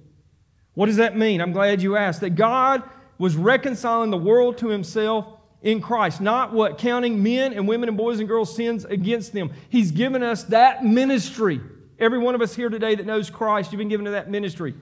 What 0.74 0.86
does 0.86 0.96
that 0.96 1.16
mean? 1.16 1.40
I'm 1.40 1.52
glad 1.52 1.82
you 1.82 1.96
asked. 1.96 2.22
That 2.22 2.30
God 2.30 2.82
was 3.18 3.36
reconciling 3.36 4.10
the 4.10 4.18
world 4.18 4.58
to 4.58 4.68
Himself 4.68 5.37
in 5.62 5.80
Christ, 5.80 6.20
not 6.20 6.52
what 6.52 6.78
counting 6.78 7.22
men 7.22 7.52
and 7.52 7.66
women 7.66 7.88
and 7.88 7.98
boys 7.98 8.20
and 8.20 8.28
girls' 8.28 8.54
sins 8.54 8.84
against 8.84 9.32
them. 9.32 9.50
He's 9.68 9.90
given 9.90 10.22
us 10.22 10.44
that 10.44 10.84
ministry. 10.84 11.60
Every 11.98 12.18
one 12.18 12.34
of 12.34 12.40
us 12.40 12.54
here 12.54 12.68
today 12.68 12.94
that 12.94 13.06
knows 13.06 13.28
Christ, 13.28 13.72
you've 13.72 13.78
been 13.78 13.88
given 13.88 14.04
to 14.06 14.12
that 14.12 14.30
ministry. 14.30 14.74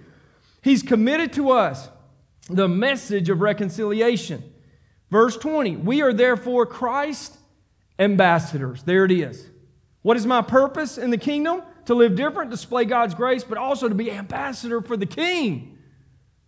He's 0.63 0.83
committed 0.83 1.33
to 1.35 1.51
us 1.51 1.89
the 2.51 2.69
message 2.69 3.31
of 3.31 3.41
reconciliation. 3.41 4.43
Verse 5.11 5.37
20, 5.37 5.77
we 5.77 6.03
are 6.03 6.13
therefore 6.13 6.67
Christ 6.67 7.37
ambassadors. 7.99 8.83
There 8.83 9.05
it 9.05 9.13
is. 9.13 9.49
What 10.03 10.17
is 10.17 10.27
my 10.27 10.43
purpose 10.43 10.99
in 10.99 11.11
the 11.11 11.19
kingdom? 11.19 11.63
To 11.87 11.95
live 11.95 12.17
different, 12.17 12.51
display 12.51 12.85
God's 12.85 13.15
grace, 13.15 13.45
but 13.45 13.59
also 13.59 13.89
to 13.89 13.95
be 13.95 14.11
ambassador 14.11 14.83
for 14.83 14.97
the 14.97 15.07
king. 15.07 15.76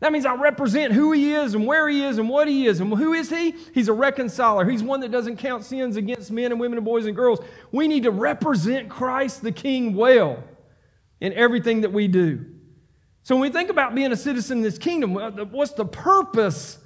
That 0.00 0.12
means 0.12 0.24
I 0.24 0.34
represent 0.36 0.92
who 0.92 1.10
he 1.10 1.34
is 1.34 1.54
and 1.54 1.66
where 1.66 1.88
he 1.88 2.04
is 2.04 2.18
and 2.18 2.28
what 2.28 2.46
he 2.46 2.66
is. 2.66 2.80
And 2.80 2.94
who 2.94 3.14
is 3.14 3.30
he? 3.30 3.54
He's 3.74 3.88
a 3.88 3.92
reconciler. 3.92 4.64
He's 4.64 4.82
one 4.82 5.00
that 5.00 5.10
doesn't 5.10 5.38
count 5.38 5.64
sins 5.64 5.96
against 5.96 6.30
men 6.30 6.52
and 6.52 6.60
women 6.60 6.78
and 6.78 6.84
boys 6.84 7.06
and 7.06 7.16
girls. 7.16 7.40
We 7.72 7.88
need 7.88 8.04
to 8.04 8.12
represent 8.12 8.88
Christ 8.88 9.42
the 9.42 9.50
King 9.50 9.94
well 9.94 10.44
in 11.20 11.32
everything 11.32 11.80
that 11.80 11.92
we 11.92 12.06
do. 12.06 12.44
So 13.24 13.34
when 13.34 13.42
we 13.42 13.50
think 13.50 13.70
about 13.70 13.94
being 13.94 14.12
a 14.12 14.16
citizen 14.16 14.58
in 14.58 14.62
this 14.62 14.78
kingdom, 14.78 15.16
uh, 15.16 15.30
what's 15.30 15.72
the 15.72 15.84
purpose 15.84 16.78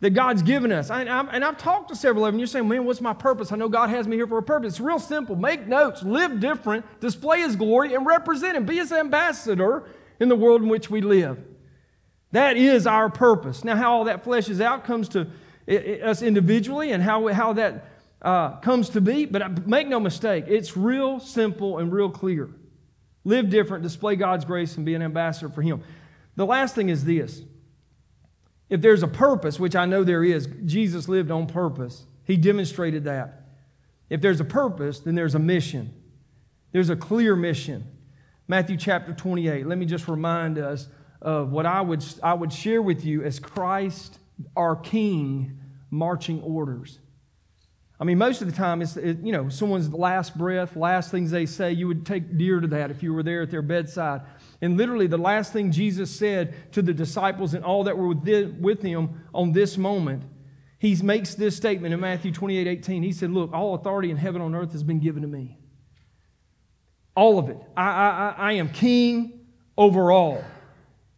that 0.00 0.10
God's 0.10 0.42
given 0.42 0.72
us? 0.72 0.90
and 0.90 1.08
I've 1.10 1.58
talked 1.58 1.88
to 1.88 1.96
several 1.96 2.26
of 2.26 2.32
them. 2.32 2.38
You're 2.38 2.46
saying, 2.48 2.68
man, 2.68 2.84
what's 2.84 3.00
my 3.00 3.14
purpose? 3.14 3.50
I 3.50 3.56
know 3.56 3.68
God 3.70 3.88
has 3.88 4.06
me 4.06 4.16
here 4.16 4.26
for 4.26 4.38
a 4.38 4.42
purpose. 4.42 4.74
It's 4.74 4.80
real 4.80 4.98
simple. 4.98 5.36
Make 5.36 5.66
notes, 5.66 6.02
live 6.02 6.38
different, 6.38 6.84
display 7.00 7.40
his 7.40 7.56
glory, 7.56 7.94
and 7.94 8.04
represent 8.04 8.56
him. 8.58 8.66
Be 8.66 8.76
his 8.76 8.92
ambassador 8.92 9.84
in 10.20 10.28
the 10.28 10.36
world 10.36 10.62
in 10.62 10.68
which 10.68 10.90
we 10.90 11.00
live. 11.00 11.38
That 12.32 12.56
is 12.56 12.86
our 12.86 13.08
purpose. 13.08 13.62
Now, 13.62 13.76
how 13.76 13.92
all 13.92 14.04
that 14.04 14.24
fleshes 14.24 14.60
out 14.60 14.84
comes 14.84 15.08
to 15.10 15.28
us 16.02 16.22
individually 16.22 16.90
and 16.90 17.02
how, 17.02 17.28
how 17.28 17.52
that 17.52 17.84
uh, 18.22 18.56
comes 18.56 18.88
to 18.90 19.00
be, 19.00 19.26
but 19.26 19.66
make 19.66 19.88
no 19.88 20.00
mistake, 20.00 20.44
it's 20.48 20.76
real 20.76 21.20
simple 21.20 21.78
and 21.78 21.92
real 21.92 22.10
clear. 22.10 22.50
Live 23.24 23.50
different, 23.50 23.82
display 23.82 24.16
God's 24.16 24.44
grace, 24.44 24.76
and 24.76 24.84
be 24.84 24.94
an 24.94 25.02
ambassador 25.02 25.48
for 25.48 25.62
Him. 25.62 25.82
The 26.36 26.46
last 26.46 26.74
thing 26.74 26.88
is 26.88 27.04
this 27.04 27.42
if 28.68 28.80
there's 28.80 29.02
a 29.02 29.08
purpose, 29.08 29.60
which 29.60 29.76
I 29.76 29.84
know 29.84 30.02
there 30.02 30.24
is, 30.24 30.48
Jesus 30.64 31.08
lived 31.08 31.30
on 31.30 31.46
purpose, 31.46 32.04
He 32.24 32.36
demonstrated 32.36 33.04
that. 33.04 33.42
If 34.08 34.20
there's 34.20 34.40
a 34.40 34.44
purpose, 34.44 35.00
then 35.00 35.14
there's 35.14 35.34
a 35.34 35.38
mission. 35.38 35.94
There's 36.72 36.90
a 36.90 36.96
clear 36.96 37.36
mission. 37.36 37.86
Matthew 38.48 38.76
chapter 38.76 39.12
28. 39.12 39.66
Let 39.66 39.78
me 39.78 39.86
just 39.86 40.08
remind 40.08 40.58
us 40.58 40.88
of 41.22 41.52
what 41.52 41.66
I 41.66 41.80
would, 41.80 42.04
I 42.22 42.34
would 42.34 42.52
share 42.52 42.82
with 42.82 43.04
you 43.04 43.22
as 43.22 43.38
Christ, 43.38 44.18
our 44.56 44.76
King, 44.76 45.58
marching 45.90 46.42
orders. 46.42 46.98
I 48.00 48.04
mean, 48.04 48.18
most 48.18 48.42
of 48.42 48.48
the 48.48 48.52
time, 48.52 48.82
it's, 48.82 48.96
it, 48.96 49.18
you 49.22 49.30
know, 49.30 49.48
someone's 49.48 49.92
last 49.92 50.36
breath, 50.36 50.74
last 50.74 51.12
things 51.12 51.30
they 51.30 51.46
say, 51.46 51.70
you 51.70 51.86
would 51.86 52.04
take 52.04 52.36
dear 52.36 52.58
to 52.58 52.66
that 52.68 52.90
if 52.90 53.00
you 53.00 53.14
were 53.14 53.22
there 53.22 53.42
at 53.42 53.50
their 53.52 53.62
bedside. 53.62 54.22
And 54.60 54.76
literally, 54.76 55.06
the 55.06 55.18
last 55.18 55.52
thing 55.52 55.70
Jesus 55.70 56.10
said 56.10 56.72
to 56.72 56.82
the 56.82 56.92
disciples 56.92 57.54
and 57.54 57.64
all 57.64 57.84
that 57.84 57.96
were 57.96 58.08
with 58.08 58.82
him 58.82 59.22
on 59.32 59.52
this 59.52 59.78
moment, 59.78 60.24
he 60.80 60.96
makes 60.96 61.36
this 61.36 61.56
statement 61.56 61.94
in 61.94 62.00
Matthew 62.00 62.32
28 62.32 62.66
18. 62.66 63.04
He 63.04 63.12
said, 63.12 63.30
Look, 63.30 63.52
all 63.52 63.74
authority 63.74 64.10
in 64.10 64.16
heaven 64.16 64.42
and 64.42 64.52
earth 64.56 64.72
has 64.72 64.82
been 64.82 64.98
given 64.98 65.22
to 65.22 65.28
me. 65.28 65.56
All 67.14 67.38
of 67.38 67.50
it. 67.50 67.58
I, 67.76 67.88
I, 67.88 68.34
I 68.36 68.52
am 68.54 68.68
king 68.68 69.46
over 69.78 70.10
all. 70.10 70.42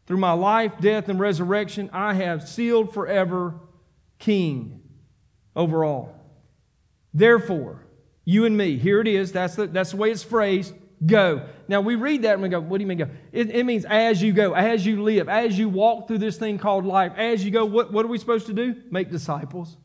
Through 0.07 0.19
my 0.19 0.33
life, 0.33 0.73
death, 0.81 1.09
and 1.09 1.19
resurrection, 1.19 1.89
I 1.93 2.15
have 2.15 2.47
sealed 2.49 2.93
forever 2.93 3.55
king 4.19 4.83
over 5.57 5.85
all. 5.85 6.15
Therefore, 7.13 7.87
you 8.25 8.45
and 8.45 8.57
me, 8.57 8.77
here 8.79 9.01
it 9.01 9.09
is, 9.09 9.33
that's 9.33 9.55
the, 9.55 9.67
that's 9.67 9.93
the 9.93 9.97
way 9.97 10.11
it's 10.11 10.23
phrased, 10.23 10.75
go. 11.05 11.47
Now 11.69 11.81
we 11.81 11.95
read 11.95 12.23
that 12.23 12.35
and 12.35 12.43
we 12.43 12.49
go, 12.49 12.61
what 12.61 12.79
do 12.79 12.83
you 12.83 12.89
mean 12.89 12.99
go? 12.99 13.09
It, 13.33 13.51
it, 13.51 13.65
means 13.65 13.85
as 13.85 14.23
you 14.23 14.33
go, 14.33 14.55
as 14.55 14.85
you 14.85 15.03
live, 15.03 15.29
as 15.29 15.59
you 15.59 15.69
walk 15.69 16.09
through 16.09 16.19
this 16.19 16.37
thing 16.37 16.59
called 16.59 16.85
life, 16.85 17.13
as 17.17 17.45
you 17.45 17.51
go, 17.51 17.65
what, 17.65 17.93
what 17.93 18.05
are 18.05 18.09
we 18.09 18.19
supposed 18.19 18.47
to 18.47 18.53
do? 18.53 18.75
Make 18.91 19.11
disciples. 19.11 19.77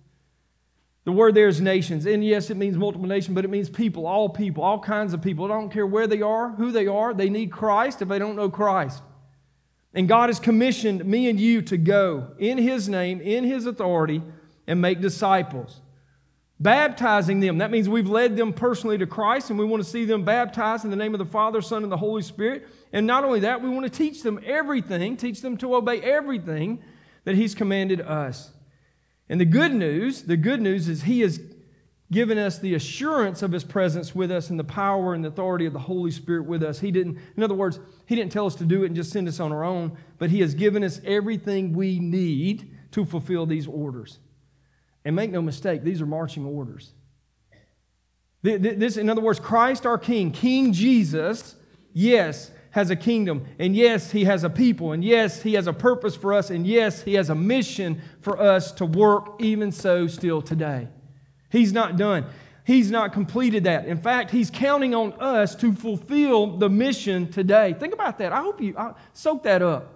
The 1.06 1.12
word 1.12 1.34
there 1.34 1.48
is 1.48 1.62
nations. 1.62 2.06
And 2.06 2.24
yes, 2.24 2.50
it 2.50 2.58
means 2.58 2.78
multiple 2.78 3.08
nations, 3.08 3.34
but 3.34 3.46
it 3.46 3.50
means 3.50 3.70
people, 3.70 4.06
all 4.06 4.30
people, 4.30 4.64
all 4.64 4.80
kinds 4.80 5.14
of 5.14 5.22
people. 5.22 5.46
I 5.46 5.48
don't 5.50 5.72
care 5.72 5.88
where 5.88 6.08
they 6.08 6.22
are, 6.22 6.50
who 6.50 6.72
they 6.72 6.88
are. 6.88 7.14
They 7.14 7.30
need 7.30 7.52
Christ 7.52 8.02
if 8.02 8.10
they 8.10 8.20
don't 8.20 8.36
know 8.36 8.50
Christ. 8.50 9.02
And 9.94 10.08
God 10.08 10.30
has 10.30 10.40
commissioned 10.40 11.04
me 11.04 11.30
and 11.30 11.40
you 11.40 11.62
to 11.64 11.78
go 11.78 12.32
in 12.38 12.58
His 12.58 12.88
name, 12.88 13.22
in 13.22 13.44
His 13.44 13.66
authority, 13.66 14.22
and 14.68 14.82
make 14.82 15.02
disciples 15.02 15.82
baptizing 16.60 17.40
them. 17.40 17.60
That 17.60 17.72
means 17.72 17.88
we've 17.88 18.10
led 18.10 18.36
them 18.36 18.52
personally 18.52 18.98
to 18.98 19.08
Christ 19.08 19.50
and 19.50 19.58
we 19.58 19.66
want 19.66 19.84
to 19.84 19.90
see 19.90 20.06
them 20.06 20.26
baptized 20.26 20.84
in 20.84 20.92
the 20.92 20.98
name 20.98 21.14
of 21.14 21.20
the 21.20 21.26
Father, 21.26 21.62
Son, 21.62 21.84
and 21.84 21.92
the 21.92 21.98
Holy 21.98 22.22
Spirit. 22.22 22.68
And 22.92 23.08
not 23.08 23.24
only 23.24 23.40
that, 23.42 23.62
we 23.62 23.70
want 23.70 23.86
to 23.86 23.90
teach 23.90 24.24
them 24.24 24.40
everything, 24.46 25.16
teach 25.16 25.42
them 25.42 25.58
to 25.58 25.76
obey 25.76 26.02
everything 26.02 26.84
that 27.24 27.36
He's 27.36 27.56
commanded 27.56 28.02
us. 28.02 28.52
And 29.30 29.40
the 29.40 29.46
good 29.46 29.74
news, 29.74 30.24
the 30.24 30.38
good 30.38 30.62
news 30.62 30.88
is 30.88 31.04
He 31.04 31.22
has 31.22 31.40
given 32.12 32.38
us 32.38 32.58
the 32.58 32.74
assurance 32.74 33.42
of 33.42 33.52
His 33.52 33.64
presence 33.64 34.16
with 34.16 34.32
us 34.32 34.50
and 34.50 34.60
the 34.60 34.64
power 34.64 35.14
and 35.14 35.24
the 35.24 35.30
authority 35.30 35.66
of 35.66 35.74
the 35.74 35.80
Holy 35.80 36.12
Spirit 36.12 36.46
with 36.46 36.64
us. 36.64 36.80
He 36.80 36.92
didn't, 36.92 37.20
in 37.38 37.44
other 37.44 37.54
words, 37.54 37.80
He 38.06 38.16
didn't 38.16 38.32
tell 38.32 38.46
us 38.46 38.56
to 38.56 38.66
do 38.66 38.84
it 38.84 38.88
and 38.88 38.96
just 38.96 39.12
send 39.12 39.28
us 39.28 39.40
on 39.40 39.52
our 39.52 39.64
own, 39.64 39.98
but 40.18 40.30
He 40.30 40.42
has 40.42 40.56
given 40.56 40.84
us 40.84 41.02
everything 41.06 41.74
we 41.74 42.00
need 42.00 42.76
to 42.92 43.06
fulfill 43.06 43.46
these 43.46 43.68
orders. 43.68 44.20
And 45.06 45.16
make 45.16 45.32
no 45.32 45.42
mistake, 45.42 45.84
these 45.84 46.02
are 46.02 46.08
marching 46.08 46.46
orders. 46.46 46.94
This, 48.42 48.98
in 48.98 49.10
other 49.10 49.22
words, 49.22 49.40
Christ 49.40 49.86
our 49.86 49.98
King, 49.98 50.32
King 50.32 50.72
Jesus, 50.74 51.56
yes, 51.94 52.52
has 52.72 52.90
a 52.90 52.96
kingdom. 52.96 53.46
And 53.58 53.76
yes, 53.76 54.12
he 54.12 54.24
has 54.26 54.44
a 54.44 54.50
people. 54.50 54.94
And 54.94 55.04
yes, 55.04 55.42
he 55.42 55.54
has 55.54 55.68
a 55.68 55.74
purpose 55.74 56.16
for 56.16 56.34
us. 56.34 56.50
And 56.50 56.66
yes, 56.66 57.02
he 57.02 57.16
has 57.16 57.30
a 57.30 57.36
mission 57.36 58.02
for 58.22 58.40
us 58.40 58.72
to 58.74 58.86
work, 58.86 59.36
even 59.40 59.72
so, 59.72 60.08
still 60.08 60.42
today. 60.42 60.88
He's 61.50 61.74
not 61.74 61.98
done. 61.98 62.26
He's 62.64 62.92
not 62.92 63.14
completed 63.14 63.64
that. 63.64 63.86
In 63.86 63.98
fact, 63.98 64.30
he's 64.30 64.52
counting 64.52 64.94
on 64.94 65.14
us 65.14 65.56
to 65.56 65.74
fulfill 65.74 66.58
the 66.58 66.70
mission 66.70 67.32
today. 67.32 67.74
Think 67.74 67.94
about 67.94 68.20
that. 68.20 68.32
I 68.32 68.42
hope 68.42 68.62
you 68.62 68.76
I, 68.78 68.94
soak 69.14 69.44
that 69.44 69.62
up. 69.62 69.96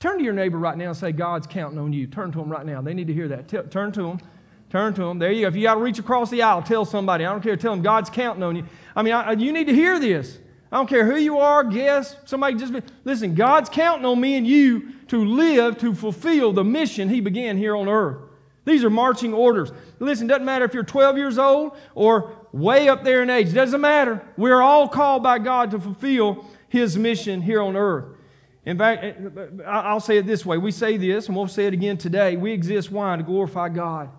Turn 0.00 0.18
to 0.18 0.24
your 0.24 0.34
neighbor 0.34 0.58
right 0.58 0.76
now 0.76 0.88
and 0.88 0.96
say, 0.96 1.12
God's 1.12 1.46
counting 1.46 1.78
on 1.78 1.92
you. 1.92 2.06
Turn 2.06 2.32
to 2.32 2.38
them 2.38 2.50
right 2.50 2.66
now. 2.66 2.82
They 2.82 2.92
need 2.92 3.06
to 3.06 3.14
hear 3.14 3.28
that. 3.28 3.48
T- 3.48 3.58
turn 3.70 3.92
to 3.92 4.02
them. 4.02 4.20
Turn 4.68 4.94
to 4.94 5.02
them. 5.02 5.18
There 5.18 5.30
you 5.30 5.42
go. 5.42 5.48
If 5.48 5.56
you 5.56 5.62
got 5.62 5.74
to 5.74 5.80
reach 5.80 5.98
across 5.98 6.28
the 6.28 6.42
aisle, 6.42 6.62
tell 6.62 6.84
somebody. 6.84 7.24
I 7.24 7.30
don't 7.30 7.42
care. 7.42 7.56
Tell 7.56 7.72
them 7.72 7.82
God's 7.82 8.10
counting 8.10 8.42
on 8.42 8.56
you. 8.56 8.64
I 8.94 9.02
mean, 9.02 9.14
I, 9.14 9.32
you 9.32 9.52
need 9.52 9.68
to 9.68 9.74
hear 9.74 9.98
this. 10.00 10.38
I 10.72 10.78
don't 10.78 10.88
care 10.88 11.06
who 11.06 11.16
you 11.16 11.38
are, 11.38 11.62
guess, 11.62 12.16
somebody 12.24 12.56
just 12.56 12.72
be, 12.72 12.82
listen, 13.04 13.34
God's 13.34 13.70
counting 13.70 14.04
on 14.04 14.20
me 14.20 14.34
and 14.34 14.46
you 14.46 14.92
to 15.08 15.24
live 15.24 15.78
to 15.78 15.94
fulfill 15.94 16.52
the 16.52 16.64
mission 16.64 17.08
He 17.08 17.20
began 17.20 17.56
here 17.56 17.76
on 17.76 17.88
earth. 17.88 18.18
These 18.66 18.82
are 18.82 18.90
marching 18.90 19.32
orders. 19.32 19.70
Listen, 20.00 20.26
doesn't 20.26 20.44
matter 20.44 20.64
if 20.64 20.74
you're 20.74 20.82
12 20.82 21.16
years 21.16 21.38
old 21.38 21.78
or 21.94 22.32
way 22.52 22.88
up 22.88 23.04
there 23.04 23.22
in 23.22 23.30
age, 23.30 23.54
doesn't 23.54 23.80
matter. 23.80 24.20
We're 24.36 24.60
all 24.60 24.88
called 24.88 25.22
by 25.22 25.38
God 25.38 25.70
to 25.70 25.78
fulfill 25.78 26.44
His 26.68 26.98
mission 26.98 27.40
here 27.40 27.62
on 27.62 27.76
earth. 27.76 28.06
In 28.64 28.76
fact, 28.76 29.04
eh, 29.04 29.62
I'll 29.64 30.00
say 30.00 30.18
it 30.18 30.26
this 30.26 30.44
way. 30.44 30.58
We 30.58 30.72
say 30.72 30.96
this, 30.96 31.28
and 31.28 31.36
we'll 31.36 31.46
say 31.46 31.66
it 31.66 31.74
again 31.74 31.96
today. 31.96 32.36
We 32.36 32.50
exist 32.52 32.90
why? 32.90 33.16
To 33.16 33.22
glorify 33.22 33.68
God. 33.68 34.10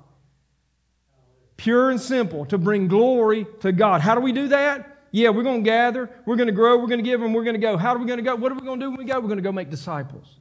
Pure 1.58 1.90
and 1.90 2.00
simple, 2.00 2.46
to 2.46 2.58
bring 2.58 2.88
glory 2.88 3.46
to 3.60 3.74
God. 3.74 4.00
How 4.00 4.16
do 4.16 4.22
we 4.22 4.32
do 4.32 4.48
that? 4.48 4.98
Yeah, 5.12 5.30
we're 5.30 5.44
going 5.44 5.64
to 5.64 5.70
gather, 5.70 6.10
we're 6.26 6.36
going 6.38 6.48
to 6.48 6.54
grow, 6.54 6.78
we're 6.78 6.88
going 6.88 7.04
to 7.04 7.10
give, 7.10 7.22
and 7.22 7.36
we're 7.36 7.44
going 7.44 7.56
to 7.56 7.62
go. 7.62 7.76
How 7.76 7.94
are 7.94 7.98
we 7.98 8.06
going 8.06 8.18
to 8.18 8.24
go? 8.24 8.36
What 8.36 8.52
are 8.54 8.56
we 8.56 8.62
going 8.62 8.80
to 8.80 8.86
do 8.86 8.90
when 8.92 9.00
we 9.00 9.06
go? 9.06 9.16
We're 9.16 9.28
going 9.28 9.38
to 9.38 9.44
go 9.44 9.52
make 9.52 9.70
disciples. 9.70 10.40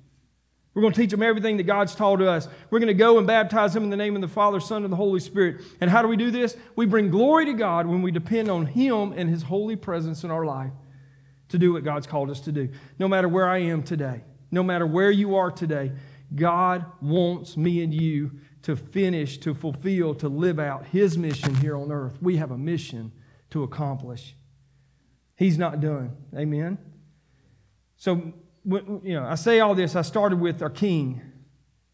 We're 0.76 0.82
going 0.82 0.92
to 0.92 1.00
teach 1.00 1.10
them 1.10 1.22
everything 1.22 1.56
that 1.56 1.62
God's 1.62 1.94
taught 1.94 2.20
us. 2.20 2.48
We're 2.68 2.80
going 2.80 2.88
to 2.88 2.94
go 2.94 3.16
and 3.16 3.26
baptize 3.26 3.72
them 3.72 3.84
in 3.84 3.88
the 3.88 3.96
name 3.96 4.14
of 4.14 4.20
the 4.20 4.28
Father, 4.28 4.60
Son, 4.60 4.84
and 4.84 4.92
the 4.92 4.96
Holy 4.96 5.20
Spirit. 5.20 5.62
And 5.80 5.88
how 5.88 6.02
do 6.02 6.08
we 6.08 6.18
do 6.18 6.30
this? 6.30 6.54
We 6.76 6.84
bring 6.84 7.08
glory 7.08 7.46
to 7.46 7.54
God 7.54 7.86
when 7.86 8.02
we 8.02 8.10
depend 8.10 8.50
on 8.50 8.66
Him 8.66 9.14
and 9.16 9.30
His 9.30 9.44
holy 9.44 9.74
presence 9.74 10.22
in 10.22 10.30
our 10.30 10.44
life 10.44 10.72
to 11.48 11.58
do 11.58 11.72
what 11.72 11.82
God's 11.82 12.06
called 12.06 12.28
us 12.28 12.40
to 12.40 12.52
do. 12.52 12.68
No 12.98 13.08
matter 13.08 13.26
where 13.26 13.48
I 13.48 13.56
am 13.56 13.84
today, 13.84 14.20
no 14.50 14.62
matter 14.62 14.86
where 14.86 15.10
you 15.10 15.36
are 15.36 15.50
today, 15.50 15.92
God 16.34 16.84
wants 17.00 17.56
me 17.56 17.82
and 17.82 17.94
you 17.94 18.32
to 18.60 18.76
finish, 18.76 19.38
to 19.38 19.54
fulfill, 19.54 20.14
to 20.16 20.28
live 20.28 20.58
out 20.58 20.88
His 20.88 21.16
mission 21.16 21.54
here 21.54 21.78
on 21.78 21.90
earth. 21.90 22.18
We 22.20 22.36
have 22.36 22.50
a 22.50 22.58
mission 22.58 23.12
to 23.48 23.62
accomplish. 23.62 24.36
He's 25.36 25.56
not 25.56 25.80
done. 25.80 26.18
Amen. 26.36 26.76
So, 27.96 28.34
you 28.66 29.14
know, 29.14 29.24
I 29.24 29.36
say 29.36 29.60
all 29.60 29.74
this. 29.74 29.94
I 29.94 30.02
started 30.02 30.40
with 30.40 30.62
our 30.62 30.70
King, 30.70 31.22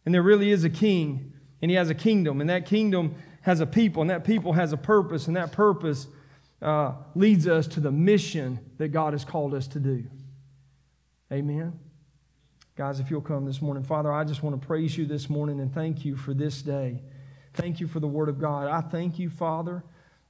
and 0.04 0.14
there 0.14 0.22
really 0.22 0.50
is 0.50 0.64
a 0.64 0.70
King, 0.70 1.35
and 1.61 1.70
He 1.70 1.76
has 1.76 1.90
a 1.90 1.94
kingdom, 1.94 2.40
and 2.40 2.48
that 2.48 2.66
kingdom 2.66 3.14
has 3.42 3.61
a 3.61 3.66
people, 3.66 4.02
and 4.02 4.11
that 4.11 4.24
people 4.24 4.54
has 4.54 4.72
a 4.72 4.76
purpose, 4.76 5.26
and 5.26 5.37
that 5.37 5.52
purpose 5.52 6.06
uh, 6.62 6.92
leads 7.14 7.46
us 7.46 7.66
to 7.66 7.80
the 7.80 7.90
mission 7.90 8.58
that 8.78 8.88
God 8.88 9.12
has 9.12 9.24
called 9.24 9.52
us 9.52 9.66
to 9.68 9.80
do. 9.80 10.04
Amen. 11.32 11.78
Guys, 12.76 13.00
if 13.00 13.11
you'll 13.11 13.20
come 13.20 13.44
this 13.44 13.61
morning, 13.61 13.82
Father, 13.82 14.12
I 14.12 14.24
just 14.24 14.42
want 14.42 14.58
to 14.61 14.66
praise 14.66 14.96
you 14.96 15.04
this 15.04 15.28
morning 15.28 15.61
and 15.61 15.74
thank 15.74 16.04
you 16.04 16.16
for 16.16 16.32
this 16.32 16.62
day. 16.62 17.02
Thank 17.54 17.80
you 17.80 17.87
for 17.87 18.00
the 18.00 18.08
Word 18.08 18.30
of 18.30 18.40
God. 18.40 18.68
I 18.68 18.80
thank 18.80 19.18
you, 19.18 19.28
Father, 19.28 19.85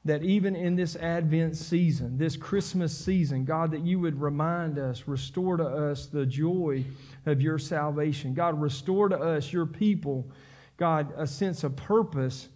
that 0.05 0.25
even 0.25 0.57
in 0.57 0.75
this 0.75 0.97
Advent 0.97 1.57
season, 1.57 2.19
this 2.19 2.37
Christmas 2.37 2.97
season, 2.97 3.45
God, 3.45 3.71
that 3.71 3.83
you 3.83 4.01
would 4.01 4.21
remind 4.21 4.79
us, 4.79 5.07
restore 5.07 5.57
to 5.57 5.65
us 5.65 6.07
the 6.07 6.27
joy 6.27 6.85
of 7.25 7.41
your 7.41 7.59
salvation. 7.59 8.35
God, 8.35 8.61
restore 8.61 9.09
to 9.09 9.17
us, 9.17 9.53
your 9.53 9.67
people, 9.67 10.29
God, 10.77 11.12
a 11.17 11.27
sense 11.27 11.62
of 11.62 11.77
purpose 11.77 12.49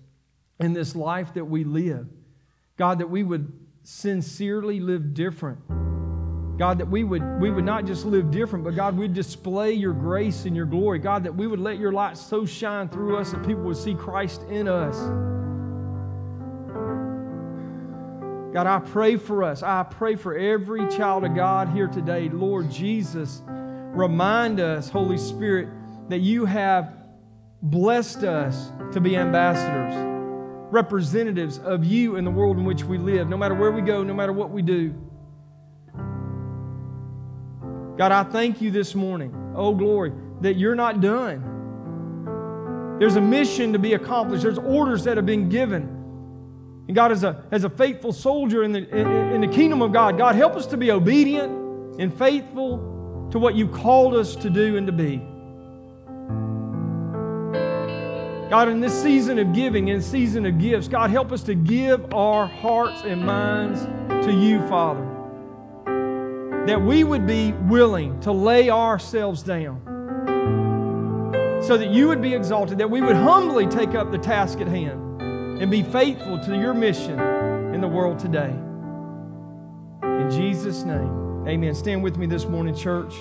in 0.59 0.73
this 0.73 0.97
life 0.97 1.35
that 1.35 1.45
we 1.45 1.63
live. 1.63 2.09
God, 2.77 2.99
that 2.99 3.11
we 3.11 3.23
would 3.23 3.53
sincerely 3.85 4.81
live 4.81 5.15
different. 5.15 5.61
God, 6.59 6.79
that 6.79 6.89
we 6.89 7.05
would, 7.05 7.23
we 7.41 7.51
would 7.51 7.65
not 7.65 7.85
just 7.85 8.07
live 8.07 8.31
different, 8.31 8.65
but 8.65 8.75
God, 8.75 8.97
we'd 8.97 9.15
display 9.15 9.73
your 9.73 9.93
grace 9.93 10.47
and 10.47 10.57
your 10.57 10.67
glory. 10.67 10.99
God, 10.99 11.23
that 11.25 11.35
we 11.35 11.47
would 11.47 11.61
let 11.61 11.79
your 11.79 11.93
light 11.93 12.17
so 12.17 12.45
shine 12.45 12.89
through 12.89 13.19
us 13.19 13.31
that 13.31 13.47
people 13.47 13.63
would 13.65 13.77
see 13.77 13.95
Christ 13.95 14.43
in 14.49 14.67
us. 14.67 14.97
God, 18.57 18.67
I 18.67 18.79
pray 18.79 19.19
for 19.19 19.43
us. 19.43 19.63
I 19.63 19.83
pray 19.83 20.17
for 20.17 20.35
every 20.35 20.89
child 20.89 21.25
of 21.25 21.35
God 21.35 21.69
here 21.69 21.89
today. 21.89 22.31
Lord 22.31 22.71
Jesus, 22.71 23.43
remind 23.45 24.61
us, 24.61 24.89
Holy 24.89 25.19
Spirit, 25.19 25.69
that 26.09 26.21
you 26.21 26.47
have 26.47 26.91
blessed 27.61 28.23
us 28.23 28.71
to 28.95 29.01
be 29.03 29.15
ambassadors 29.15 29.93
representatives 30.73 31.59
of 31.59 31.85
you 31.85 32.17
in 32.17 32.25
the 32.25 32.31
world 32.31 32.57
in 32.57 32.65
which 32.65 32.83
we 32.83 32.97
live, 32.97 33.29
no 33.29 33.37
matter 33.37 33.55
where 33.55 33.71
we 33.71 33.83
go, 33.83 34.03
no 34.03 34.15
matter 34.15 34.33
what 34.33 34.49
we 34.49 34.63
do. 34.63 34.95
God, 37.99 38.11
I 38.11 38.25
thank 38.25 38.63
you 38.63 38.71
this 38.71 38.95
morning, 38.95 39.53
oh 39.55 39.75
glory, 39.75 40.15
that 40.41 40.55
you're 40.55 40.75
not 40.75 41.03
done. 41.03 42.97
There's 42.99 43.17
a 43.17 43.21
mission 43.21 43.75
to 43.75 43.79
be 43.79 43.93
accomplished, 43.93 44.45
there's 44.45 44.57
orders 44.57 45.05
that 45.05 45.19
have 45.19 45.27
been 45.27 45.51
given. 45.51 46.06
And 46.87 46.95
God, 46.95 47.11
as 47.11 47.25
a, 47.25 47.45
as 47.51 47.65
a 47.65 47.71
faithful 47.71 48.13
soldier 48.13 48.63
in 48.63 48.73
the, 48.73 48.89
in, 48.97 49.07
in 49.33 49.41
the 49.41 49.49
kingdom 49.49 49.83
of 49.83 49.93
God, 49.93 50.17
God, 50.17 50.37
help 50.37 50.55
us 50.55 50.67
to 50.67 50.77
be 50.77 50.91
obedient 50.93 52.01
and 52.01 52.17
faithful 52.17 53.29
to 53.33 53.39
what 53.39 53.57
you 53.57 53.67
called 53.67 54.15
us 54.15 54.37
to 54.37 54.51
do 54.51 54.77
and 54.77 54.87
to 54.87 54.93
be. 54.93 55.17
God, 58.49 58.69
in 58.69 58.79
this 58.81 59.03
season 59.03 59.41
of 59.41 59.53
giving, 59.53 59.89
in 59.89 60.01
season 60.01 60.47
of 60.47 60.61
gifts, 60.61 60.87
God, 60.87 61.11
help 61.11 61.33
us 61.33 61.43
to 61.43 61.57
give 61.57 62.15
our 62.15 62.47
hearts 62.47 63.03
and 63.05 63.27
minds 63.27 63.85
to 64.25 64.33
you, 64.33 64.61
Father. 64.69 65.05
That 66.67 66.81
we 66.81 67.03
would 67.03 67.27
be 67.27 67.53
willing 67.53 68.21
to 68.21 68.31
lay 68.31 68.71
ourselves 68.71 69.43
down 69.43 69.83
so 71.61 71.77
that 71.77 71.91
you 71.91 72.07
would 72.07 72.23
be 72.23 72.35
exalted, 72.35 72.79
that 72.79 72.89
we 72.89 73.01
would 73.01 73.17
humbly 73.17 73.67
take 73.67 73.97
up 73.97 74.13
the 74.13 74.19
task 74.19 74.61
at 74.61 74.69
hand. 74.69 75.06
And 75.61 75.71
be 75.71 75.83
faithful 75.83 76.39
to 76.41 76.57
your 76.57 76.75
mission 76.75 77.19
in 77.75 77.81
the 77.81 77.89
world 77.89 78.19
today. 78.19 78.55
In 80.03 80.31
Jesus' 80.31 80.83
name, 80.83 81.47
amen. 81.47 81.75
Stand 81.75 82.03
with 82.03 82.17
me 82.17 82.27
this 82.27 82.45
morning, 82.45 82.75
church. 82.75 83.15